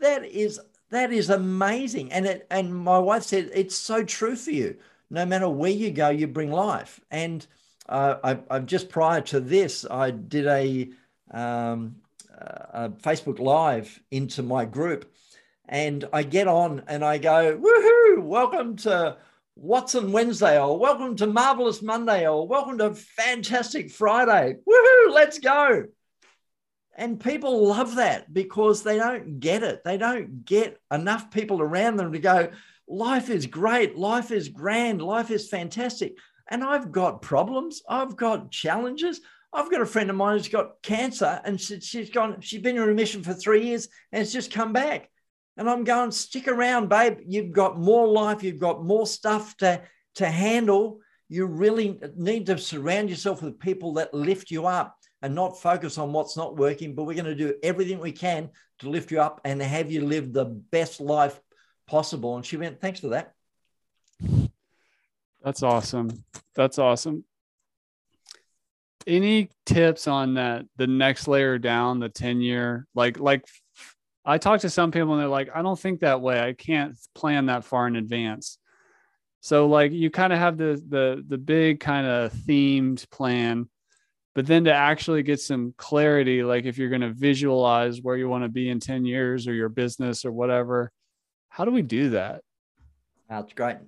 That 0.00 0.24
is 0.24 0.60
that 0.90 1.12
is 1.12 1.30
amazing. 1.30 2.12
And 2.12 2.26
it 2.26 2.46
and 2.50 2.74
my 2.74 2.98
wife 2.98 3.24
said 3.24 3.50
it's 3.54 3.76
so 3.76 4.04
true 4.04 4.36
for 4.36 4.50
you. 4.50 4.76
No 5.10 5.26
matter 5.26 5.48
where 5.48 5.70
you 5.70 5.90
go, 5.90 6.08
you 6.10 6.26
bring 6.26 6.50
life. 6.50 7.00
And 7.10 7.46
uh, 7.88 8.16
I, 8.24 8.56
I 8.56 8.58
just 8.60 8.88
prior 8.88 9.20
to 9.22 9.40
this, 9.40 9.84
I 9.90 10.10
did 10.10 10.46
a, 10.46 10.88
um, 11.30 11.96
a 12.38 12.90
Facebook 12.90 13.38
Live 13.38 14.00
into 14.10 14.42
my 14.42 14.64
group, 14.64 15.12
and 15.68 16.04
I 16.12 16.22
get 16.22 16.48
on 16.48 16.82
and 16.88 17.04
I 17.04 17.18
go, 17.18 17.58
woohoo! 17.58 18.22
Welcome 18.22 18.76
to 18.76 19.16
Watson 19.54 20.12
Wednesday, 20.12 20.60
or 20.60 20.78
welcome 20.78 21.16
to 21.16 21.26
Marvelous 21.26 21.82
Monday, 21.82 22.26
or 22.26 22.46
welcome 22.46 22.78
to 22.78 22.94
Fantastic 22.94 23.90
Friday. 23.90 24.56
Woohoo, 24.68 25.12
let's 25.12 25.38
go. 25.38 25.84
And 26.96 27.20
people 27.20 27.66
love 27.66 27.96
that 27.96 28.32
because 28.32 28.82
they 28.82 28.98
don't 28.98 29.40
get 29.40 29.62
it. 29.62 29.82
They 29.84 29.96
don't 29.96 30.44
get 30.44 30.78
enough 30.90 31.30
people 31.30 31.60
around 31.60 31.96
them 31.96 32.12
to 32.12 32.18
go, 32.18 32.50
life 32.86 33.30
is 33.30 33.46
great, 33.46 33.96
life 33.96 34.30
is 34.30 34.48
grand, 34.48 35.00
life 35.00 35.30
is 35.30 35.48
fantastic. 35.48 36.16
And 36.50 36.62
I've 36.62 36.92
got 36.92 37.22
problems, 37.22 37.82
I've 37.88 38.16
got 38.16 38.50
challenges. 38.50 39.20
I've 39.52 39.70
got 39.70 39.82
a 39.82 39.86
friend 39.86 40.08
of 40.08 40.16
mine 40.16 40.38
who's 40.38 40.48
got 40.48 40.80
cancer 40.82 41.40
and 41.44 41.60
she's 41.60 42.10
gone, 42.10 42.40
she's 42.40 42.62
been 42.62 42.76
in 42.76 42.82
remission 42.82 43.22
for 43.22 43.34
three 43.34 43.66
years 43.66 43.88
and 44.10 44.22
it's 44.22 44.32
just 44.32 44.52
come 44.52 44.72
back. 44.72 45.10
And 45.58 45.68
I'm 45.68 45.84
going, 45.84 46.10
stick 46.10 46.48
around, 46.48 46.88
babe. 46.88 47.18
You've 47.26 47.52
got 47.52 47.78
more 47.78 48.08
life, 48.08 48.42
you've 48.42 48.58
got 48.58 48.84
more 48.84 49.06
stuff 49.06 49.54
to, 49.58 49.82
to 50.14 50.26
handle. 50.26 51.00
You 51.28 51.46
really 51.46 52.00
need 52.16 52.46
to 52.46 52.56
surround 52.56 53.10
yourself 53.10 53.42
with 53.42 53.60
people 53.60 53.94
that 53.94 54.14
lift 54.14 54.50
you 54.50 54.66
up 54.66 54.96
and 55.20 55.34
not 55.34 55.60
focus 55.60 55.98
on 55.98 56.12
what's 56.12 56.36
not 56.36 56.56
working. 56.56 56.94
But 56.94 57.04
we're 57.04 57.14
going 57.14 57.26
to 57.26 57.34
do 57.34 57.54
everything 57.62 57.98
we 57.98 58.12
can 58.12 58.48
to 58.78 58.88
lift 58.88 59.10
you 59.10 59.20
up 59.20 59.42
and 59.44 59.60
have 59.60 59.90
you 59.90 60.06
live 60.06 60.32
the 60.32 60.46
best 60.46 61.00
life 61.00 61.38
possible. 61.86 62.36
And 62.36 62.46
she 62.46 62.56
went, 62.56 62.80
thanks 62.80 63.00
for 63.00 63.08
that. 63.08 63.34
That's 65.42 65.62
awesome. 65.62 66.24
That's 66.54 66.78
awesome. 66.78 67.24
Any 69.06 69.50
tips 69.66 70.06
on 70.06 70.34
that? 70.34 70.64
The 70.76 70.86
next 70.86 71.28
layer 71.28 71.58
down, 71.58 72.00
the 72.00 72.08
10 72.08 72.40
year, 72.40 72.86
like, 72.94 73.18
like 73.18 73.44
I 74.24 74.38
talk 74.38 74.60
to 74.60 74.70
some 74.70 74.90
people 74.92 75.12
and 75.12 75.20
they're 75.20 75.28
like, 75.28 75.50
I 75.54 75.62
don't 75.62 75.78
think 75.78 76.00
that 76.00 76.20
way. 76.20 76.40
I 76.40 76.52
can't 76.52 76.96
plan 77.14 77.46
that 77.46 77.64
far 77.64 77.86
in 77.86 77.96
advance. 77.96 78.58
So 79.40 79.66
like 79.66 79.90
you 79.90 80.08
kind 80.08 80.32
of 80.32 80.38
have 80.38 80.56
the 80.56 80.80
the 80.88 81.24
the 81.26 81.36
big 81.36 81.80
kind 81.80 82.06
of 82.06 82.32
themed 82.32 83.10
plan, 83.10 83.68
but 84.36 84.46
then 84.46 84.64
to 84.64 84.72
actually 84.72 85.24
get 85.24 85.40
some 85.40 85.74
clarity, 85.76 86.44
like 86.44 86.64
if 86.64 86.78
you're 86.78 86.90
going 86.90 87.00
to 87.00 87.12
visualize 87.12 88.00
where 88.00 88.16
you 88.16 88.28
want 88.28 88.44
to 88.44 88.48
be 88.48 88.70
in 88.70 88.78
10 88.78 89.04
years 89.04 89.48
or 89.48 89.52
your 89.52 89.68
business 89.68 90.24
or 90.24 90.30
whatever, 90.30 90.92
how 91.48 91.64
do 91.64 91.72
we 91.72 91.82
do 91.82 92.10
that? 92.10 92.42
That's 93.28 93.52
great. 93.52 93.78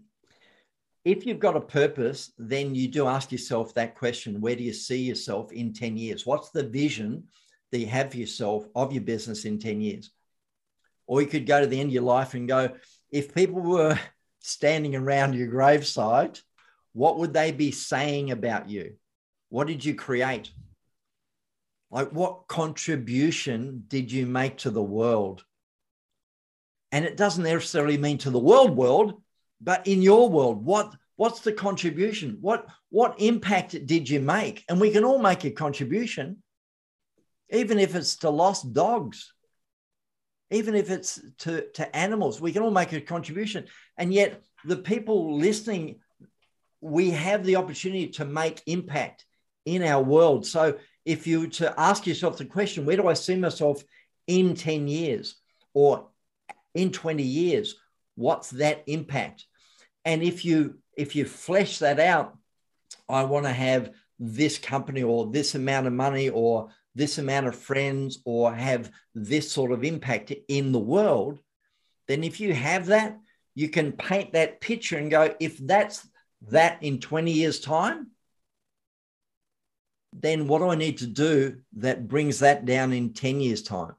If 1.04 1.26
you've 1.26 1.38
got 1.38 1.56
a 1.56 1.60
purpose, 1.60 2.32
then 2.38 2.74
you 2.74 2.88
do 2.88 3.06
ask 3.06 3.30
yourself 3.30 3.74
that 3.74 3.94
question 3.94 4.40
where 4.40 4.56
do 4.56 4.62
you 4.62 4.72
see 4.72 5.02
yourself 5.02 5.52
in 5.52 5.74
10 5.74 5.98
years? 5.98 6.24
What's 6.24 6.50
the 6.50 6.62
vision 6.62 7.24
that 7.70 7.78
you 7.78 7.86
have 7.86 8.10
for 8.10 8.16
yourself 8.16 8.66
of 8.74 8.92
your 8.92 9.02
business 9.02 9.44
in 9.44 9.58
10 9.58 9.82
years? 9.82 10.10
Or 11.06 11.20
you 11.20 11.26
could 11.26 11.46
go 11.46 11.60
to 11.60 11.66
the 11.66 11.78
end 11.78 11.90
of 11.90 11.94
your 11.94 12.04
life 12.04 12.32
and 12.32 12.48
go, 12.48 12.70
if 13.10 13.34
people 13.34 13.60
were 13.60 13.98
standing 14.40 14.96
around 14.96 15.34
your 15.34 15.48
gravesite, 15.48 16.40
what 16.94 17.18
would 17.18 17.34
they 17.34 17.52
be 17.52 17.70
saying 17.70 18.30
about 18.30 18.70
you? 18.70 18.94
What 19.50 19.66
did 19.66 19.84
you 19.84 19.94
create? 19.94 20.50
Like, 21.90 22.10
what 22.12 22.48
contribution 22.48 23.84
did 23.88 24.10
you 24.10 24.26
make 24.26 24.58
to 24.58 24.70
the 24.70 24.82
world? 24.82 25.44
And 26.92 27.04
it 27.04 27.16
doesn't 27.16 27.44
necessarily 27.44 27.98
mean 27.98 28.18
to 28.18 28.30
the 28.30 28.38
world 28.38 28.76
world, 28.76 29.20
but 29.64 29.86
in 29.86 30.02
your 30.02 30.28
world, 30.28 30.64
what 30.64 30.94
what's 31.16 31.40
the 31.40 31.52
contribution? 31.52 32.38
What 32.40 32.66
what 32.90 33.18
impact 33.18 33.86
did 33.86 34.08
you 34.08 34.20
make? 34.20 34.64
And 34.68 34.80
we 34.80 34.90
can 34.90 35.04
all 35.04 35.18
make 35.18 35.44
a 35.44 35.50
contribution, 35.50 36.42
even 37.50 37.78
if 37.78 37.94
it's 37.94 38.16
to 38.18 38.30
lost 38.30 38.72
dogs 38.72 39.34
even 40.54 40.74
if 40.74 40.90
it's 40.90 41.20
to, 41.38 41.68
to 41.72 41.96
animals, 41.96 42.40
we 42.40 42.52
can 42.52 42.62
all 42.62 42.70
make 42.70 42.92
a 42.92 43.00
contribution. 43.00 43.64
And 43.96 44.12
yet, 44.12 44.42
the 44.64 44.76
people 44.76 45.36
listening, 45.36 45.96
we 46.80 47.10
have 47.10 47.44
the 47.44 47.56
opportunity 47.56 48.08
to 48.08 48.24
make 48.24 48.62
impact 48.66 49.24
in 49.64 49.82
our 49.82 50.02
world. 50.02 50.46
So, 50.46 50.78
if 51.04 51.26
you 51.26 51.40
were 51.40 51.46
to 51.48 51.78
ask 51.78 52.06
yourself 52.06 52.38
the 52.38 52.44
question, 52.44 52.86
where 52.86 52.96
do 52.96 53.08
I 53.08 53.14
see 53.14 53.36
myself 53.36 53.82
in 54.26 54.54
10 54.54 54.88
years 54.88 55.36
or 55.74 56.08
in 56.74 56.92
20 56.92 57.22
years? 57.22 57.74
What's 58.14 58.50
that 58.50 58.84
impact? 58.86 59.46
And 60.04 60.22
if 60.22 60.44
you 60.44 60.78
if 60.96 61.16
you 61.16 61.24
flesh 61.24 61.78
that 61.78 61.98
out, 61.98 62.36
I 63.08 63.24
want 63.24 63.46
to 63.46 63.52
have 63.52 63.92
this 64.18 64.58
company 64.58 65.02
or 65.02 65.30
this 65.30 65.54
amount 65.54 65.86
of 65.86 65.92
money 65.92 66.28
or 66.28 66.70
this 66.94 67.18
amount 67.18 67.46
of 67.46 67.56
friends 67.56 68.20
or 68.24 68.54
have 68.54 68.90
this 69.14 69.50
sort 69.50 69.72
of 69.72 69.82
impact 69.82 70.32
in 70.48 70.70
the 70.72 70.78
world, 70.78 71.40
then 72.06 72.22
if 72.22 72.38
you 72.38 72.54
have 72.54 72.86
that, 72.86 73.18
you 73.54 73.68
can 73.68 73.92
paint 73.92 74.32
that 74.32 74.60
picture 74.60 74.98
and 74.98 75.10
go, 75.10 75.34
if 75.40 75.58
that's 75.58 76.06
that 76.48 76.82
in 76.82 77.00
20 77.00 77.32
years' 77.32 77.60
time, 77.60 78.10
then 80.12 80.46
what 80.46 80.60
do 80.60 80.68
I 80.68 80.76
need 80.76 80.98
to 80.98 81.06
do 81.06 81.60
that 81.78 82.06
brings 82.06 82.38
that 82.40 82.64
down 82.64 82.92
in 82.92 83.12
10 83.12 83.40
years' 83.40 83.62
time? 83.62 83.94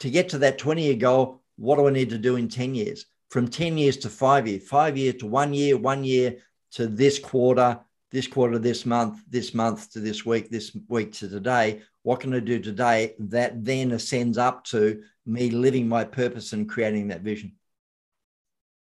To 0.00 0.10
get 0.10 0.30
to 0.30 0.38
that 0.38 0.58
20 0.58 0.82
year 0.82 0.96
goal, 0.96 1.42
what 1.56 1.76
do 1.76 1.86
I 1.86 1.90
need 1.90 2.10
to 2.10 2.18
do 2.18 2.36
in 2.36 2.48
10 2.48 2.74
years? 2.74 3.04
From 3.30 3.48
10 3.48 3.78
years 3.78 3.96
to 3.98 4.08
five 4.08 4.46
year, 4.46 4.60
five 4.60 4.96
year 4.96 5.12
to 5.14 5.26
one 5.26 5.52
year, 5.52 5.76
one 5.76 6.04
year 6.04 6.36
to 6.72 6.86
this 6.86 7.18
quarter, 7.18 7.80
this 8.10 8.26
quarter, 8.26 8.58
this 8.58 8.86
month, 8.86 9.20
this 9.28 9.54
month 9.54 9.92
to 9.92 10.00
this 10.00 10.24
week, 10.24 10.50
this 10.50 10.76
week 10.88 11.12
to 11.12 11.28
today. 11.28 11.82
What 12.02 12.20
can 12.20 12.32
I 12.32 12.40
do 12.40 12.58
today 12.58 13.14
that 13.18 13.64
then 13.64 13.92
ascends 13.92 14.38
up 14.38 14.64
to 14.66 15.02
me 15.26 15.50
living 15.50 15.88
my 15.88 16.04
purpose 16.04 16.52
and 16.52 16.68
creating 16.68 17.08
that 17.08 17.20
vision? 17.20 17.52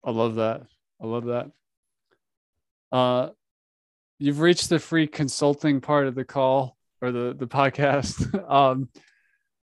I 0.02 0.10
love 0.10 0.34
that. 0.36 0.62
I 1.00 1.06
love 1.06 1.24
that. 1.26 1.50
Uh, 2.90 3.30
you've 4.18 4.40
reached 4.40 4.68
the 4.68 4.78
free 4.78 5.06
consulting 5.06 5.80
part 5.80 6.06
of 6.06 6.14
the 6.14 6.24
call 6.24 6.76
or 7.00 7.12
the 7.12 7.34
the 7.38 7.46
podcast. 7.46 8.50
um, 8.50 8.88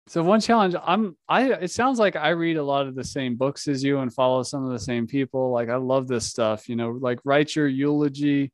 so 0.07 0.23
one 0.23 0.39
challenge, 0.39 0.75
I'm 0.81 1.17
I. 1.27 1.51
It 1.53 1.71
sounds 1.71 1.99
like 1.99 2.15
I 2.15 2.29
read 2.29 2.57
a 2.57 2.63
lot 2.63 2.87
of 2.87 2.95
the 2.95 3.03
same 3.03 3.35
books 3.35 3.67
as 3.67 3.83
you 3.83 3.99
and 3.99 4.13
follow 4.13 4.41
some 4.43 4.65
of 4.65 4.71
the 4.71 4.79
same 4.79 5.05
people. 5.05 5.51
Like 5.51 5.69
I 5.69 5.75
love 5.75 6.07
this 6.07 6.25
stuff. 6.25 6.69
You 6.69 6.75
know, 6.75 6.91
like 6.91 7.19
write 7.25 7.55
your 7.55 7.67
eulogy. 7.67 8.51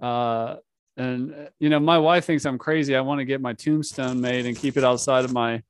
Uh, 0.00 0.56
and 0.96 1.50
you 1.60 1.68
know, 1.68 1.78
my 1.78 1.98
wife 1.98 2.24
thinks 2.24 2.44
I'm 2.44 2.58
crazy. 2.58 2.96
I 2.96 3.00
want 3.00 3.20
to 3.20 3.24
get 3.24 3.40
my 3.40 3.52
tombstone 3.52 4.20
made 4.20 4.46
and 4.46 4.56
keep 4.56 4.76
it 4.76 4.84
outside 4.84 5.24
of 5.24 5.32
my 5.32 5.62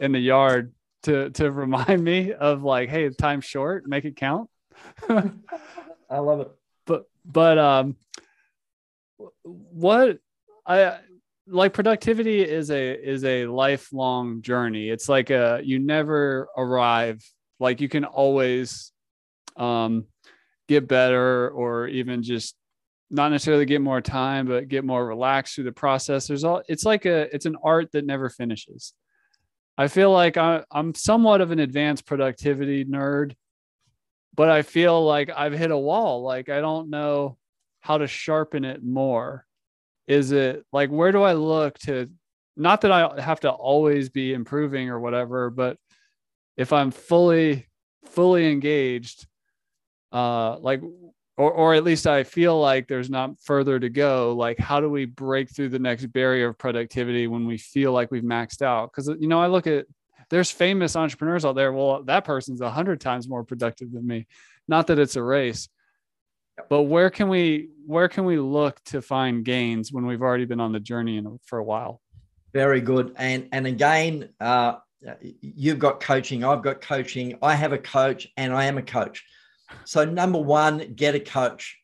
in 0.00 0.12
the 0.12 0.18
yard 0.18 0.74
to 1.04 1.30
to 1.30 1.50
remind 1.52 2.02
me 2.02 2.32
of 2.32 2.64
like, 2.64 2.88
hey, 2.88 3.08
time's 3.10 3.44
short, 3.44 3.86
make 3.86 4.04
it 4.04 4.16
count. 4.16 4.50
I 5.08 6.18
love 6.18 6.40
it. 6.40 6.50
But 6.86 7.04
but 7.24 7.58
um 7.58 7.96
what 9.42 10.18
I 10.66 10.98
like 11.46 11.72
productivity 11.72 12.40
is 12.42 12.70
a 12.70 12.92
is 12.92 13.24
a 13.24 13.46
lifelong 13.46 14.42
journey. 14.42 14.88
It's 14.88 15.08
like 15.08 15.30
a 15.30 15.60
you 15.62 15.78
never 15.78 16.48
arrive. 16.56 17.22
Like 17.58 17.80
you 17.80 17.88
can 17.88 18.04
always 18.04 18.92
um 19.56 20.06
get 20.68 20.88
better 20.88 21.50
or 21.50 21.88
even 21.88 22.22
just 22.22 22.56
not 23.10 23.30
necessarily 23.30 23.66
get 23.66 23.82
more 23.82 24.00
time 24.00 24.46
but 24.46 24.68
get 24.68 24.84
more 24.84 25.06
relaxed 25.06 25.54
through 25.54 25.64
the 25.64 25.72
process 25.72 26.26
there's 26.26 26.44
all 26.44 26.62
it's 26.66 26.84
like 26.84 27.04
a 27.04 27.32
it's 27.34 27.44
an 27.44 27.56
art 27.62 27.92
that 27.92 28.06
never 28.06 28.30
finishes 28.30 28.94
i 29.76 29.86
feel 29.86 30.10
like 30.10 30.38
I, 30.38 30.64
i'm 30.70 30.94
somewhat 30.94 31.42
of 31.42 31.50
an 31.50 31.58
advanced 31.58 32.06
productivity 32.06 32.86
nerd 32.86 33.34
but 34.34 34.48
i 34.48 34.62
feel 34.62 35.04
like 35.04 35.30
i've 35.36 35.52
hit 35.52 35.70
a 35.70 35.76
wall 35.76 36.22
like 36.22 36.48
i 36.48 36.60
don't 36.60 36.88
know 36.88 37.36
how 37.80 37.98
to 37.98 38.06
sharpen 38.06 38.64
it 38.64 38.82
more 38.82 39.44
is 40.06 40.32
it 40.32 40.64
like 40.72 40.90
where 40.90 41.12
do 41.12 41.22
i 41.22 41.32
look 41.32 41.78
to 41.78 42.08
not 42.56 42.80
that 42.80 42.92
i 42.92 43.20
have 43.20 43.40
to 43.40 43.50
always 43.50 44.08
be 44.08 44.32
improving 44.32 44.88
or 44.88 44.98
whatever 44.98 45.50
but 45.50 45.76
if 46.56 46.72
i'm 46.72 46.90
fully 46.90 47.66
fully 48.06 48.50
engaged 48.50 49.26
uh 50.12 50.58
like 50.58 50.82
or 51.36 51.50
or 51.52 51.74
at 51.74 51.84
least 51.84 52.06
i 52.06 52.24
feel 52.24 52.60
like 52.60 52.86
there's 52.86 53.10
not 53.10 53.38
further 53.40 53.78
to 53.78 53.88
go 53.88 54.34
like 54.34 54.58
how 54.58 54.80
do 54.80 54.90
we 54.90 55.04
break 55.04 55.50
through 55.50 55.68
the 55.68 55.78
next 55.78 56.06
barrier 56.06 56.48
of 56.48 56.58
productivity 56.58 57.26
when 57.26 57.46
we 57.46 57.56
feel 57.56 57.92
like 57.92 58.10
we've 58.10 58.22
maxed 58.22 58.62
out? 58.62 58.90
Because 58.90 59.08
you 59.20 59.28
know 59.28 59.40
i 59.40 59.46
look 59.46 59.66
at 59.66 59.86
there's 60.30 60.50
famous 60.50 60.96
entrepreneurs 60.96 61.44
out 61.44 61.54
there. 61.54 61.72
Well 61.72 62.02
that 62.04 62.24
person's 62.24 62.60
a 62.60 62.70
hundred 62.70 63.00
times 63.00 63.28
more 63.28 63.44
productive 63.44 63.92
than 63.92 64.06
me. 64.06 64.26
Not 64.68 64.86
that 64.86 64.98
it's 64.98 65.16
a 65.16 65.22
race 65.22 65.68
but 66.68 66.82
where 66.82 67.10
can 67.10 67.28
we 67.28 67.70
where 67.86 68.08
can 68.08 68.24
we 68.24 68.38
look 68.38 68.82
to 68.84 69.02
find 69.02 69.44
gains 69.44 69.92
when 69.92 70.06
we've 70.06 70.22
already 70.22 70.44
been 70.44 70.60
on 70.60 70.72
the 70.72 70.80
journey 70.80 71.22
for 71.44 71.58
a 71.58 71.64
while? 71.64 72.00
Very 72.52 72.80
good. 72.80 73.14
And 73.16 73.48
and 73.52 73.66
again 73.66 74.30
uh, 74.40 74.76
you've 75.40 75.78
got 75.78 76.00
coaching 76.00 76.44
i've 76.44 76.62
got 76.62 76.80
coaching 76.80 77.36
i 77.42 77.56
have 77.56 77.72
a 77.72 77.78
coach 77.78 78.28
and 78.36 78.52
i 78.52 78.64
am 78.64 78.78
a 78.78 78.82
coach. 78.82 79.24
So 79.84 80.04
number 80.04 80.38
one 80.38 80.92
get 80.94 81.14
a 81.14 81.20
coach. 81.20 81.78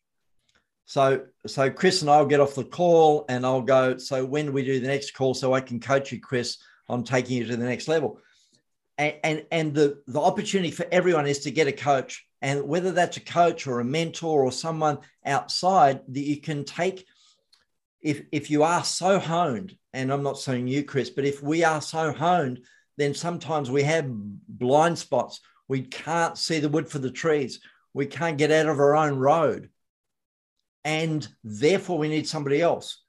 So 0.84 1.26
so 1.46 1.70
chris 1.70 2.02
and 2.02 2.10
i'll 2.10 2.26
get 2.26 2.40
off 2.40 2.54
the 2.54 2.64
call 2.64 3.24
and 3.28 3.44
i'll 3.44 3.62
go 3.62 3.96
so 3.96 4.24
when 4.24 4.46
do 4.46 4.52
we 4.52 4.64
do 4.64 4.80
the 4.80 4.86
next 4.86 5.12
call 5.12 5.34
so 5.34 5.52
i 5.52 5.60
can 5.60 5.80
coach 5.80 6.12
you 6.12 6.20
chris 6.20 6.58
on 6.88 7.04
taking 7.04 7.38
you 7.38 7.46
to 7.46 7.56
the 7.56 7.64
next 7.64 7.88
level? 7.88 8.20
And 8.98 9.14
and, 9.24 9.46
and 9.50 9.74
the 9.74 10.02
the 10.06 10.20
opportunity 10.20 10.70
for 10.70 10.86
everyone 10.92 11.26
is 11.26 11.40
to 11.40 11.50
get 11.50 11.66
a 11.66 11.72
coach 11.72 12.27
and 12.40 12.66
whether 12.68 12.92
that's 12.92 13.16
a 13.16 13.20
coach 13.20 13.66
or 13.66 13.80
a 13.80 13.84
mentor 13.84 14.42
or 14.42 14.52
someone 14.52 14.98
outside 15.24 16.00
that 16.08 16.20
you 16.20 16.40
can 16.40 16.64
take 16.64 17.06
if 18.00 18.22
if 18.32 18.50
you 18.50 18.62
are 18.62 18.84
so 18.84 19.18
honed 19.18 19.76
and 19.92 20.12
i'm 20.12 20.22
not 20.22 20.38
saying 20.38 20.68
you 20.68 20.84
chris 20.84 21.10
but 21.10 21.24
if 21.24 21.42
we 21.42 21.64
are 21.64 21.80
so 21.80 22.12
honed 22.12 22.60
then 22.98 23.14
sometimes 23.14 23.70
we 23.70 23.84
have 23.84 24.06
blind 24.08 24.98
spots. 24.98 25.40
We 25.68 25.82
can't 25.82 26.36
see 26.36 26.58
the 26.58 26.68
wood 26.68 26.90
for 26.90 26.98
the 26.98 27.12
trees. 27.12 27.60
We 27.94 28.06
can't 28.06 28.36
get 28.36 28.50
out 28.50 28.66
of 28.66 28.80
our 28.80 28.96
own 28.96 29.18
road. 29.18 29.70
And 30.84 31.26
therefore 31.44 31.96
we 31.96 32.08
need 32.08 32.26
somebody 32.26 32.60
else. 32.60 33.02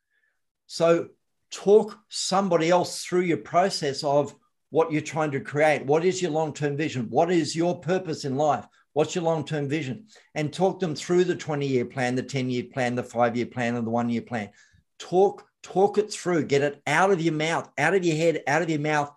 So 0.68 1.10
talk 1.52 1.98
somebody 2.08 2.70
else 2.70 3.04
through 3.04 3.22
your 3.22 3.38
process 3.38 4.04
of 4.04 4.36
what 4.70 4.92
you're 4.92 5.02
trying 5.02 5.32
to 5.32 5.40
create. 5.40 5.86
What 5.86 6.06
is 6.06 6.22
your 6.22 6.32
long-term 6.32 6.78
vision? 6.78 7.08
What 7.10 7.32
is 7.32 7.56
your 7.56 7.80
purpose 7.80 8.26
in 8.26 8.36
life 8.36 8.66
What's 9.00 9.16
your 9.16 9.24
long 9.24 9.46
term 9.46 9.70
vision? 9.70 10.08
And 10.36 10.52
talk 10.52 10.82
them 10.82 10.94
through 10.94 11.24
the 11.24 11.34
20 11.34 11.66
year 11.66 11.86
plan, 11.86 12.16
the 12.16 12.22
10 12.22 12.50
year 12.50 12.66
plan, 12.66 12.96
the 12.96 13.04
five 13.04 13.38
year 13.38 13.46
plan, 13.46 13.78
and 13.78 13.88
the 13.88 13.92
one 13.92 14.10
year 14.10 14.22
plan. 14.22 14.50
Talk, 14.98 15.48
talk 15.64 15.98
it 15.98 16.12
through, 16.12 16.48
get 16.48 16.64
it 16.64 16.82
out 16.86 17.10
of 17.10 17.22
your 17.22 17.34
mouth, 17.34 17.70
out 17.78 17.94
of 17.94 18.04
your 18.04 18.18
head, 18.18 18.44
out 18.46 18.62
of 18.62 18.70
your 18.70 18.82
mouth, 18.82 19.10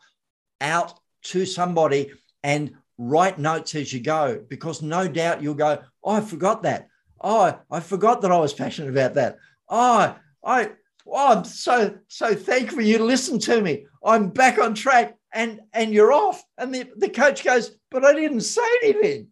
out 0.61 0.95
to 1.23 1.45
somebody, 1.45 2.13
and 2.45 2.75
write 2.97 3.41
notes 3.41 3.75
as 3.75 3.93
you 3.93 3.99
go 3.99 4.45
because 4.49 4.83
no 4.83 5.09
doubt 5.09 5.43
you'll 5.43 5.55
go, 5.55 5.83
Oh, 6.05 6.13
I 6.13 6.21
forgot 6.21 6.63
that. 6.63 6.87
Oh, 7.21 7.59
I 7.69 7.81
forgot 7.81 8.23
that 8.23 8.31
I 8.31 8.39
was 8.39 8.55
passionate 8.55 8.91
about 8.91 9.15
that. 9.15 9.39
Oh, 9.69 10.15
I, 10.45 10.71
oh, 11.09 11.39
I'm 11.39 11.43
so, 11.43 11.99
so 12.07 12.37
thankful 12.37 12.83
you 12.83 13.01
listened 13.01 13.41
to 13.43 13.61
me. 13.61 13.87
I'm 14.05 14.29
back 14.29 14.61
on 14.61 14.75
track 14.75 15.17
and, 15.35 15.59
and 15.73 15.93
you're 15.93 16.13
off. 16.13 16.41
And 16.57 16.73
the, 16.73 16.89
the 16.97 17.09
coach 17.09 17.43
goes, 17.43 17.73
But 17.91 18.05
I 18.05 18.13
didn't 18.13 18.43
say 18.43 18.63
anything. 18.85 19.27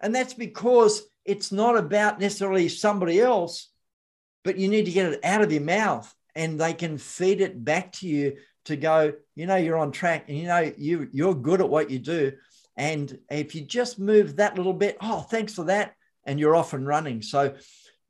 And 0.00 0.14
that's 0.14 0.34
because 0.34 1.02
it's 1.24 1.52
not 1.52 1.76
about 1.76 2.20
necessarily 2.20 2.68
somebody 2.68 3.20
else, 3.20 3.68
but 4.44 4.56
you 4.56 4.68
need 4.68 4.86
to 4.86 4.92
get 4.92 5.12
it 5.12 5.24
out 5.24 5.42
of 5.42 5.52
your 5.52 5.62
mouth 5.62 6.12
and 6.34 6.58
they 6.58 6.72
can 6.72 6.96
feed 6.96 7.40
it 7.40 7.62
back 7.64 7.92
to 7.92 8.08
you 8.08 8.36
to 8.64 8.76
go, 8.76 9.12
you 9.34 9.46
know, 9.46 9.56
you're 9.56 9.76
on 9.76 9.92
track 9.92 10.24
and 10.28 10.38
you 10.38 10.46
know, 10.46 10.72
you, 10.76 11.08
you're 11.12 11.34
good 11.34 11.60
at 11.60 11.68
what 11.68 11.90
you 11.90 11.98
do. 11.98 12.32
And 12.76 13.18
if 13.30 13.54
you 13.54 13.62
just 13.62 13.98
move 13.98 14.36
that 14.36 14.56
little 14.56 14.72
bit, 14.72 14.96
oh, 15.00 15.20
thanks 15.20 15.54
for 15.54 15.64
that. 15.64 15.94
And 16.24 16.38
you're 16.38 16.56
off 16.56 16.72
and 16.72 16.86
running. 16.86 17.20
So 17.20 17.54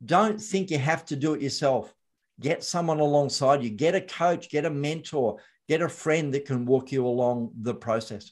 don't 0.03 0.39
think 0.39 0.69
you 0.71 0.77
have 0.77 1.05
to 1.05 1.15
do 1.15 1.33
it 1.33 1.41
yourself. 1.41 1.93
Get 2.39 2.63
someone 2.63 2.99
alongside 2.99 3.63
you, 3.63 3.69
get 3.69 3.95
a 3.95 4.01
coach, 4.01 4.49
get 4.49 4.65
a 4.65 4.69
mentor, 4.69 5.39
get 5.67 5.81
a 5.81 5.89
friend 5.89 6.33
that 6.33 6.45
can 6.45 6.65
walk 6.65 6.91
you 6.91 7.05
along 7.05 7.51
the 7.61 7.73
process 7.73 8.31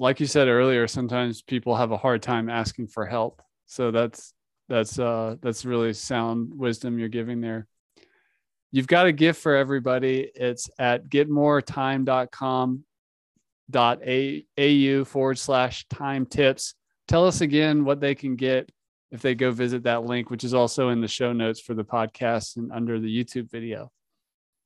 like 0.00 0.18
you 0.18 0.26
said 0.26 0.48
earlier, 0.48 0.88
sometimes 0.88 1.42
people 1.42 1.76
have 1.76 1.92
a 1.92 1.96
hard 1.96 2.22
time 2.22 2.48
asking 2.48 2.88
for 2.88 3.04
help. 3.04 3.42
So 3.66 3.90
that's 3.90 4.32
that's 4.68 4.98
uh 4.98 5.36
that's 5.42 5.64
really 5.64 5.92
sound 5.92 6.52
wisdom 6.56 6.98
you're 6.98 7.08
giving 7.08 7.40
there. 7.42 7.68
You've 8.72 8.86
got 8.86 9.06
a 9.06 9.12
gift 9.12 9.42
for 9.42 9.54
everybody. 9.54 10.30
It's 10.34 10.70
at 10.78 11.10
getmoretime.com 11.10 12.84
dot 13.68 14.00
au 14.06 15.04
forward 15.04 15.38
slash 15.38 15.86
time 15.88 16.24
tips. 16.24 16.74
Tell 17.06 17.26
us 17.26 17.42
again 17.42 17.84
what 17.84 18.00
they 18.00 18.14
can 18.14 18.36
get 18.36 18.72
if 19.10 19.20
they 19.20 19.34
go 19.34 19.50
visit 19.52 19.82
that 19.82 20.04
link, 20.04 20.30
which 20.30 20.44
is 20.44 20.54
also 20.54 20.88
in 20.88 21.02
the 21.02 21.08
show 21.08 21.34
notes 21.34 21.60
for 21.60 21.74
the 21.74 21.84
podcast 21.84 22.56
and 22.56 22.72
under 22.72 22.98
the 22.98 23.24
YouTube 23.24 23.50
video. 23.50 23.92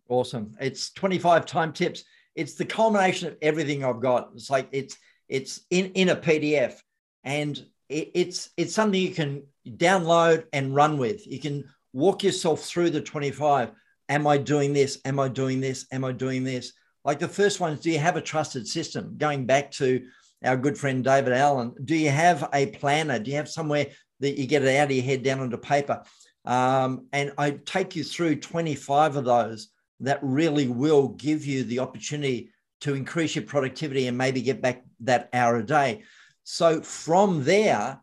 Awesome. 0.09 0.55
It's 0.61 0.93
25 0.93 1.45
time 1.45 1.73
tips. 1.73 2.05
It's 2.37 2.55
the 2.55 2.65
culmination 2.65 3.29
of 3.29 3.37
everything 3.43 3.85
I've 3.85 4.01
got. 4.01 4.31
It's 4.35 4.51
like 4.51 4.69
it's 4.71 4.97
it's 5.29 5.61
in, 5.71 5.87
in 5.93 6.11
a 6.11 6.17
PDF 6.17 6.75
and 7.23 7.57
it, 7.89 8.11
it's 8.15 8.51
it's 8.57 8.75
something 8.75 9.01
you 9.01 9.15
can 9.15 9.45
download 9.67 10.45
and 10.53 10.75
run 10.75 10.99
with. 10.99 11.27
You 11.27 11.41
can 11.41 11.65
walk 11.93 12.23
yourself 12.23 12.65
through 12.65 12.91
the 12.91 13.01
25. 13.01 13.71
Am 14.09 14.27
I 14.27 14.37
doing 14.37 14.73
this? 14.73 14.99
Am 15.05 15.19
I 15.19 15.29
doing 15.29 15.61
this? 15.61 15.87
Am 15.93 16.05
I 16.05 16.13
doing 16.13 16.45
this? 16.45 16.73
Like 17.05 17.19
the 17.19 17.29
first 17.29 17.61
one 17.61 17.73
is 17.73 17.81
do 17.81 17.91
you 17.91 17.99
have 17.99 18.17
a 18.17 18.23
trusted 18.23 18.67
system? 18.67 19.17
Going 19.17 19.47
back 19.47 19.71
to 19.73 20.07
our 20.45 20.57
good 20.57 20.77
friend 20.77 21.03
David 21.03 21.33
Allen, 21.33 21.75
do 21.85 21.97
you 21.97 22.11
have 22.11 22.49
a 22.53 22.67
planner? 22.67 23.19
Do 23.19 23.31
you 23.31 23.37
have 23.37 23.49
somewhere 23.49 23.87
that 24.21 24.39
you 24.39 24.47
get 24.47 24.63
it 24.63 24.77
out 24.77 24.91
of 24.91 24.97
your 24.97 25.05
head 25.05 25.23
down 25.23 25.41
onto 25.41 25.57
paper? 25.57 26.03
Um, 26.45 27.07
and 27.13 27.33
I 27.39 27.53
take 27.53 27.97
you 27.97 28.05
through 28.05 28.37
25 28.37 29.17
of 29.17 29.25
those 29.25 29.69
that 30.01 30.19
really 30.23 30.69
will 30.69 31.09
give 31.09 31.47
you 31.47 31.65
the 31.65 31.79
opportunity 31.79 32.51
to 32.85 32.95
increase 32.95 33.35
your 33.35 33.45
productivity 33.45 34.07
and 34.09 34.19
maybe 34.19 34.43
get 34.43 34.61
back 34.61 34.85
that 35.01 35.31
hour 35.33 35.57
a 35.57 35.65
day. 35.65 36.03
So 36.43 36.83
from 36.83 37.43
there, 37.43 37.99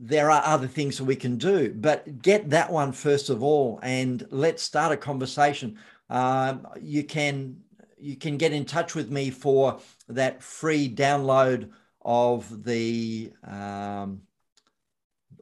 there 0.00 0.30
are 0.30 0.42
other 0.46 0.66
things 0.66 0.96
that 0.96 1.04
we 1.04 1.14
can 1.14 1.36
do, 1.36 1.74
but 1.74 2.22
get 2.22 2.48
that 2.48 2.72
one 2.72 2.92
first 2.92 3.28
of 3.28 3.42
all, 3.42 3.78
and 3.82 4.26
let's 4.30 4.62
start 4.62 4.92
a 4.92 4.96
conversation. 4.96 5.78
Um, 6.08 6.66
you 6.80 7.04
can 7.04 7.58
you 7.98 8.16
can 8.16 8.38
get 8.38 8.54
in 8.54 8.64
touch 8.64 8.94
with 8.94 9.10
me 9.10 9.28
for 9.28 9.80
that 10.08 10.42
free 10.42 10.88
download 10.88 11.68
of 12.00 12.64
the 12.64 13.30
um, 13.44 14.22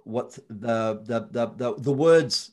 what 0.02 0.32
the 0.48 1.00
the 1.04 1.28
the 1.30 1.46
the, 1.54 1.74
the 1.78 1.92
words 1.92 2.50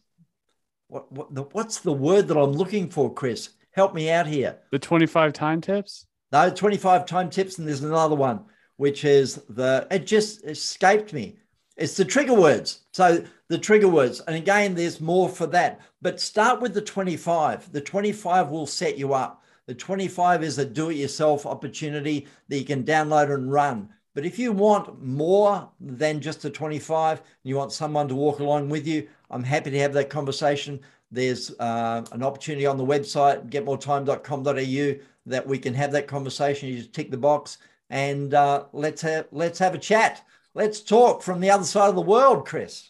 what, 0.89 1.11
what 1.11 1.33
the, 1.33 1.41
what's 1.41 1.79
the 1.79 1.91
word 1.91 2.27
that 2.27 2.37
I'm 2.37 2.51
looking 2.51 2.87
for, 2.91 3.11
Chris? 3.11 3.49
Help 3.73 3.93
me 3.93 4.09
out 4.09 4.27
here. 4.27 4.57
The 4.71 4.79
25 4.79 5.33
time 5.33 5.59
tips? 5.59 6.05
No, 6.31 6.49
25 6.49 7.05
time 7.05 7.29
tips, 7.29 7.57
and 7.57 7.67
there's 7.67 7.83
another 7.83 8.15
one, 8.15 8.45
which 8.77 9.03
is 9.03 9.35
the 9.49 9.87
it 9.91 10.07
just 10.07 10.43
escaped 10.45 11.13
me. 11.13 11.37
It's 11.75 11.97
the 11.97 12.05
trigger 12.05 12.35
words. 12.35 12.81
So 12.91 13.23
the 13.49 13.57
trigger 13.57 13.87
words. 13.87 14.19
And 14.21 14.35
again, 14.35 14.75
there's 14.75 15.01
more 15.01 15.27
for 15.27 15.47
that. 15.47 15.81
But 16.01 16.19
start 16.19 16.61
with 16.61 16.75
the 16.75 16.81
25. 16.81 17.71
The 17.71 17.81
25 17.81 18.49
will 18.49 18.67
set 18.67 18.97
you 18.97 19.13
up. 19.13 19.43
The 19.65 19.73
25 19.73 20.43
is 20.43 20.59
a 20.59 20.65
do 20.65 20.89
it 20.89 20.97
yourself 20.97 21.45
opportunity 21.45 22.27
that 22.49 22.59
you 22.59 22.65
can 22.65 22.83
download 22.83 23.33
and 23.33 23.51
run. 23.51 23.89
But 24.13 24.25
if 24.25 24.37
you 24.37 24.51
want 24.51 25.03
more 25.03 25.67
than 25.79 26.21
just 26.21 26.45
a 26.45 26.49
25 26.49 27.19
and 27.19 27.27
you 27.43 27.55
want 27.55 27.71
someone 27.71 28.07
to 28.09 28.15
walk 28.15 28.39
along 28.39 28.69
with 28.69 28.85
you, 28.85 29.07
I'm 29.31 29.43
happy 29.43 29.71
to 29.71 29.79
have 29.79 29.93
that 29.93 30.11
conversation. 30.11 30.79
There's 31.13 31.57
uh, 31.59 32.03
an 32.11 32.23
opportunity 32.23 32.65
on 32.65 32.75
the 32.75 32.85
website, 32.85 33.49
getmoretime.com.au, 33.49 35.05
that 35.27 35.47
we 35.47 35.59
can 35.59 35.75
have 35.75 35.91
that 35.91 36.07
conversation. 36.07 36.69
You 36.69 36.77
just 36.77 36.91
tick 36.91 37.11
the 37.11 37.17
box 37.17 37.59
and 37.91 38.33
uh, 38.33 38.63
let's 38.73 39.03
have 39.03 39.27
let's 39.31 39.59
have 39.59 39.75
a 39.75 39.77
chat. 39.77 40.25
Let's 40.55 40.81
talk 40.81 41.21
from 41.21 41.39
the 41.39 41.51
other 41.51 41.65
side 41.65 41.89
of 41.89 41.95
the 41.95 42.01
world, 42.01 42.47
Chris. 42.47 42.89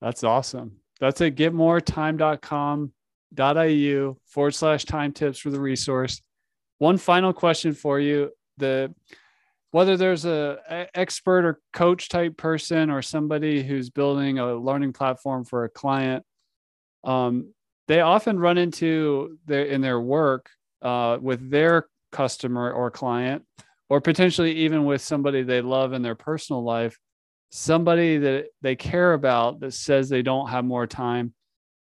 That's 0.00 0.22
awesome. 0.22 0.76
That's 1.00 1.20
at 1.20 1.34
getmoretime.com.au 1.34 4.16
forward 4.24 4.54
slash 4.54 4.84
time 4.84 5.12
tips 5.12 5.40
for 5.40 5.50
the 5.50 5.60
resource. 5.60 6.22
One 6.78 6.96
final 6.96 7.32
question 7.32 7.74
for 7.74 7.98
you. 7.98 8.30
The 8.58 8.94
whether 9.72 9.96
there's 9.96 10.24
a, 10.24 10.86
expert 10.94 11.44
or 11.44 11.58
coach 11.72 12.08
type 12.08 12.36
person 12.36 12.90
or 12.90 13.02
somebody 13.02 13.64
who's 13.64 13.90
building 13.90 14.38
a 14.38 14.54
learning 14.54 14.92
platform 14.92 15.44
for 15.44 15.64
a 15.64 15.68
client 15.68 16.24
um, 17.02 17.53
they 17.86 18.00
often 18.00 18.38
run 18.38 18.58
into 18.58 19.38
their 19.46 19.64
in 19.64 19.80
their 19.80 20.00
work 20.00 20.50
uh, 20.82 21.18
with 21.20 21.50
their 21.50 21.88
customer 22.12 22.70
or 22.72 22.90
client 22.90 23.44
or 23.88 24.00
potentially 24.00 24.52
even 24.52 24.84
with 24.84 25.02
somebody 25.02 25.42
they 25.42 25.60
love 25.60 25.92
in 25.92 26.02
their 26.02 26.14
personal 26.14 26.62
life 26.62 26.98
somebody 27.50 28.18
that 28.18 28.46
they 28.62 28.76
care 28.76 29.12
about 29.12 29.60
that 29.60 29.72
says 29.72 30.08
they 30.08 30.22
don't 30.22 30.48
have 30.48 30.64
more 30.64 30.86
time 30.86 31.32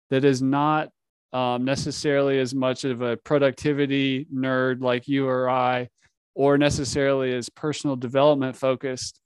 that 0.10 0.26
is 0.26 0.41
not 0.41 0.89
um, 1.34 1.64
necessarily 1.64 2.39
as 2.39 2.54
much 2.54 2.84
of 2.84 3.02
a 3.02 3.16
productivity 3.18 4.26
nerd 4.34 4.82
like 4.82 5.08
you 5.08 5.28
or 5.28 5.49
i 5.49 5.88
or 6.34 6.58
necessarily 6.58 7.34
as 7.34 7.49
personal 7.49 7.95
development 7.95 8.56
focused 8.56 9.20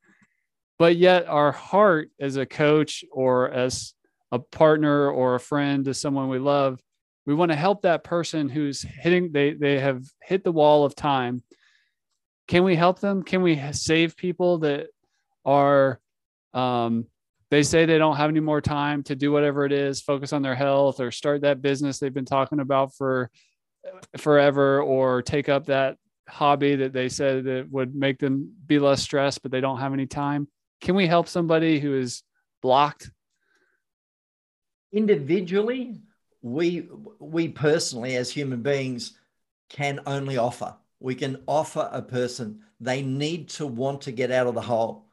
but 0.78 0.96
yet 0.96 1.28
our 1.28 1.52
heart 1.52 2.10
as 2.20 2.36
a 2.36 2.46
coach 2.46 3.04
or 3.12 3.50
as 3.50 3.94
a 4.36 4.40
partner 4.40 5.10
or 5.10 5.36
a 5.36 5.40
friend 5.40 5.86
to 5.86 5.94
someone 5.94 6.30
we 6.30 6.40
love 6.40 6.82
we 7.26 7.34
want 7.34 7.52
to 7.52 7.56
help 7.56 7.82
that 7.82 8.04
person 8.04 8.50
who's 8.50 8.82
hitting 8.82 9.32
they 9.32 9.54
they 9.54 9.80
have 9.80 10.04
hit 10.22 10.44
the 10.44 10.52
wall 10.52 10.86
of 10.86 10.96
time 10.96 11.42
can 12.48 12.64
we 12.64 12.76
help 12.76 13.00
them 13.00 13.24
can 13.24 13.42
we 13.42 13.62
save 13.72 14.16
people 14.16 14.60
that 14.60 14.88
are 15.44 16.00
um, 16.54 17.06
they 17.52 17.64
say 17.64 17.86
they 17.86 17.98
don't 17.98 18.16
have 18.16 18.30
any 18.30 18.40
more 18.40 18.62
time 18.62 19.04
to 19.04 19.16
do 19.16 19.32
whatever 19.32 19.66
it 19.66 19.72
is 19.72 20.02
focus 20.02 20.34
on 20.34 20.42
their 20.42 20.56
health 20.56 21.00
or 21.00 21.12
start 21.12 21.42
that 21.42 21.62
business 21.62 22.00
they've 22.00 22.14
been 22.14 22.26
talking 22.26 22.60
about 22.60 22.94
for 22.96 23.30
forever 24.18 24.82
or 24.82 25.22
take 25.22 25.50
up 25.50 25.66
that 25.66 25.98
hobby 26.28 26.76
that 26.76 26.94
they 26.94 27.10
said 27.10 27.46
that 27.46 27.68
would 27.72 27.96
make 27.96 28.20
them 28.20 28.54
be 28.66 28.80
less 28.80 29.02
stressed, 29.02 29.42
but 29.42 29.52
they 29.52 29.62
don't 29.62 29.80
have 29.80 29.94
any 29.94 30.06
time? 30.06 30.48
Can 30.82 30.96
we 30.96 31.08
help 31.08 31.28
somebody 31.28 31.80
who 31.80 31.96
is 31.96 32.24
blocked? 32.62 33.12
Individually, 34.92 36.02
we 36.42 36.88
we 37.20 37.50
personally 37.50 38.16
as 38.16 38.30
human 38.30 38.62
beings 38.62 39.18
can 39.70 40.00
only 40.06 40.38
offer. 40.38 40.76
We 41.00 41.16
can 41.16 41.44
offer 41.48 41.90
a 41.92 42.02
person 42.02 42.62
they 42.80 43.02
need 43.02 43.50
to 43.50 43.66
want 43.66 44.02
to 44.02 44.12
get 44.12 44.32
out 44.32 44.48
of 44.48 44.56
the 44.56 44.62
hole 44.62 45.06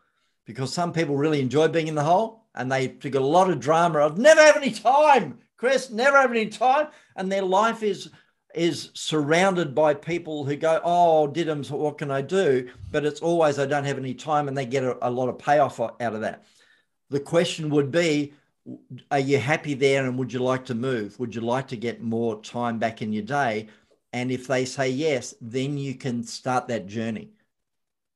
because 0.44 0.72
some 0.72 0.92
people 0.92 1.16
really 1.16 1.40
enjoy 1.40 1.68
being 1.68 1.88
in 1.88 1.94
the 1.94 2.02
hole 2.02 2.44
and 2.54 2.70
they 2.70 2.88
got 2.88 3.22
a 3.22 3.26
lot 3.26 3.50
of 3.50 3.60
drama 3.60 4.00
of 4.00 4.18
never 4.18 4.40
have 4.40 4.56
any 4.56 4.70
time, 4.70 5.38
Chris, 5.56 5.90
never 5.90 6.16
have 6.18 6.30
any 6.30 6.48
time. 6.48 6.88
And 7.16 7.30
their 7.30 7.42
life 7.42 7.82
is 7.82 8.10
is 8.54 8.90
surrounded 8.92 9.74
by 9.74 9.94
people 9.94 10.44
who 10.44 10.56
go, 10.56 10.80
Oh, 10.84 11.30
Diddums, 11.32 11.70
what 11.70 11.98
can 11.98 12.10
I 12.10 12.20
do? 12.20 12.68
But 12.90 13.04
it's 13.06 13.20
always, 13.20 13.58
I 13.58 13.66
don't 13.66 13.84
have 13.84 13.96
any 13.96 14.14
time, 14.14 14.48
and 14.48 14.56
they 14.56 14.66
get 14.66 14.84
a, 14.84 15.08
a 15.08 15.10
lot 15.10 15.30
of 15.30 15.38
payoff 15.38 15.80
out 15.80 16.00
of 16.00 16.20
that. 16.20 16.44
The 17.08 17.20
question 17.20 17.70
would 17.70 17.90
be, 17.90 18.34
Are 19.10 19.18
you 19.18 19.38
happy 19.38 19.74
there 19.74 20.04
and 20.04 20.18
would 20.18 20.32
you 20.32 20.38
like 20.38 20.64
to 20.66 20.74
move? 20.74 21.18
Would 21.18 21.34
you 21.34 21.40
like 21.40 21.68
to 21.68 21.76
get 21.76 22.02
more 22.02 22.40
time 22.42 22.78
back 22.78 23.02
in 23.02 23.12
your 23.12 23.24
day? 23.24 23.68
And 24.12 24.30
if 24.30 24.46
they 24.46 24.64
say 24.64 24.90
yes, 24.90 25.34
then 25.40 25.78
you 25.78 25.94
can 25.94 26.22
start 26.22 26.68
that 26.68 26.86
journey. 26.86 27.30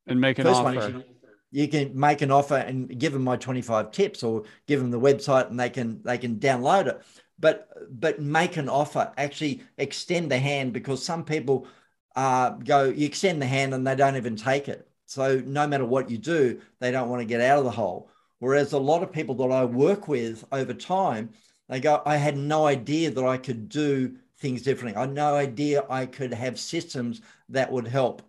And 0.07 0.21
make 0.21 0.39
an 0.39 0.45
First 0.45 0.61
offer. 0.61 1.05
you 1.51 1.69
can 1.69 1.99
make 1.99 2.23
an 2.23 2.31
offer 2.31 2.57
and 2.57 2.97
give 2.99 3.13
them 3.13 3.25
my 3.25 3.37
25 3.37 3.91
tips 3.91 4.23
or 4.23 4.45
give 4.67 4.79
them 4.79 4.91
the 4.91 5.01
website 5.01 5.51
and 5.51 5.59
they 5.59 5.71
can 5.71 6.01
they 6.03 6.19
can 6.19 6.37
download 6.37 6.87
it 6.87 7.03
but 7.39 7.69
but 7.91 8.21
make 8.21 8.57
an 8.57 8.69
offer 8.69 9.13
actually 9.17 9.63
extend 9.79 10.31
the 10.31 10.39
hand 10.39 10.73
because 10.73 11.05
some 11.05 11.25
people 11.25 11.67
uh, 12.15 12.51
go 12.51 12.85
you 12.85 13.07
extend 13.07 13.41
the 13.43 13.47
hand 13.47 13.75
and 13.75 13.87
they 13.87 13.95
don't 13.95 14.17
even 14.17 14.37
take 14.37 14.69
it 14.69 14.89
so 15.07 15.43
no 15.45 15.67
matter 15.67 15.85
what 15.85 16.11
you 16.11 16.19
do 16.19 16.61
they 16.79 16.91
don't 16.91 17.09
want 17.09 17.21
to 17.21 17.27
get 17.27 17.41
out 17.41 17.59
of 17.59 17.65
the 17.65 17.71
hole 17.71 18.11
whereas 18.39 18.73
a 18.73 18.79
lot 18.79 19.03
of 19.03 19.13
people 19.13 19.35
that 19.35 19.51
i 19.51 19.65
work 19.65 20.09
with 20.09 20.45
over 20.53 20.75
time 20.75 21.31
they 21.69 21.81
go 21.81 22.03
i 22.07 22.17
had 22.17 22.37
no 22.37 22.67
idea 22.67 23.11
that 23.11 23.25
i 23.25 23.37
could 23.37 23.69
do 23.69 24.15
things 24.39 24.63
differently 24.63 24.97
i 24.97 25.01
had 25.01 25.13
no 25.13 25.35
idea 25.35 25.85
i 25.89 26.05
could 26.07 26.33
have 26.33 26.59
systems 26.59 27.21
that 27.49 27.71
would 27.71 27.87
help 27.87 28.23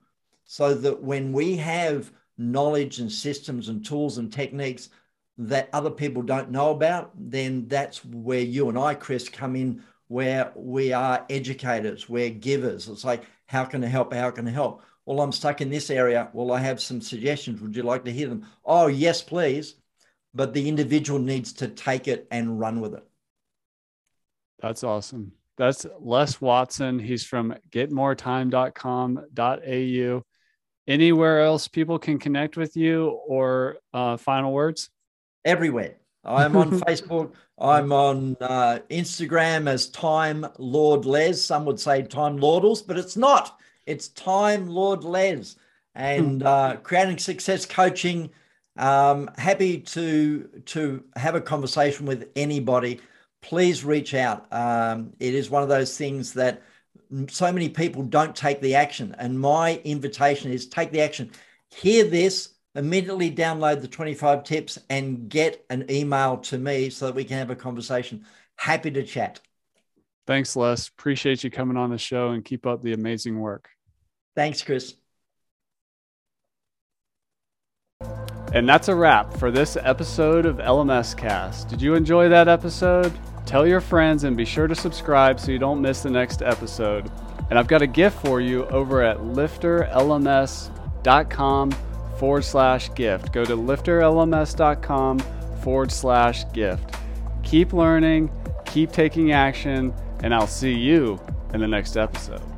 so 0.46 0.74
that 0.74 1.04
when 1.04 1.34
we 1.34 1.58
have 1.58 2.12
knowledge 2.38 3.00
and 3.00 3.12
systems 3.12 3.70
and 3.70 3.86
tools 3.86 4.18
and 4.18 4.32
techniques 4.32 4.90
that 5.38 5.70
other 5.74 5.92
people 5.92 6.22
don't 6.22 6.50
know 6.52 6.72
about, 6.72 7.12
then 7.16 7.68
that's 7.68 8.04
where 8.04 8.40
you 8.40 8.70
and 8.70 8.78
I, 8.78 8.96
Chris, 8.96 9.30
come 9.30 9.56
in, 9.56 9.84
where 10.08 10.52
we 10.56 10.94
are 10.94 11.26
educators, 11.30 12.10
we're 12.10 12.30
givers. 12.30 12.88
It's 12.88 13.04
like, 13.04 13.24
how 13.46 13.66
can 13.66 13.84
I 13.84 13.88
help? 13.88 14.14
How 14.14 14.32
can 14.32 14.48
I 14.48 14.52
help? 14.52 14.84
Well, 15.06 15.22
I'm 15.22 15.32
stuck 15.32 15.62
in 15.62 15.70
this 15.70 15.90
area. 15.90 16.30
Well, 16.34 16.52
I 16.52 16.60
have 16.60 16.82
some 16.82 17.02
suggestions. 17.02 17.62
Would 17.62 17.76
you 17.76 17.84
like 17.84 18.04
to 18.06 18.12
hear 18.12 18.28
them? 18.28 18.46
Oh, 18.66 18.88
yes, 18.88 19.22
please. 19.22 19.76
But 20.38 20.54
the 20.54 20.70
individual 20.70 21.20
needs 21.20 21.52
to 21.54 21.68
take 21.68 22.08
it 22.08 22.28
and 22.32 22.60
run 22.60 22.80
with 22.80 22.94
it. 22.94 23.04
That's 24.60 24.84
awesome. 24.84 25.32
That's 25.58 25.88
Les 26.00 26.40
Watson. 26.40 27.00
He's 27.00 27.26
from 27.26 27.56
getmoretime.com.au. 27.72 30.24
Anywhere 30.88 31.42
else 31.42 31.68
people 31.68 32.00
can 32.00 32.20
connect 32.20 32.56
with 32.56 32.78
you 32.78 33.10
or 33.28 33.80
uh, 33.94 34.16
final 34.16 34.54
words? 34.54 34.90
everywhere. 35.48 35.96
I'm 36.24 36.56
on 36.58 36.72
Facebook. 36.82 37.34
I'm 37.58 37.92
on 37.92 38.36
uh, 38.42 38.80
Instagram 38.92 39.68
as 39.68 39.88
Time 39.88 40.46
Lord 40.60 41.06
Les. 41.06 41.42
Some 41.42 41.66
would 41.66 41.80
say 41.80 42.04
Time 42.04 42.38
Lordles, 42.38 42.86
but 42.86 42.98
it's 42.98 43.18
not. 43.18 43.58
It's 43.86 44.10
Time 44.10 44.68
Lord 44.68 45.04
Les. 45.04 45.56
And 45.96 46.44
uh, 46.54 46.78
creating 46.84 47.18
success 47.18 47.66
coaching. 47.66 48.30
Um, 48.78 49.30
happy 49.38 49.80
to 49.80 50.50
to 50.66 51.04
have 51.16 51.36
a 51.36 51.42
conversation 51.42 52.06
with 52.06 52.30
anybody. 52.36 53.02
Please 53.42 53.84
reach 53.84 54.14
out. 54.14 54.52
Um, 54.52 55.14
it 55.20 55.34
is 55.34 55.50
one 55.50 55.64
of 55.64 55.70
those 55.70 55.98
things 55.98 56.34
that 56.34 56.62
so 57.30 57.52
many 57.52 57.70
people 57.70 58.04
don't 58.04 58.36
take 58.36 58.62
the 58.62 58.76
action. 58.76 59.16
And 59.18 59.40
my 59.40 59.82
invitation 59.84 60.52
is 60.52 60.68
take 60.68 60.92
the 60.92 61.02
action. 61.02 61.32
Hear 61.70 62.04
this 62.04 62.54
immediately 62.76 63.32
download 63.32 63.82
the 63.82 63.88
25 63.88 64.44
tips 64.44 64.78
and 64.90 65.28
get 65.28 65.66
an 65.70 65.90
email 65.90 66.38
to 66.38 66.58
me 66.58 66.90
so 66.90 67.08
that 67.08 67.16
we 67.16 67.24
can 67.24 67.38
have 67.38 67.50
a 67.50 67.56
conversation. 67.56 68.26
Happy 68.56 68.92
to 68.92 69.04
chat. 69.04 69.42
Thanks, 70.28 70.56
Les. 70.56 70.88
Appreciate 70.88 71.44
you 71.44 71.50
coming 71.50 71.78
on 71.78 71.90
the 71.90 71.98
show 71.98 72.30
and 72.30 72.46
keep 72.46 72.66
up 72.68 72.82
the 72.82 72.94
amazing 72.94 73.40
work. 73.40 73.70
Thanks, 74.36 74.62
Chris. 74.62 74.96
And 78.54 78.68
that's 78.68 78.88
a 78.88 78.96
wrap 78.96 79.38
for 79.38 79.52
this 79.52 79.78
episode 79.82 80.46
of 80.46 80.58
LMS 80.58 81.16
Cast. 81.16 81.68
Did 81.68 81.82
you 81.82 81.96
enjoy 81.96 82.30
that 82.30 82.48
episode? 82.48 83.12
Tell 83.46 83.68
your 83.68 83.82
friends 83.82 84.24
and 84.24 84.38
be 84.38 84.46
sure 84.46 84.68
to 84.68 84.76
subscribe 84.76 85.40
so 85.40 85.52
you 85.52 85.60
don't 85.60 85.82
miss 85.82 86.04
the 86.04 86.10
next 86.10 86.42
episode. 86.42 87.12
And 87.50 87.58
I've 87.58 87.68
got 87.68 87.82
a 87.82 87.88
gift 87.88 88.20
for 88.26 88.42
you 88.42 88.66
over 88.68 89.02
at 89.02 89.20
lifterlms.com 89.20 91.72
forward 92.18 92.44
slash 92.44 92.94
gift. 92.94 93.32
Go 93.32 93.46
to 93.46 93.56
lifterlms.com 93.56 95.20
forward 95.62 95.92
slash 95.92 96.52
gift. 96.52 96.96
Keep 97.44 97.74
learning, 97.74 98.30
keep 98.66 98.92
taking 98.92 99.32
action, 99.32 99.94
and 100.24 100.34
I'll 100.34 100.48
see 100.48 100.74
you 100.74 101.20
in 101.54 101.62
the 101.62 101.68
next 101.68 101.96
episode. 101.96 102.57